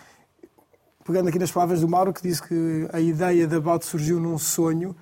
Pegando 1.04 1.28
aqui 1.28 1.38
nas 1.38 1.52
palavras 1.52 1.82
do 1.82 1.88
Mauro, 1.88 2.12
que 2.12 2.20
disse 2.20 2.42
que 2.42 2.88
a 2.92 2.98
ideia 2.98 3.46
da 3.46 3.58
About 3.58 3.86
surgiu 3.86 4.18
num 4.18 4.38
sonho, 4.38 4.96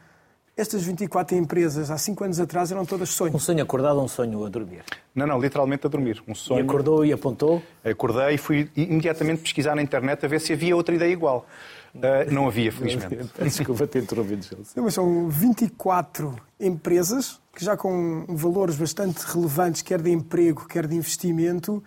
estas 0.57 0.82
24 0.82 1.36
empresas, 1.36 1.90
há 1.90 1.96
5 1.96 2.24
anos 2.24 2.40
atrás, 2.40 2.70
eram 2.70 2.84
todas 2.84 3.09
sonhos. 3.09 3.34
Um 3.34 3.38
sonho 3.38 3.62
acordado 3.62 3.96
ou 3.96 4.05
um 4.05 4.09
sonho 4.09 4.44
a 4.44 4.48
dormir? 4.50 4.84
Não, 5.14 5.26
não, 5.26 5.40
literalmente 5.40 5.86
a 5.86 5.88
dormir. 5.90 6.22
Um 6.28 6.34
sonho... 6.34 6.61
E 6.61 6.62
acordou 6.62 7.05
e 7.05 7.12
apontou? 7.12 7.62
Acordei 7.84 8.34
e 8.34 8.38
fui 8.38 8.70
imediatamente 8.76 9.40
pesquisar 9.40 9.74
na 9.74 9.82
internet 9.82 10.24
a 10.24 10.28
ver 10.28 10.40
se 10.40 10.53
havia 10.53 10.76
outra 10.76 10.94
ideia 10.94 11.11
igual. 11.11 11.46
Uh, 11.94 12.30
não 12.30 12.46
havia, 12.46 12.70
felizmente. 12.70 13.30
Desculpa 13.42 13.86
ter 13.86 14.03
interrompido, 14.03 14.46
Não, 14.76 14.84
mas 14.84 14.94
são 14.94 15.28
24 15.28 16.36
empresas 16.61 17.40
que 17.55 17.64
já 17.64 17.76
com 17.76 18.24
valores 18.28 18.76
bastante 18.76 19.20
relevantes, 19.24 19.82
quer 19.82 20.00
de 20.00 20.11
emprego, 20.11 20.66
quer 20.66 20.86
de 20.86 20.94
investimento, 20.96 21.82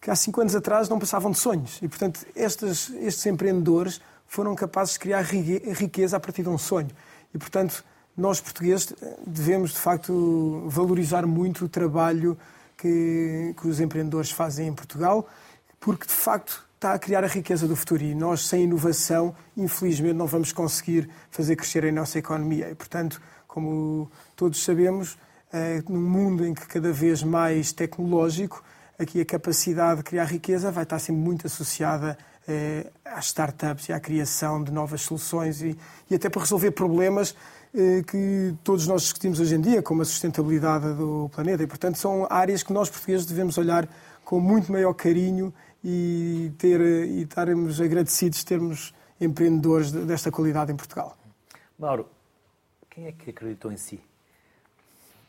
que 0.00 0.10
há 0.10 0.16
5 0.16 0.40
anos 0.40 0.54
atrás 0.54 0.88
não 0.88 0.98
passavam 0.98 1.30
de 1.30 1.38
sonhos. 1.38 1.78
E, 1.82 1.88
portanto, 1.88 2.26
estes, 2.34 2.90
estes 3.00 3.24
empreendedores 3.26 4.00
foram 4.26 4.54
capazes 4.54 4.94
de 4.94 5.00
criar 5.00 5.22
riqueza 5.22 6.16
a 6.16 6.20
partir 6.20 6.42
de 6.42 6.48
um 6.48 6.56
sonho. 6.56 6.90
E, 7.34 7.38
portanto, 7.38 7.84
nós 8.16 8.40
portugueses 8.40 8.92
devemos, 9.26 9.70
de 9.70 9.78
facto, 9.78 10.64
valorizar 10.66 11.26
muito 11.26 11.64
o 11.64 11.68
trabalho 11.68 12.36
que, 12.76 13.54
que 13.60 13.68
os 13.68 13.80
empreendedores 13.80 14.30
fazem 14.30 14.68
em 14.68 14.72
Portugal, 14.72 15.28
porque, 15.78 16.06
de 16.06 16.12
facto, 16.12 16.66
está 16.74 16.94
a 16.94 16.98
criar 16.98 17.24
a 17.24 17.26
riqueza 17.26 17.68
do 17.68 17.76
futuro 17.76 18.02
e 18.02 18.14
nós, 18.14 18.46
sem 18.46 18.64
inovação, 18.64 19.34
infelizmente, 19.56 20.14
não 20.14 20.26
vamos 20.26 20.52
conseguir 20.52 21.10
fazer 21.30 21.56
crescer 21.56 21.84
a 21.84 21.92
nossa 21.92 22.18
economia. 22.18 22.70
E, 22.70 22.74
portanto, 22.74 23.20
como 23.46 24.10
todos 24.34 24.62
sabemos, 24.64 25.18
é, 25.52 25.82
num 25.88 26.00
mundo 26.00 26.46
em 26.46 26.54
que 26.54 26.66
cada 26.66 26.92
vez 26.92 27.22
mais 27.22 27.72
tecnológico, 27.72 28.62
aqui 28.98 29.20
a 29.20 29.24
capacidade 29.24 29.98
de 29.98 30.04
criar 30.04 30.24
riqueza 30.24 30.70
vai 30.70 30.84
estar 30.84 30.98
sempre 30.98 31.20
muito 31.20 31.46
associada 31.46 32.16
é, 32.48 32.90
às 33.04 33.26
startups 33.26 33.88
e 33.88 33.92
à 33.92 34.00
criação 34.00 34.62
de 34.62 34.72
novas 34.72 35.02
soluções 35.02 35.60
e, 35.62 35.76
e 36.10 36.14
até 36.14 36.28
para 36.28 36.40
resolver 36.40 36.70
problemas 36.70 37.30
eh, 37.30 37.59
que 37.72 38.54
todos 38.64 38.86
nós 38.86 39.02
discutimos 39.02 39.38
hoje 39.38 39.54
em 39.54 39.60
dia, 39.60 39.82
como 39.82 40.02
a 40.02 40.04
sustentabilidade 40.04 40.92
do 40.94 41.30
planeta. 41.32 41.62
E, 41.62 41.66
portanto, 41.66 41.96
são 41.96 42.26
áreas 42.28 42.62
que 42.62 42.72
nós, 42.72 42.90
portugueses, 42.90 43.26
devemos 43.26 43.56
olhar 43.58 43.88
com 44.24 44.40
muito 44.40 44.70
maior 44.72 44.92
carinho 44.94 45.52
e, 45.84 46.52
ter, 46.58 46.80
e 46.80 47.22
estarmos 47.22 47.80
agradecidos 47.80 48.38
de 48.40 48.46
termos 48.46 48.94
empreendedores 49.20 49.92
desta 49.92 50.30
qualidade 50.30 50.72
em 50.72 50.76
Portugal. 50.76 51.16
Mauro, 51.78 52.06
quem 52.88 53.06
é 53.06 53.12
que 53.12 53.30
acreditou 53.30 53.70
em 53.72 53.76
si? 53.76 54.00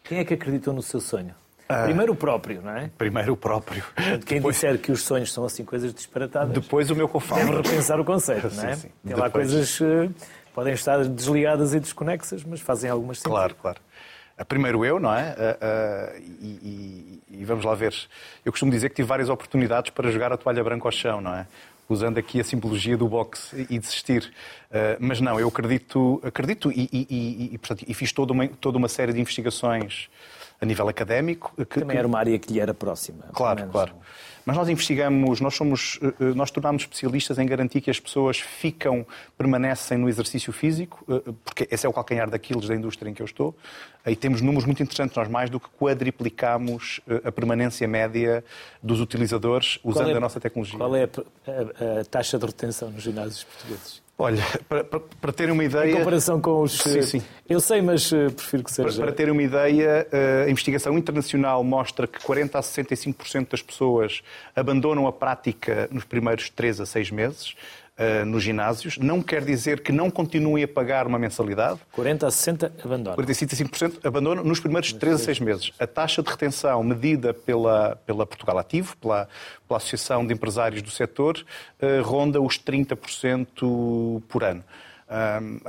Quem 0.03 0.19
é 0.19 0.25
que 0.25 0.33
acreditou 0.33 0.73
no 0.73 0.81
seu 0.81 0.99
sonho? 0.99 1.33
Ah, 1.69 1.83
primeiro 1.83 2.11
o 2.11 2.15
próprio, 2.15 2.61
não 2.61 2.71
é? 2.71 2.91
Primeiro 2.97 3.31
o 3.31 3.37
próprio. 3.37 3.81
Portanto, 3.95 4.25
quem 4.25 4.39
Depois... 4.39 4.55
disser 4.55 4.77
que 4.77 4.91
os 4.91 5.03
sonhos 5.03 5.31
são 5.31 5.45
assim 5.45 5.63
coisas 5.63 5.93
disparatadas. 5.93 6.53
Depois 6.53 6.89
o 6.89 6.95
meu 6.95 7.07
confalto. 7.07 7.45
Deve 7.45 7.61
repensar 7.61 7.99
o 7.99 8.03
conceito, 8.03 8.49
não 8.55 8.63
é? 8.65 8.75
Sim, 8.75 8.81
sim. 8.81 8.87
Tem 8.87 8.93
Depois... 9.05 9.19
lá 9.21 9.29
coisas 9.29 9.79
eh, 9.81 10.09
podem 10.53 10.73
estar 10.73 11.03
desligadas 11.05 11.73
e 11.73 11.79
desconexas, 11.79 12.43
mas 12.43 12.59
fazem 12.59 12.89
algumas 12.89 13.17
sentido. 13.17 13.31
Claro, 13.31 13.55
claro. 13.55 13.79
Primeiro 14.47 14.83
eu, 14.85 14.99
não 14.99 15.13
é? 15.13 15.31
Uh, 15.31 16.15
uh, 16.15 16.21
e, 16.41 17.21
e, 17.29 17.39
e, 17.41 17.45
vamos 17.45 17.63
lá 17.63 17.75
ver. 17.75 17.93
Eu 18.43 18.51
costumo 18.51 18.71
dizer 18.71 18.89
que 18.89 18.95
tive 18.95 19.07
várias 19.07 19.29
oportunidades 19.29 19.91
para 19.91 20.09
jogar 20.09 20.31
a 20.31 20.37
toalha 20.37 20.63
branca 20.63 20.87
ao 20.87 20.91
chão, 20.91 21.21
não 21.21 21.33
é? 21.35 21.45
Usando 21.87 22.17
aqui 22.17 22.39
a 22.39 22.43
simbologia 22.43 22.97
do 22.97 23.07
boxe 23.07 23.67
e 23.69 23.77
desistir. 23.77 24.33
Uh, 24.69 24.97
mas 24.99 25.19
não, 25.19 25.39
eu 25.39 25.47
acredito, 25.47 26.21
acredito 26.23 26.71
e, 26.71 26.89
e, 26.91 27.57
portanto, 27.57 27.85
e 27.87 27.93
fiz 27.93 28.11
toda 28.11 28.33
uma, 28.33 28.47
toda 28.47 28.77
uma 28.77 28.87
série 28.87 29.13
de 29.13 29.19
investigações 29.19 30.09
a 30.59 30.65
nível 30.65 30.87
académico. 30.87 31.53
Que, 31.65 31.81
Também 31.81 31.97
era 31.97 32.07
uma 32.07 32.17
área 32.17 32.37
que 32.39 32.53
lhe 32.53 32.59
era 32.59 32.73
próxima. 32.73 33.25
Claro, 33.33 33.67
claro. 33.67 33.93
Mas 34.45 34.57
nós 34.57 34.69
investigamos, 34.69 35.39
nós 35.39 35.55
somos, 35.55 35.99
eh, 36.01 36.07
eh, 36.19 36.33
nós 36.33 36.49
tornámos 36.51 36.83
especialistas 36.83 37.37
em 37.37 37.45
garantir 37.45 37.81
que 37.81 37.89
as 37.89 37.99
pessoas 37.99 38.39
ficam, 38.39 39.05
permanecem 39.37 39.97
no 39.97 40.09
exercício 40.09 40.51
físico, 40.51 41.05
eh, 41.09 41.31
porque 41.43 41.67
esse 41.69 41.85
é 41.85 41.89
o 41.89 41.93
calcanhar 41.93 42.29
daqueles 42.29 42.67
da 42.67 42.75
indústria 42.75 43.09
em 43.09 43.13
que 43.13 43.21
eu 43.21 43.25
estou. 43.25 43.55
E 44.05 44.15
temos 44.15 44.41
números 44.41 44.65
muito 44.65 44.81
interessantes, 44.81 45.15
nós 45.15 45.27
mais 45.27 45.49
do 45.49 45.59
que 45.59 45.69
quadriplicamos 45.79 47.01
a 47.23 47.31
permanência 47.31 47.87
média 47.87 48.43
dos 48.81 48.99
utilizadores 48.99 49.77
usando 49.83 50.09
é, 50.09 50.17
a 50.17 50.19
nossa 50.19 50.39
tecnologia. 50.39 50.77
Qual 50.77 50.95
é 50.95 51.03
a, 51.03 51.07
a, 51.07 52.01
a 52.01 52.05
taxa 52.05 52.39
de 52.39 52.45
retenção 52.47 52.89
nos 52.89 53.03
ginásios 53.03 53.43
portugueses? 53.43 54.01
Olha, 54.21 54.43
para, 54.69 54.83
para, 54.83 54.99
para 54.99 55.33
terem 55.33 55.51
uma 55.51 55.63
ideia. 55.63 55.91
Em 55.91 55.97
comparação 55.97 56.39
com 56.39 56.61
os. 56.61 56.73
Sim, 56.73 57.01
sim. 57.01 57.21
Eu 57.49 57.59
sei, 57.59 57.81
mas 57.81 58.11
uh, 58.11 58.31
prefiro 58.31 58.63
que 58.63 58.71
seja. 58.71 58.89
Para, 58.89 59.05
para 59.05 59.11
terem 59.13 59.31
uma 59.31 59.41
ideia, 59.41 60.07
uh, 60.13 60.45
a 60.45 60.49
investigação 60.51 60.95
internacional 60.95 61.63
mostra 61.63 62.05
que 62.05 62.19
40 62.19 62.59
a 62.59 62.61
65% 62.61 63.49
das 63.49 63.63
pessoas 63.63 64.21
abandonam 64.55 65.07
a 65.07 65.11
prática 65.11 65.89
nos 65.91 66.03
primeiros 66.03 66.51
3 66.51 66.81
a 66.81 66.85
6 66.85 67.09
meses. 67.09 67.55
Uh, 67.99 68.25
nos 68.25 68.41
ginásios. 68.41 68.97
Não 68.97 69.21
quer 69.21 69.43
dizer 69.43 69.81
que 69.81 69.91
não 69.91 70.09
continuem 70.09 70.63
a 70.63 70.67
pagar 70.67 71.05
uma 71.05 71.19
mensalidade. 71.19 71.79
40 71.91 72.25
a 72.25 72.31
60 72.31 72.73
abandonam. 72.83 73.15
45 73.15 73.53
a 73.53 73.57
5% 73.57 74.05
abandonam 74.05 74.43
nos 74.43 74.59
primeiros 74.59 74.91
3 74.93 75.15
a 75.15 75.19
6 75.19 75.39
meses. 75.41 75.71
A 75.77 75.85
taxa 75.85 76.23
de 76.23 76.29
retenção 76.29 76.81
medida 76.83 77.33
pela, 77.33 77.97
pela 78.05 78.25
Portugal 78.25 78.57
Ativo, 78.57 78.97
pela, 78.97 79.27
pela 79.67 79.77
Associação 79.77 80.25
de 80.25 80.33
Empresários 80.33 80.81
do 80.81 80.89
Setor, 80.89 81.45
uh, 81.81 82.01
ronda 82.01 82.41
os 82.41 82.57
30% 82.57 84.23
por 84.27 84.43
ano. 84.43 84.63
Um, 85.11 85.59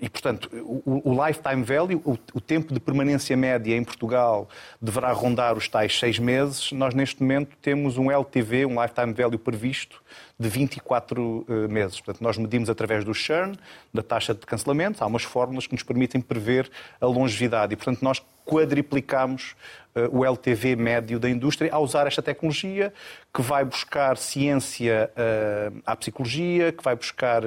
e, 0.00 0.08
portanto, 0.08 0.48
o, 0.54 1.10
o 1.10 1.26
lifetime 1.26 1.62
value, 1.62 2.00
o, 2.02 2.16
o, 2.32 2.40
tempo 2.40 2.72
de 2.72 2.80
permanência 2.80 3.36
média 3.36 3.76
em 3.76 3.84
Portugal, 3.84 4.48
deverá 4.80 5.12
rondar 5.12 5.54
os 5.54 5.68
tais 5.68 5.98
seis 5.98 6.18
meses. 6.18 6.72
Nós, 6.72 6.94
neste 6.94 7.20
momento, 7.20 7.54
temos 7.60 7.98
um 7.98 8.10
LTV, 8.10 8.64
um 8.64 8.80
lifetime 8.82 9.12
value 9.12 9.38
previsto, 9.38 10.02
de 10.40 10.48
24 10.48 11.22
uh, 11.22 11.44
eh, 11.46 11.68
meses. 11.68 12.00
Portanto, 12.00 12.22
nós 12.22 12.38
medimos 12.38 12.70
através 12.70 13.04
do 13.04 13.12
churn, 13.12 13.58
da 13.92 14.02
taxa 14.02 14.32
de 14.32 14.40
cancelamento. 14.40 15.04
Há 15.04 15.06
umas 15.06 15.22
fórmulas 15.22 15.66
que 15.66 15.74
nos 15.74 15.82
permitem 15.82 16.18
prever 16.18 16.70
a 16.98 17.04
longevidade. 17.04 17.74
E, 17.74 17.76
portanto, 17.76 18.02
nós 18.02 18.22
quadriplicamos 18.44 19.54
uh, 19.94 20.18
o 20.18 20.24
LTV 20.24 20.76
médio 20.76 21.18
da 21.18 21.28
indústria 21.28 21.72
ao 21.72 21.82
usar 21.82 22.06
esta 22.06 22.22
tecnologia 22.22 22.92
que 23.32 23.42
vai 23.42 23.64
buscar 23.64 24.16
ciência 24.16 25.10
uh, 25.12 25.82
à 25.86 25.96
psicologia, 25.96 26.72
que 26.72 26.82
vai 26.82 26.96
buscar. 26.96 27.42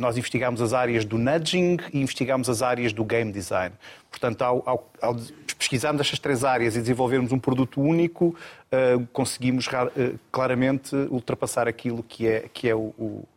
nós 0.00 0.16
investigamos 0.16 0.60
as 0.60 0.72
áreas 0.72 1.04
do 1.04 1.18
nudging 1.18 1.78
e 1.92 2.00
investigamos 2.00 2.48
as 2.48 2.62
áreas 2.62 2.92
do 2.92 3.04
game 3.04 3.32
design. 3.32 3.74
Portanto, 4.10 4.42
ao, 4.42 4.62
ao, 4.66 4.92
ao 5.00 5.16
pesquisarmos 5.58 6.00
estas 6.00 6.18
três 6.18 6.44
áreas 6.44 6.76
e 6.76 6.80
desenvolvermos 6.80 7.32
um 7.32 7.38
produto 7.38 7.80
único, 7.80 8.26
uh, 8.28 9.06
conseguimos 9.12 9.66
uh, 9.66 10.18
claramente 10.30 10.94
ultrapassar 11.10 11.66
aquilo 11.66 12.02
que 12.02 12.26
é, 12.26 12.48
que 12.52 12.68
é 12.68 12.74
o, 12.74 12.94
o, 12.98 13.28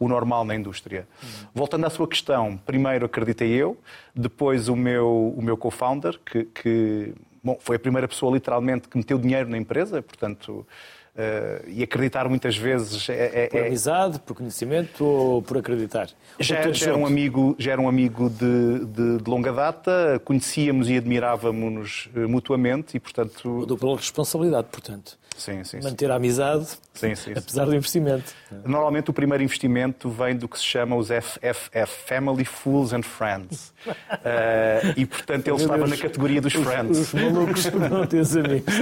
o 0.00 0.08
normal 0.08 0.44
na 0.46 0.54
indústria. 0.54 1.06
Uhum. 1.22 1.28
Voltando 1.54 1.86
à 1.86 1.90
sua 1.90 2.08
questão, 2.08 2.56
primeiro 2.56 3.04
acreditei 3.04 3.50
eu, 3.50 3.76
depois 4.16 4.68
o 4.68 4.74
meu, 4.74 5.34
o 5.36 5.42
meu 5.42 5.58
co-founder, 5.58 6.18
que, 6.24 6.44
que 6.44 7.14
bom, 7.44 7.58
foi 7.60 7.76
a 7.76 7.78
primeira 7.78 8.08
pessoa 8.08 8.32
literalmente 8.32 8.88
que 8.88 8.96
meteu 8.96 9.18
dinheiro 9.18 9.50
na 9.50 9.58
empresa, 9.58 10.00
portanto 10.00 10.66
Uh, 11.10 11.68
e 11.68 11.82
acreditar 11.82 12.28
muitas 12.28 12.56
vezes 12.56 13.08
é, 13.08 13.44
é, 13.44 13.46
por 13.48 13.58
é- 13.58 13.66
amizade, 13.66 14.20
por 14.20 14.36
conhecimento 14.36 15.04
ou 15.04 15.42
por 15.42 15.58
acreditar? 15.58 16.08
Já, 16.38 16.70
já 16.70 16.86
era 16.86 16.96
um 16.96 17.04
amigo, 17.04 17.56
já 17.58 17.72
era 17.72 17.80
um 17.80 17.88
amigo 17.88 18.30
de, 18.30 18.84
de, 18.86 19.18
de 19.18 19.30
longa 19.30 19.52
data, 19.52 20.22
conhecíamos 20.24 20.88
e 20.88 20.96
admirávamos-nos 20.96 22.08
eh, 22.14 22.20
mutuamente 22.20 22.96
e, 22.96 23.00
portanto... 23.00 23.66
Dupla 23.66 23.96
responsabilidade, 23.96 24.68
portanto. 24.70 25.18
Sim, 25.40 25.64
sim, 25.64 25.80
Manter 25.82 26.10
a 26.10 26.16
amizade, 26.16 26.66
sim, 26.92 27.14
sim, 27.14 27.32
apesar 27.34 27.64
do 27.64 27.74
investimento. 27.74 28.34
Normalmente 28.62 29.08
o 29.08 29.12
primeiro 29.12 29.42
investimento 29.42 30.10
vem 30.10 30.36
do 30.36 30.46
que 30.46 30.58
se 30.58 30.64
chama 30.64 30.94
os 30.96 31.08
FFF, 31.08 31.86
Family 32.04 32.44
Fools 32.44 32.92
and 32.92 33.02
Friends. 33.02 33.72
uh, 33.86 34.92
e, 34.98 35.06
portanto, 35.06 35.48
ele 35.48 35.56
estava 35.56 35.86
na 35.86 35.96
categoria 35.96 36.42
dos 36.42 36.54
os, 36.54 36.62
Friends. 36.62 36.98
Os 36.98 37.14
malucos 37.14 37.64
não 37.72 38.06
têm 38.06 38.20
amigos. 38.20 38.74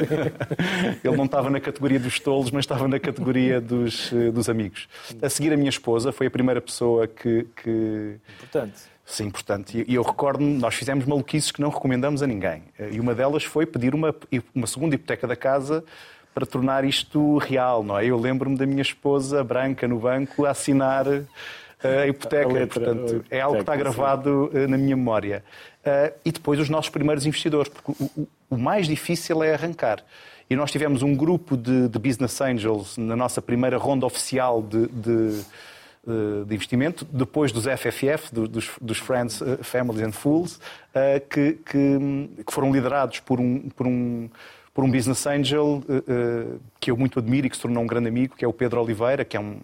ele 1.04 1.16
não 1.16 1.26
estava 1.26 1.48
na 1.48 1.60
categoria 1.60 2.00
dos 2.00 2.17
tolos, 2.18 2.50
mas 2.50 2.64
estava 2.64 2.86
na 2.88 2.98
categoria 2.98 3.60
dos, 3.62 4.12
eh, 4.12 4.30
dos 4.30 4.48
amigos. 4.48 4.88
A 5.20 5.28
seguir, 5.28 5.52
a 5.52 5.56
minha 5.56 5.70
esposa 5.70 6.12
foi 6.12 6.26
a 6.26 6.30
primeira 6.30 6.60
pessoa 6.60 7.06
que... 7.06 7.46
que... 7.62 8.16
Importante. 8.36 8.82
Sim, 9.04 9.30
portanto, 9.30 9.72
e 9.74 9.94
eu 9.94 10.02
recordo-me, 10.02 10.58
nós 10.58 10.74
fizemos 10.74 11.06
maluquices 11.06 11.50
que 11.50 11.62
não 11.62 11.70
recomendamos 11.70 12.22
a 12.22 12.26
ninguém. 12.26 12.64
Eh, 12.78 12.90
e 12.92 13.00
uma 13.00 13.14
delas 13.14 13.42
foi 13.42 13.64
pedir 13.64 13.94
uma, 13.94 14.14
uma 14.54 14.66
segunda 14.66 14.94
hipoteca 14.94 15.26
da 15.26 15.34
casa 15.34 15.82
para 16.34 16.44
tornar 16.44 16.84
isto 16.84 17.38
real, 17.38 17.82
não 17.82 17.98
é? 17.98 18.04
Eu 18.04 18.18
lembro-me 18.18 18.56
da 18.56 18.66
minha 18.66 18.82
esposa 18.82 19.42
branca 19.42 19.88
no 19.88 19.98
banco 19.98 20.44
a 20.44 20.50
assinar 20.50 21.06
eh, 21.08 22.02
a 22.02 22.06
hipoteca, 22.06 22.44
a 22.50 22.52
letra, 22.52 22.80
portanto, 22.80 23.24
é 23.30 23.40
algo 23.40 23.56
que 23.56 23.62
está 23.62 23.76
gravado 23.76 24.50
sim. 24.52 24.66
Na 24.66 24.76
minha 24.76 24.96
memória. 24.96 25.42
E 26.22 26.30
depois 26.30 26.60
os 26.60 26.68
nossos 26.68 26.90
primeiros 26.90 27.24
investidores, 27.24 27.72
porque 27.72 28.04
o, 28.04 28.28
o 28.50 28.58
mais 28.58 28.86
difícil 28.86 29.42
é 29.42 29.54
arrancar. 29.54 30.04
E 30.50 30.56
nós 30.56 30.70
tivemos 30.70 31.02
um 31.02 31.14
grupo 31.14 31.56
de, 31.56 31.88
de 31.88 31.98
business 31.98 32.40
angels 32.40 32.96
na 32.96 33.14
nossa 33.14 33.42
primeira 33.42 33.76
ronda 33.76 34.06
oficial 34.06 34.62
de, 34.62 34.86
de, 34.88 35.44
de 36.46 36.54
investimento, 36.54 37.04
depois 37.04 37.52
dos 37.52 37.64
FFF, 37.64 38.32
dos, 38.32 38.70
dos 38.80 38.98
Friends, 38.98 39.42
Families 39.62 40.02
and 40.02 40.12
Fools, 40.12 40.58
que, 41.28 41.52
que, 41.52 41.98
que 42.46 42.52
foram 42.52 42.72
liderados 42.72 43.20
por 43.20 43.38
um, 43.38 43.68
por 43.68 43.86
um 43.86 44.30
por 44.78 44.84
um 44.84 44.90
business 44.92 45.26
angel 45.26 45.82
uh, 45.88 46.60
que 46.78 46.92
eu 46.92 46.96
muito 46.96 47.18
admiro 47.18 47.48
e 47.48 47.50
que 47.50 47.56
se 47.56 47.62
tornou 47.62 47.82
um 47.82 47.86
grande 47.88 48.06
amigo, 48.06 48.36
que 48.36 48.44
é 48.44 48.48
o 48.48 48.52
Pedro 48.52 48.80
Oliveira, 48.80 49.24
que 49.24 49.36
é 49.36 49.40
um, 49.40 49.58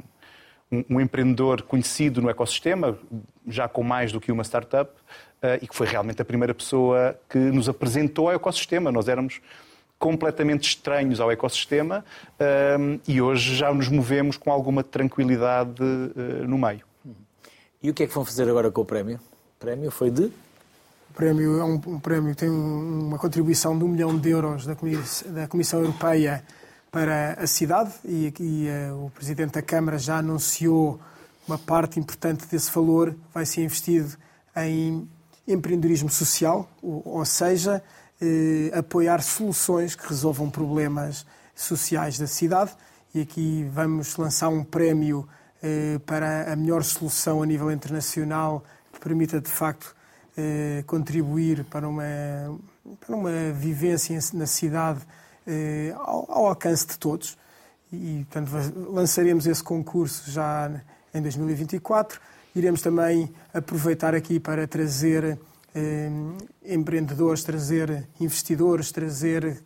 um, 0.72 0.84
um 0.90 1.00
empreendedor 1.00 1.62
conhecido 1.62 2.20
no 2.20 2.28
ecossistema, 2.28 2.98
já 3.46 3.68
com 3.68 3.84
mais 3.84 4.10
do 4.10 4.20
que 4.20 4.32
uma 4.32 4.42
startup, 4.42 4.90
e 5.62 5.68
que 5.68 5.76
foi 5.76 5.86
realmente 5.86 6.20
a 6.20 6.24
primeira 6.24 6.52
pessoa 6.52 7.16
que 7.28 7.38
nos 7.38 7.68
apresentou 7.68 8.28
ao 8.28 8.34
ecossistema. 8.34 8.90
Nós 8.90 9.06
éramos 9.06 9.40
completamente 10.04 10.68
estranhos 10.68 11.18
ao 11.18 11.32
ecossistema 11.32 12.04
uh, 12.38 13.00
e 13.08 13.22
hoje 13.22 13.56
já 13.56 13.72
nos 13.72 13.88
movemos 13.88 14.36
com 14.36 14.52
alguma 14.52 14.84
tranquilidade 14.84 15.80
no 16.46 16.58
meio. 16.58 16.84
E 17.82 17.88
o 17.88 17.94
que 17.94 18.02
é 18.02 18.06
que 18.06 18.14
vão 18.14 18.22
fazer 18.22 18.46
agora 18.46 18.70
com 18.70 18.82
o 18.82 18.84
prémio? 18.84 19.18
O 19.56 19.60
prémio 19.60 19.90
foi 19.90 20.10
de? 20.10 20.24
O 20.24 21.14
prémio 21.14 21.58
é 21.58 21.64
um, 21.64 21.80
um 21.86 21.98
prémio 21.98 22.34
que 22.34 22.40
tem 22.40 22.50
uma 22.50 23.18
contribuição 23.18 23.78
de 23.78 23.84
um 23.84 23.88
milhão 23.88 24.18
de 24.18 24.28
euros 24.28 24.66
da, 24.66 24.76
Comissão, 24.76 25.32
da 25.32 25.48
Comissão 25.48 25.80
Europeia 25.80 26.44
para 26.92 27.32
a 27.40 27.46
cidade 27.46 27.92
e, 28.04 28.26
aqui 28.26 28.66
uh, 28.68 29.06
o 29.06 29.10
Presidente 29.10 29.52
da 29.52 29.62
Câmara 29.62 29.96
já 29.96 30.18
anunciou 30.18 31.00
uma 31.48 31.56
parte 31.56 31.98
importante 31.98 32.46
desse 32.46 32.70
valor 32.70 33.16
vai 33.32 33.46
ser 33.46 33.62
investido 33.62 34.18
em 34.54 35.08
empreendedorismo 35.48 36.10
social, 36.10 36.68
ou, 36.82 37.02
ou 37.06 37.24
seja, 37.24 37.82
eh, 38.24 38.78
apoiar 38.78 39.22
soluções 39.22 39.94
que 39.94 40.08
resolvam 40.08 40.50
problemas 40.50 41.26
sociais 41.54 42.18
da 42.18 42.26
cidade. 42.26 42.72
E 43.14 43.20
aqui 43.20 43.68
vamos 43.72 44.16
lançar 44.16 44.48
um 44.48 44.64
prémio 44.64 45.28
eh, 45.62 45.98
para 46.04 46.52
a 46.52 46.56
melhor 46.56 46.82
solução 46.84 47.42
a 47.42 47.46
nível 47.46 47.70
internacional 47.70 48.64
que 48.92 49.00
permita, 49.00 49.40
de 49.40 49.50
facto, 49.50 49.94
eh, 50.36 50.82
contribuir 50.86 51.64
para 51.64 51.88
uma, 51.88 52.04
para 53.00 53.16
uma 53.16 53.52
vivência 53.52 54.18
na 54.34 54.46
cidade 54.46 55.00
eh, 55.46 55.94
ao, 55.96 56.30
ao, 56.30 56.46
alcance 56.48 56.86
de 56.86 56.98
todos. 56.98 57.38
E, 57.92 58.26
portanto, 58.30 58.50
lançaremos 58.90 59.46
esse 59.46 59.62
concurso 59.62 60.30
já 60.30 60.70
em 61.14 61.22
2024. 61.22 62.20
Iremos 62.54 62.82
também 62.82 63.32
aproveitar 63.52 64.14
aqui 64.14 64.40
para 64.40 64.66
trazer 64.66 65.38
eh, 65.74 66.10
empreendedores, 66.64 67.42
trazer 67.42 68.08
investidores, 68.20 68.92
trazer 68.92 69.62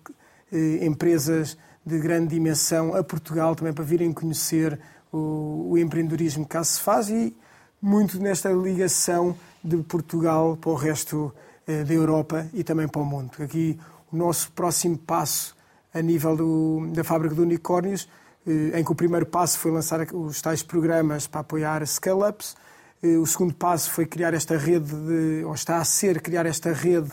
eh, 0.52 0.84
empresas 0.84 1.56
de 1.84 1.98
grande 1.98 2.28
dimensão 2.28 2.94
a 2.94 3.02
Portugal 3.02 3.54
também 3.54 3.72
para 3.72 3.84
virem 3.84 4.12
conhecer 4.12 4.78
o, 5.12 5.70
o 5.70 5.78
empreendedorismo 5.78 6.44
que 6.44 6.50
cá 6.50 6.64
se 6.64 6.80
faz 6.80 7.08
e 7.08 7.34
muito 7.80 8.18
nesta 8.18 8.50
ligação 8.50 9.36
de 9.62 9.76
Portugal 9.78 10.56
para 10.56 10.70
o 10.70 10.74
resto 10.74 11.32
eh, 11.66 11.84
da 11.84 11.94
Europa 11.94 12.46
e 12.52 12.64
também 12.64 12.88
para 12.88 13.00
o 13.00 13.04
mundo. 13.04 13.30
Aqui 13.40 13.78
o 14.12 14.16
nosso 14.16 14.50
próximo 14.52 14.96
passo 14.98 15.56
a 15.92 16.00
nível 16.02 16.36
do, 16.36 16.90
da 16.92 17.04
fábrica 17.04 17.34
de 17.34 17.40
unicórnios, 17.40 18.08
eh, 18.46 18.78
em 18.78 18.84
que 18.84 18.92
o 18.92 18.94
primeiro 18.94 19.26
passo 19.26 19.58
foi 19.58 19.70
lançar 19.70 20.00
os 20.14 20.40
tais 20.40 20.62
programas 20.62 21.26
para 21.26 21.40
apoiar 21.40 21.86
scale-ups, 21.86 22.56
o 23.02 23.26
segundo 23.26 23.54
passo 23.54 23.90
foi 23.90 24.06
criar 24.06 24.34
esta 24.34 24.56
rede, 24.56 24.92
de, 24.92 25.44
ou 25.44 25.54
está 25.54 25.78
a 25.78 25.84
ser 25.84 26.20
criar 26.20 26.46
esta 26.46 26.72
rede 26.72 27.10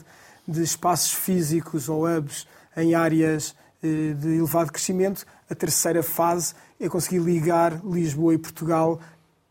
de 0.47 0.63
espaços 0.63 1.13
físicos 1.13 1.89
ou 1.89 2.05
hubs 2.07 2.47
em 2.75 2.95
áreas 2.95 3.55
de 3.81 4.38
elevado 4.38 4.71
crescimento. 4.71 5.25
A 5.49 5.53
terceira 5.53 6.01
fase 6.01 6.55
é 6.79 6.89
conseguir 6.89 7.19
ligar 7.19 7.81
Lisboa 7.86 8.33
e 8.33 8.38
Portugal 8.38 8.99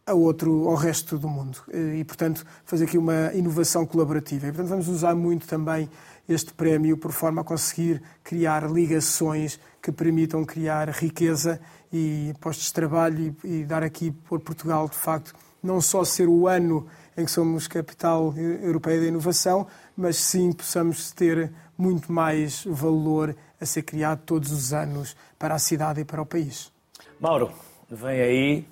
a 0.07 0.13
outro, 0.13 0.69
ao 0.69 0.75
resto 0.75 1.17
do 1.19 1.29
mundo. 1.29 1.59
E, 1.73 2.05
portanto, 2.05 2.45
fazer 2.65 2.85
aqui 2.85 2.99
uma 2.99 3.33
inovação 3.33 3.87
colaborativa. 3.87 4.47
E, 4.47 4.51
portanto, 4.51 4.69
vamos 4.69 4.89
usar 4.89 5.15
muito 5.15 5.47
também 5.47 5.89
este 6.29 6.53
prémio 6.53 6.97
por 6.97 7.13
forma 7.13 7.41
a 7.41 7.45
conseguir 7.45 8.03
criar 8.23 8.71
ligações 8.71 9.59
que 9.81 9.93
permitam 9.93 10.45
criar 10.45 10.89
riqueza 10.91 11.61
e 11.93 12.35
postos 12.41 12.67
de 12.67 12.73
trabalho 12.73 13.35
e, 13.45 13.61
e 13.61 13.65
dar 13.65 13.83
aqui 13.83 14.11
por 14.11 14.41
Portugal, 14.41 14.89
de 14.89 14.97
facto, 14.97 15.35
não 15.65 15.81
só 15.81 16.05
ser 16.05 16.29
o 16.29 16.47
ano 16.47 16.87
em 17.17 17.25
que 17.25 17.31
somos 17.31 17.67
capital 17.67 18.35
europeia 18.37 19.01
da 19.01 19.07
inovação, 19.07 19.67
mas 19.97 20.17
sim 20.17 20.53
possamos 20.53 21.11
ter 21.11 21.51
muito 21.77 22.13
mais 22.13 22.65
valor 22.67 23.35
a 23.59 23.65
ser 23.65 23.83
criado 23.83 24.23
todos 24.27 24.53
os 24.53 24.75
anos 24.75 25.17
para 25.39 25.55
a 25.55 25.59
cidade 25.59 26.03
e 26.03 26.05
para 26.05 26.21
o 26.21 26.27
país. 26.27 26.71
Mauro, 27.19 27.51
vem 27.91 28.21
aí 28.21 28.69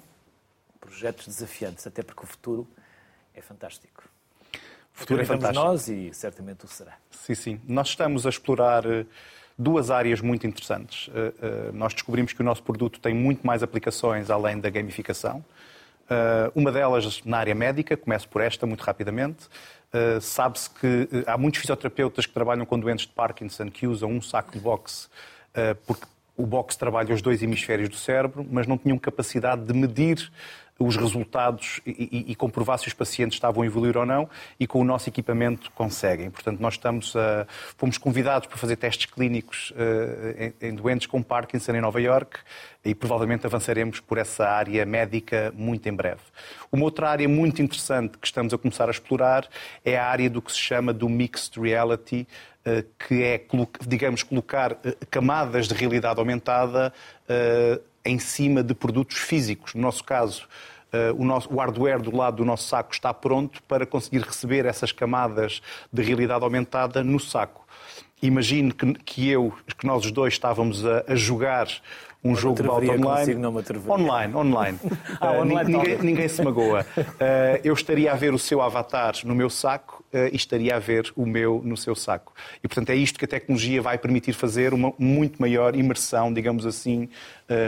projetos 0.78 1.26
desafiantes, 1.26 1.86
até 1.86 2.03
porque 2.03 2.24
o 2.24 2.26
futuro 2.26 2.68
é 3.34 3.40
fantástico. 3.40 4.05
O 4.95 4.99
futuro 4.99 5.22
é 5.22 5.24
fantástico. 5.24 5.64
nós 5.64 5.88
e 5.88 6.12
certamente 6.12 6.66
o 6.66 6.68
será. 6.68 6.99
Sim, 7.11 7.34
sim. 7.34 7.61
Nós 7.66 7.88
estamos 7.88 8.26
a 8.26 8.28
explorar 8.28 8.84
eh, 8.84 9.07
duas 9.57 9.90
áreas 9.90 10.20
muito 10.20 10.47
interessantes. 10.47 11.11
Eh, 11.14 11.32
eh, 11.40 11.70
nós 11.72 11.95
descobrimos 11.95 12.34
que 12.34 12.43
o 12.43 12.45
nosso 12.45 12.62
produto 12.62 13.01
tem 13.01 13.14
muito 13.14 13.47
mais 13.47 13.62
aplicações 13.62 14.28
além 14.28 14.61
da 14.61 14.68
gamificação. 14.68 15.43
Uma 16.54 16.72
delas 16.72 17.22
na 17.24 17.38
área 17.38 17.54
médica, 17.54 17.96
começo 17.96 18.28
por 18.28 18.40
esta 18.40 18.66
muito 18.66 18.82
rapidamente. 18.82 19.48
Sabe-se 20.20 20.70
que 20.70 21.08
há 21.26 21.36
muitos 21.36 21.60
fisioterapeutas 21.60 22.26
que 22.26 22.32
trabalham 22.32 22.64
com 22.64 22.78
doentes 22.78 23.06
de 23.06 23.12
Parkinson 23.12 23.70
que 23.70 23.86
usam 23.86 24.10
um 24.10 24.22
saco 24.22 24.52
de 24.52 24.58
boxe 24.58 25.08
porque 25.86 26.06
o 26.36 26.46
boxe 26.46 26.78
trabalha 26.78 27.14
os 27.14 27.20
dois 27.20 27.42
hemisférios 27.42 27.90
do 27.90 27.96
cérebro, 27.96 28.46
mas 28.50 28.66
não 28.66 28.78
tinham 28.78 28.98
capacidade 28.98 29.62
de 29.64 29.74
medir 29.74 30.32
os 30.79 30.97
resultados 30.97 31.81
e, 31.87 32.25
e, 32.27 32.33
e, 32.33 32.35
comprovar 32.35 32.79
se 32.79 32.89
os 32.89 32.95
pacientes 32.95 33.37
estavam 33.37 33.62
a 33.62 33.66
evoluir 33.66 33.97
ou 33.97 34.07
não, 34.07 34.29
e 34.59 34.66
com 34.66 34.81
o 34.81 34.85
nosso 34.85 35.09
equipamento 35.09 35.70
conseguem. 35.73 36.31
Portanto, 36.31 36.61
nós 36.61 36.75
estamos 36.75 37.14
a, 37.14 37.47
fomos 37.77 37.99
convidados 37.99 38.49
para 38.49 38.57
fazer 38.57 38.77
testes 38.77 39.07
clínicos 39.07 39.73
uh, 39.73 40.55
em, 40.61 40.68
em, 40.68 40.75
doentes 40.75 41.07
com 41.07 41.23
Parkinson 41.23 41.73
em 41.73 41.81
Nova 41.81 42.01
York 42.01 42.39
e 42.85 42.95
provavelmente 42.95 43.47
avançaremos 43.47 44.01
por 44.01 44.18
essa 44.18 44.49
área 44.49 44.85
médica 44.85 45.53
muito 45.55 45.89
em 45.89 45.93
breve. 45.93 46.20
Uma 46.70 46.85
outra 46.85 47.11
área 47.11 47.29
muito 47.29 47.62
interessante 47.62 48.18
que 48.18 48.27
estamos 48.27 48.53
a 48.53 48.59
começar 48.59 48.89
a 48.89 48.91
explorar 48.91 49.47
é 49.85 49.97
a 49.97 50.07
área 50.07 50.29
do 50.29 50.43
que 50.43 50.51
se 50.51 50.59
chama 50.59 50.93
do 50.93 51.09
mixed 51.09 51.61
reality, 51.61 52.27
uh, 52.66 52.85
que 53.07 53.23
é, 53.23 53.45
digamos, 53.87 54.23
colocar 54.23 54.77
camadas 55.11 55.68
de 55.68 55.75
realidade 55.75 56.18
aumentada 56.18 56.93
em 58.05 58.18
cima 58.18 58.62
de 58.62 58.74
produtos 58.74 59.18
físicos. 59.18 59.74
No 59.74 59.82
nosso 59.82 60.05
caso, 60.05 60.46
uh, 60.92 61.20
o, 61.20 61.24
nosso, 61.24 61.53
o 61.53 61.59
hardware 61.59 62.00
do 62.00 62.14
lado 62.16 62.38
do 62.38 62.44
nosso 62.44 62.68
saco 62.68 62.92
está 62.92 63.12
pronto 63.12 63.62
para 63.64 63.86
conseguir 63.86 64.20
receber 64.20 64.66
essas 64.66 64.92
camadas 64.92 65.62
de 65.92 66.03
realidade 66.03 66.44
aumentada 66.44 67.03
no 67.03 67.18
saco. 67.18 67.66
Imagine 68.22 68.72
que, 68.72 68.94
que 68.94 69.28
eu, 69.28 69.53
que 69.76 69.86
nós 69.86 70.05
os 70.05 70.12
dois 70.12 70.34
estávamos 70.34 70.86
a, 70.86 71.05
a 71.09 71.14
jogar 71.14 71.68
um 72.25 72.37
jogo 72.37 72.62
de 72.62 72.68
auto 72.68 72.91
online. 72.91 73.47
Online, 73.91 74.35
online. 74.35 74.79
ah, 75.20 75.33
uh, 75.33 75.41
online 75.43 75.73
ninguém, 75.73 75.99
ninguém, 75.99 76.29
se 76.29 76.43
magoa. 76.43 76.87
Uh, 76.97 77.61
eu 77.64 77.75
estaria 77.75 78.12
a 78.12 78.14
ver 78.14 78.33
o 78.33 78.39
seu 78.39 78.62
avatar 78.62 79.14
no 79.25 79.35
meu 79.35 79.51
saco 79.51 80.05
uh, 80.12 80.29
e 80.33 80.37
estaria 80.37 80.77
a 80.77 80.79
ver 80.79 81.12
o 81.16 81.27
meu 81.27 81.61
no 81.64 81.77
seu 81.77 81.95
saco. 81.95 82.33
E, 82.62 82.68
portanto, 82.68 82.91
é 82.91 82.95
isto 82.95 83.18
que 83.18 83.25
a 83.25 83.29
tecnologia 83.29 83.83
vai 83.83 83.99
permitir 83.99 84.33
fazer 84.33 84.73
uma 84.73 84.93
muito 84.99 85.41
maior 85.41 85.75
imersão, 85.75 86.33
digamos 86.33 86.64
assim, 86.64 87.09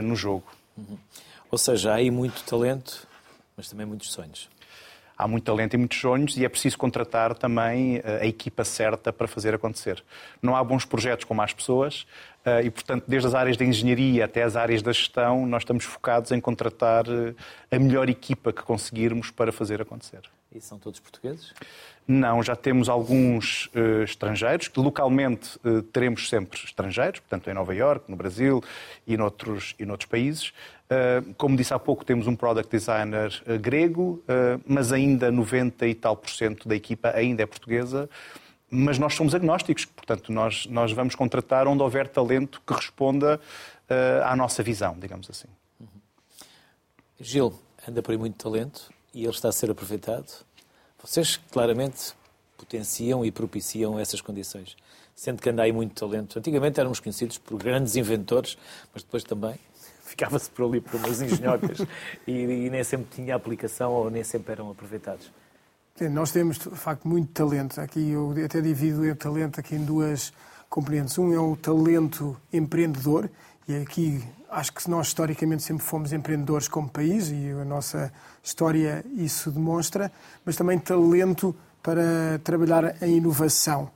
no 0.03 0.17
jogo. 0.17 0.45
Uhum. 0.79 0.97
Ou 1.51 1.59
seja, 1.59 1.93
há 1.93 1.95
aí 1.97 2.11
muito 2.11 2.43
talento, 2.45 3.07
mas 3.57 3.69
também 3.69 3.87
muitos 3.87 4.13
sonhos 4.13 4.49
há 5.25 5.29
muito 5.29 5.45
talento 5.45 5.73
e 5.73 5.79
muitos 5.79 5.99
sonhos 5.99 6.37
e 6.37 6.45
é 6.45 6.49
preciso 6.51 6.77
contratar 6.77 7.35
também 7.35 7.97
eh, 8.05 8.21
a 8.21 8.27
equipa 8.27 8.63
certa 8.63 9.11
para 9.11 9.27
fazer 9.27 9.55
acontecer. 9.55 10.05
Não 10.43 10.55
há 10.55 10.63
bons 10.63 10.85
projetos 10.85 11.25
com 11.25 11.33
más 11.33 11.55
pessoas 11.55 12.07
eh, 12.45 12.65
e, 12.65 12.71
portanto, 12.71 13.05
desde 13.09 13.29
as 13.29 13.35
áreas 13.35 13.57
da 13.57 13.65
engenharia 13.65 14.27
até 14.27 14.43
as 14.43 14.55
áreas 14.55 14.83
da 14.83 14.93
gestão, 14.93 15.47
nós 15.47 15.63
estamos 15.63 15.85
focados 15.85 16.31
em 16.31 16.39
contratar 16.39 17.07
eh, 17.09 17.35
a 17.75 17.79
melhor 17.79 18.11
equipa 18.11 18.53
que 18.53 18.63
conseguirmos 18.63 19.31
para 19.31 19.51
fazer 19.51 19.81
acontecer. 19.81 20.21
E 20.55 20.61
são 20.61 20.79
todos 20.79 21.01
portugueses? 21.01 21.55
Não, 22.07 22.43
já 22.43 22.55
temos 22.55 22.89
alguns 22.91 23.67
uh, 23.75 24.05
estrangeiros, 24.05 24.69
que 24.69 24.79
localmente 24.79 25.59
uh, 25.65 25.83
teremos 25.83 26.29
sempre 26.29 26.61
estrangeiros, 26.63 27.19
portanto 27.19 27.49
em 27.49 27.55
Nova 27.55 27.75
York, 27.75 28.05
no 28.09 28.15
Brasil 28.15 28.63
e 29.07 29.17
noutros, 29.17 29.75
e 29.79 29.87
noutros 29.87 30.09
países. 30.09 30.53
Uh, 30.95 31.35
como 31.35 31.57
disse 31.57 31.73
há 31.73 31.79
pouco, 31.79 32.05
temos 32.05 32.27
um 32.27 32.37
product 32.37 32.71
designer 32.71 33.31
grego, 33.61 34.23
mas 34.67 34.93
ainda 34.93 35.31
90 35.31 35.87
e 35.87 35.95
tal 35.95 36.17
por 36.17 36.31
cento 36.31 36.69
da 36.69 36.77
equipa 36.77 37.11
ainda 37.11 37.43
é 37.43 37.47
portuguesa. 37.47 38.09
Mas 38.71 38.99
nós 38.99 39.15
somos 39.15 39.35
agnósticos, 39.35 39.85
portanto 39.85 40.33
nós, 40.33 40.67
nós 40.67 40.93
vamos 40.93 41.15
contratar 41.15 41.67
onde 41.67 41.83
houver 41.83 42.09
talento 42.09 42.61
que 42.67 42.75
responda 42.75 43.41
à 44.25 44.35
nossa 44.35 44.63
visão, 44.63 44.97
digamos 44.99 45.31
assim. 45.31 45.49
Uhum. 45.81 45.87
Gil, 47.21 47.55
anda 47.89 48.03
por 48.03 48.13
aí 48.13 48.19
muito 48.19 48.37
talento 48.37 48.91
e 49.13 49.23
ele 49.23 49.31
está 49.31 49.49
a 49.49 49.53
ser 49.53 49.71
aproveitado 49.71 50.45
vocês 51.05 51.37
claramente 51.51 52.15
potenciam 52.57 53.27
e 53.27 53.31
propiciam 53.31 53.99
essas 53.99 54.23
condições. 54.23 54.75
Sendo 55.15 55.43
que 55.43 55.51
anda 55.51 55.63
aí 55.63 55.71
muito 55.71 55.95
talento. 55.95 56.39
Antigamente 56.39 56.81
éramos 56.81 56.99
conhecidos 56.99 57.37
por 57.37 57.59
grandes 57.59 57.95
inventores, 57.95 58.57
mas 58.93 59.03
depois 59.03 59.23
também 59.23 59.55
ficava-se 60.15 60.49
por 60.49 60.67
ali 60.67 60.81
por 60.81 60.95
umas 60.95 61.21
engenhocas 61.21 61.79
e, 62.27 62.33
e, 62.33 62.71
nem 62.71 62.85
sempre 62.85 63.09
tinha 63.11 63.35
aplicação 63.35 63.91
ou 63.91 64.09
nem 64.09 64.23
sempre 64.23 64.53
eram 64.53 64.71
aproveitados. 64.71 65.31
Sim, 65.97 66.09
nós 66.09 66.31
temos, 66.31 66.59
de 66.59 66.71
facto, 66.71 67.07
muito 67.07 67.33
talento. 67.33 67.81
Aqui 67.81 68.11
eu 68.11 68.33
até 68.45 68.61
divido 68.61 69.03
o 69.03 69.17
talento 69.17 69.59
aqui 69.61 69.75
em 69.75 69.85
duas 69.85 70.33
componentes. 70.69 71.19
Um 71.19 71.33
é 71.33 71.39
o 71.39 71.57
talento 71.57 72.37
empreendedor, 72.53 73.29
e 73.67 73.77
aqui 73.77 74.23
acho 74.51 74.73
que 74.73 74.89
nós 74.89 75.09
historicamente 75.09 75.63
sempre 75.63 75.85
fomos 75.85 76.13
empreendedores 76.13 76.69
como 76.69 76.89
país 76.89 77.29
e 77.31 77.51
a 77.51 77.65
nossa 77.65 78.13
história 78.43 79.05
isso 79.17 79.51
demonstra, 79.51 80.13
mas 80.45 80.55
também 80.55 80.79
talento 80.79 81.55
para 81.83 82.41
trabalhar 82.45 83.03
em 83.03 83.17
inovação. 83.17 83.91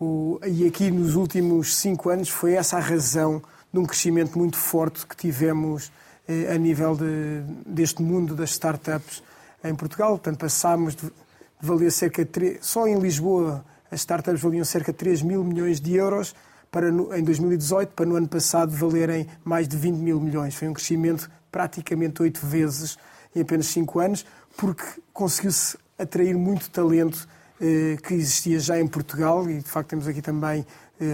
O, 0.00 0.38
e 0.46 0.66
aqui 0.66 0.90
nos 0.90 1.14
últimos 1.14 1.76
cinco 1.76 2.10
anos 2.10 2.28
foi 2.28 2.54
essa 2.54 2.76
a 2.76 2.80
razão 2.80 3.42
de 3.74 3.80
um 3.80 3.84
crescimento 3.84 4.38
muito 4.38 4.56
forte 4.56 5.04
que 5.04 5.16
tivemos 5.16 5.90
eh, 6.28 6.54
a 6.54 6.56
nível 6.56 6.94
de, 6.94 7.42
deste 7.66 8.00
mundo 8.00 8.32
das 8.36 8.50
startups 8.50 9.20
em 9.64 9.74
Portugal. 9.74 10.10
Portanto, 10.10 10.38
passámos 10.38 10.94
de, 10.94 11.06
de 11.06 11.12
valer 11.60 11.90
cerca 11.90 12.24
de. 12.24 12.58
Só 12.60 12.86
em 12.86 12.96
Lisboa 13.00 13.64
as 13.90 14.00
startups 14.00 14.40
valiam 14.40 14.64
cerca 14.64 14.92
de 14.92 14.98
3 14.98 15.22
mil 15.22 15.42
milhões 15.42 15.80
de 15.80 15.92
euros 15.92 16.36
para 16.70 16.92
no, 16.92 17.12
em 17.12 17.24
2018 17.24 17.94
para 17.94 18.06
no 18.06 18.14
ano 18.14 18.28
passado 18.28 18.70
valerem 18.70 19.26
mais 19.44 19.66
de 19.66 19.76
20 19.76 19.96
mil 19.96 20.20
milhões. 20.20 20.54
Foi 20.54 20.68
um 20.68 20.72
crescimento 20.72 21.28
praticamente 21.50 22.22
oito 22.22 22.46
vezes 22.46 22.96
em 23.34 23.40
apenas 23.40 23.66
cinco 23.66 23.98
anos, 23.98 24.24
porque 24.56 24.84
conseguiu-se 25.12 25.76
atrair 25.98 26.36
muito 26.36 26.70
talento 26.70 27.26
eh, 27.60 27.96
que 28.00 28.14
existia 28.14 28.60
já 28.60 28.78
em 28.78 28.86
Portugal 28.86 29.50
e, 29.50 29.58
de 29.58 29.68
facto, 29.68 29.90
temos 29.90 30.06
aqui 30.06 30.22
também 30.22 30.64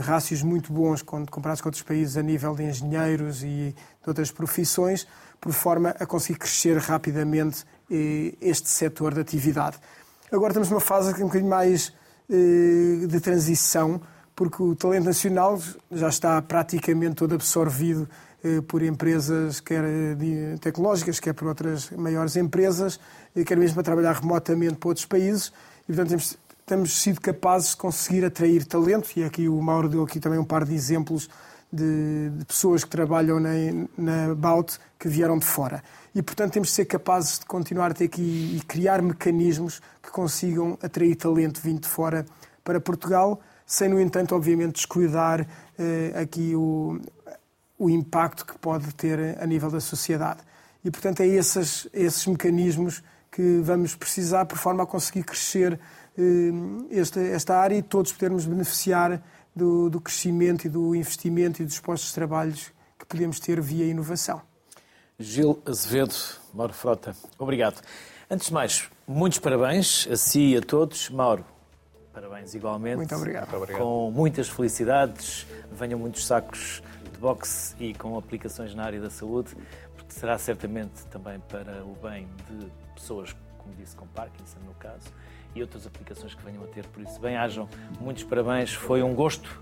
rácios 0.03 0.43
muito 0.43 0.73
bons 0.73 1.03
quando 1.03 1.31
comparados 1.31 1.61
com 1.61 1.69
outros 1.69 1.83
países 1.83 2.17
a 2.17 2.23
nível 2.23 2.55
de 2.55 2.65
engenheiros 2.65 3.43
e 3.43 3.75
de 3.75 4.09
outras 4.09 4.31
profissões, 4.31 5.07
por 5.41 5.53
forma 5.53 5.91
a 5.99 6.07
conseguir 6.07 6.39
crescer 6.39 6.77
rapidamente 6.77 7.65
eh, 7.91 8.35
este 8.41 8.69
setor 8.69 9.15
de 9.15 9.21
atividade. 9.21 9.79
Agora 10.31 10.51
estamos 10.51 10.69
numa 10.69 10.81
fase 10.81 11.15
um 11.23 11.27
bocadinho 11.27 11.49
mais 11.49 11.93
eh, 12.29 13.07
de 13.07 13.21
transição, 13.21 14.01
porque 14.37 14.63
o 14.63 14.77
talento 14.77 15.05
nacional 15.07 15.59
já 15.91 16.09
está 16.09 16.41
praticamente 16.43 17.17
todo 17.17 17.35
absorvido 17.35 18.09
eh, 18.45 18.61
por 18.61 18.83
empresas, 18.83 19.61
quer 19.61 19.83
tecnológicas, 20.61 21.19
quer 21.19 21.33
por 21.33 21.49
outras 21.49 21.91
maiores 21.91 22.37
empresas, 22.37 23.01
quer 23.47 23.57
mesmo 23.57 23.77
para 23.77 23.85
trabalhar 23.85 24.13
remotamente 24.13 24.75
para 24.75 24.89
outros 24.89 25.07
países. 25.07 25.53
E, 25.85 25.87
portanto, 25.87 26.11
temos, 26.11 26.39
temos 26.71 27.03
sido 27.03 27.21
capazes 27.21 27.71
de 27.71 27.77
conseguir 27.79 28.25
atrair 28.25 28.65
talento, 28.65 29.11
e 29.17 29.25
aqui 29.25 29.49
o 29.49 29.61
Mauro 29.61 29.89
deu 29.89 30.05
aqui 30.05 30.21
também 30.21 30.39
um 30.39 30.45
par 30.45 30.65
de 30.65 30.73
exemplos 30.73 31.29
de, 31.73 32.31
de 32.31 32.45
pessoas 32.45 32.85
que 32.85 32.91
trabalham 32.91 33.41
na, 33.41 33.51
na 33.99 34.35
Baut 34.37 34.79
que 34.97 35.09
vieram 35.09 35.37
de 35.37 35.45
fora. 35.45 35.83
E, 36.15 36.23
portanto, 36.23 36.53
temos 36.53 36.69
de 36.69 36.75
ser 36.75 36.85
capazes 36.85 37.41
de 37.41 37.47
continuar 37.47 37.91
a 37.91 37.95
ter 37.95 38.05
aqui 38.05 38.57
e 38.57 38.65
criar 38.69 39.03
mecanismos 39.03 39.83
que 40.01 40.13
consigam 40.13 40.79
atrair 40.81 41.17
talento 41.17 41.61
vindo 41.61 41.81
de 41.81 41.89
fora 41.89 42.25
para 42.63 42.81
Portugal 42.81 43.41
sem, 43.67 43.89
no 43.89 44.01
entanto, 44.01 44.37
obviamente, 44.37 44.75
descuidar 44.75 45.45
eh, 45.77 46.13
aqui 46.23 46.55
o, 46.55 47.01
o 47.77 47.91
impacto 47.91 48.47
que 48.47 48.57
pode 48.59 48.95
ter 48.95 49.37
a 49.43 49.47
nível 49.47 49.73
da 49.73 49.81
sociedade. 49.81 50.39
E, 50.85 50.91
portanto, 50.91 51.21
é 51.21 51.27
esses, 51.27 51.89
esses 51.93 52.25
mecanismos 52.29 53.03
que 53.29 53.61
vamos 53.61 53.97
precisar 53.97 54.45
por 54.45 54.57
forma 54.57 54.85
a 54.85 54.87
conseguir 54.87 55.25
crescer 55.25 55.81
esta, 56.91 57.21
esta 57.21 57.57
área 57.57 57.77
e 57.77 57.83
todos 57.83 58.13
podermos 58.13 58.47
beneficiar 58.47 59.23
do, 59.55 59.91
do 59.91 60.01
crescimento 60.01 60.65
e 60.65 60.69
do 60.69 60.95
investimento 60.95 61.63
e 61.63 61.65
dos 61.65 61.81
postos 61.81 62.11
de 62.11 62.15
trabalho 62.15 62.55
que 62.99 63.07
podemos 63.07 63.41
ter 63.41 63.61
via 63.61 63.87
inovação. 63.87 64.43
Gil 65.19 65.61
Azevedo, 65.67 66.15
Mauro 66.55 66.73
Frota, 66.73 67.15
obrigado. 67.39 67.81
Antes 68.31 68.47
de 68.47 68.55
mais, 68.55 68.89
muitos 69.07 69.39
parabéns 69.39 70.09
a 70.11 70.17
si 70.17 70.53
e 70.53 70.57
a 70.57 70.61
todos. 70.61 71.11
Mauro, 71.11 71.45
Parabéns 72.13 72.55
igualmente. 72.55 72.97
Muito 72.97 73.15
obrigado. 73.15 73.49
Muito 73.49 73.63
obrigado. 73.63 73.83
Com 73.83 74.11
muitas 74.11 74.49
felicidades, 74.49 75.47
venham 75.73 75.99
muitos 75.99 76.27
sacos 76.27 76.83
de 77.13 77.19
boxe 77.19 77.75
e 77.79 77.95
com 77.95 78.19
aplicações 78.19 78.75
na 78.75 78.85
área 78.85 79.01
da 79.01 79.11
saúde, 79.11 79.57
porque 79.97 80.13
será 80.13 80.37
certamente 80.37 81.07
também 81.07 81.39
para 81.41 81.85
o 81.85 81.97
bem 82.03 82.29
de 82.49 82.67
pessoas, 82.95 83.35
como 83.59 83.75
disse, 83.75 83.95
com 83.95 84.07
Parkinson 84.09 84.59
no 84.67 84.75
caso, 84.75 85.07
e 85.55 85.63
outras 85.63 85.87
aplicações 85.87 86.35
que 86.35 86.45
venham 86.45 86.63
a 86.65 86.67
ter. 86.67 86.87
Por 86.87 87.03
isso, 87.03 87.21
bem-ajam, 87.21 87.69
muitos 88.01 88.25
parabéns, 88.25 88.73
foi 88.73 89.03
um 89.03 89.15
gosto 89.15 89.61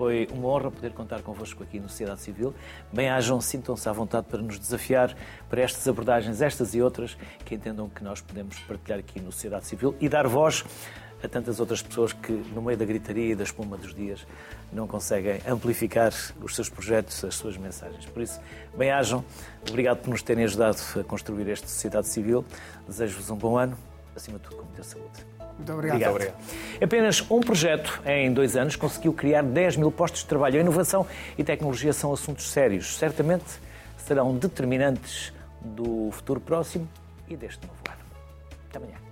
Foi 0.00 0.26
uma 0.32 0.48
honra 0.48 0.70
poder 0.70 0.92
contar 0.92 1.20
convosco 1.20 1.62
aqui 1.62 1.78
no 1.78 1.86
Sociedade 1.86 2.22
Civil. 2.22 2.54
Bem-ajam, 2.90 3.38
sintam-se 3.38 3.86
à 3.86 3.92
vontade 3.92 4.26
para 4.28 4.40
nos 4.40 4.58
desafiar 4.58 5.14
para 5.46 5.60
estas 5.60 5.86
abordagens, 5.86 6.40
estas 6.40 6.74
e 6.74 6.80
outras, 6.80 7.18
que 7.44 7.54
entendam 7.54 7.86
que 7.86 8.02
nós 8.02 8.22
podemos 8.22 8.58
partilhar 8.60 8.98
aqui 8.98 9.20
no 9.20 9.30
Sociedade 9.30 9.66
Civil 9.66 9.94
e 10.00 10.08
dar 10.08 10.26
voz 10.26 10.64
a 11.22 11.28
tantas 11.28 11.60
outras 11.60 11.82
pessoas 11.82 12.14
que, 12.14 12.32
no 12.32 12.62
meio 12.62 12.78
da 12.78 12.84
gritaria 12.86 13.32
e 13.32 13.34
da 13.34 13.44
espuma 13.44 13.76
dos 13.76 13.94
dias, 13.94 14.26
não 14.72 14.86
conseguem 14.86 15.38
amplificar 15.46 16.14
os 16.40 16.54
seus 16.54 16.70
projetos, 16.70 17.22
as 17.22 17.34
suas 17.34 17.58
mensagens. 17.58 18.06
Por 18.06 18.22
isso, 18.22 18.40
bem-ajam. 18.74 19.22
Obrigado 19.68 19.98
por 19.98 20.08
nos 20.08 20.22
terem 20.22 20.44
ajudado 20.44 20.78
a 20.98 21.04
construir 21.04 21.46
esta 21.50 21.68
sociedade 21.68 22.08
civil. 22.08 22.42
Desejo-vos 22.86 23.28
um 23.28 23.36
bom 23.36 23.58
ano, 23.58 23.76
acima 24.16 24.38
de 24.38 24.44
tudo, 24.44 24.56
com 24.56 24.64
muita 24.64 24.82
saúde. 24.82 25.29
Muito 25.60 25.72
obrigado. 25.74 26.10
obrigado. 26.10 26.34
Apenas 26.82 27.30
um 27.30 27.40
projeto, 27.40 28.00
em 28.06 28.32
dois 28.32 28.56
anos, 28.56 28.76
conseguiu 28.76 29.12
criar 29.12 29.42
10 29.42 29.76
mil 29.76 29.92
postos 29.92 30.22
de 30.22 30.26
trabalho. 30.26 30.56
A 30.56 30.60
inovação 30.60 31.06
e 31.36 31.44
tecnologia 31.44 31.92
são 31.92 32.12
assuntos 32.12 32.50
sérios. 32.50 32.96
Certamente 32.96 33.44
serão 33.98 34.34
determinantes 34.36 35.32
do 35.60 36.10
futuro 36.12 36.40
próximo 36.40 36.88
e 37.28 37.36
deste 37.36 37.66
novo 37.66 37.78
ano. 37.88 38.00
Até 38.68 38.78
amanhã. 38.78 39.09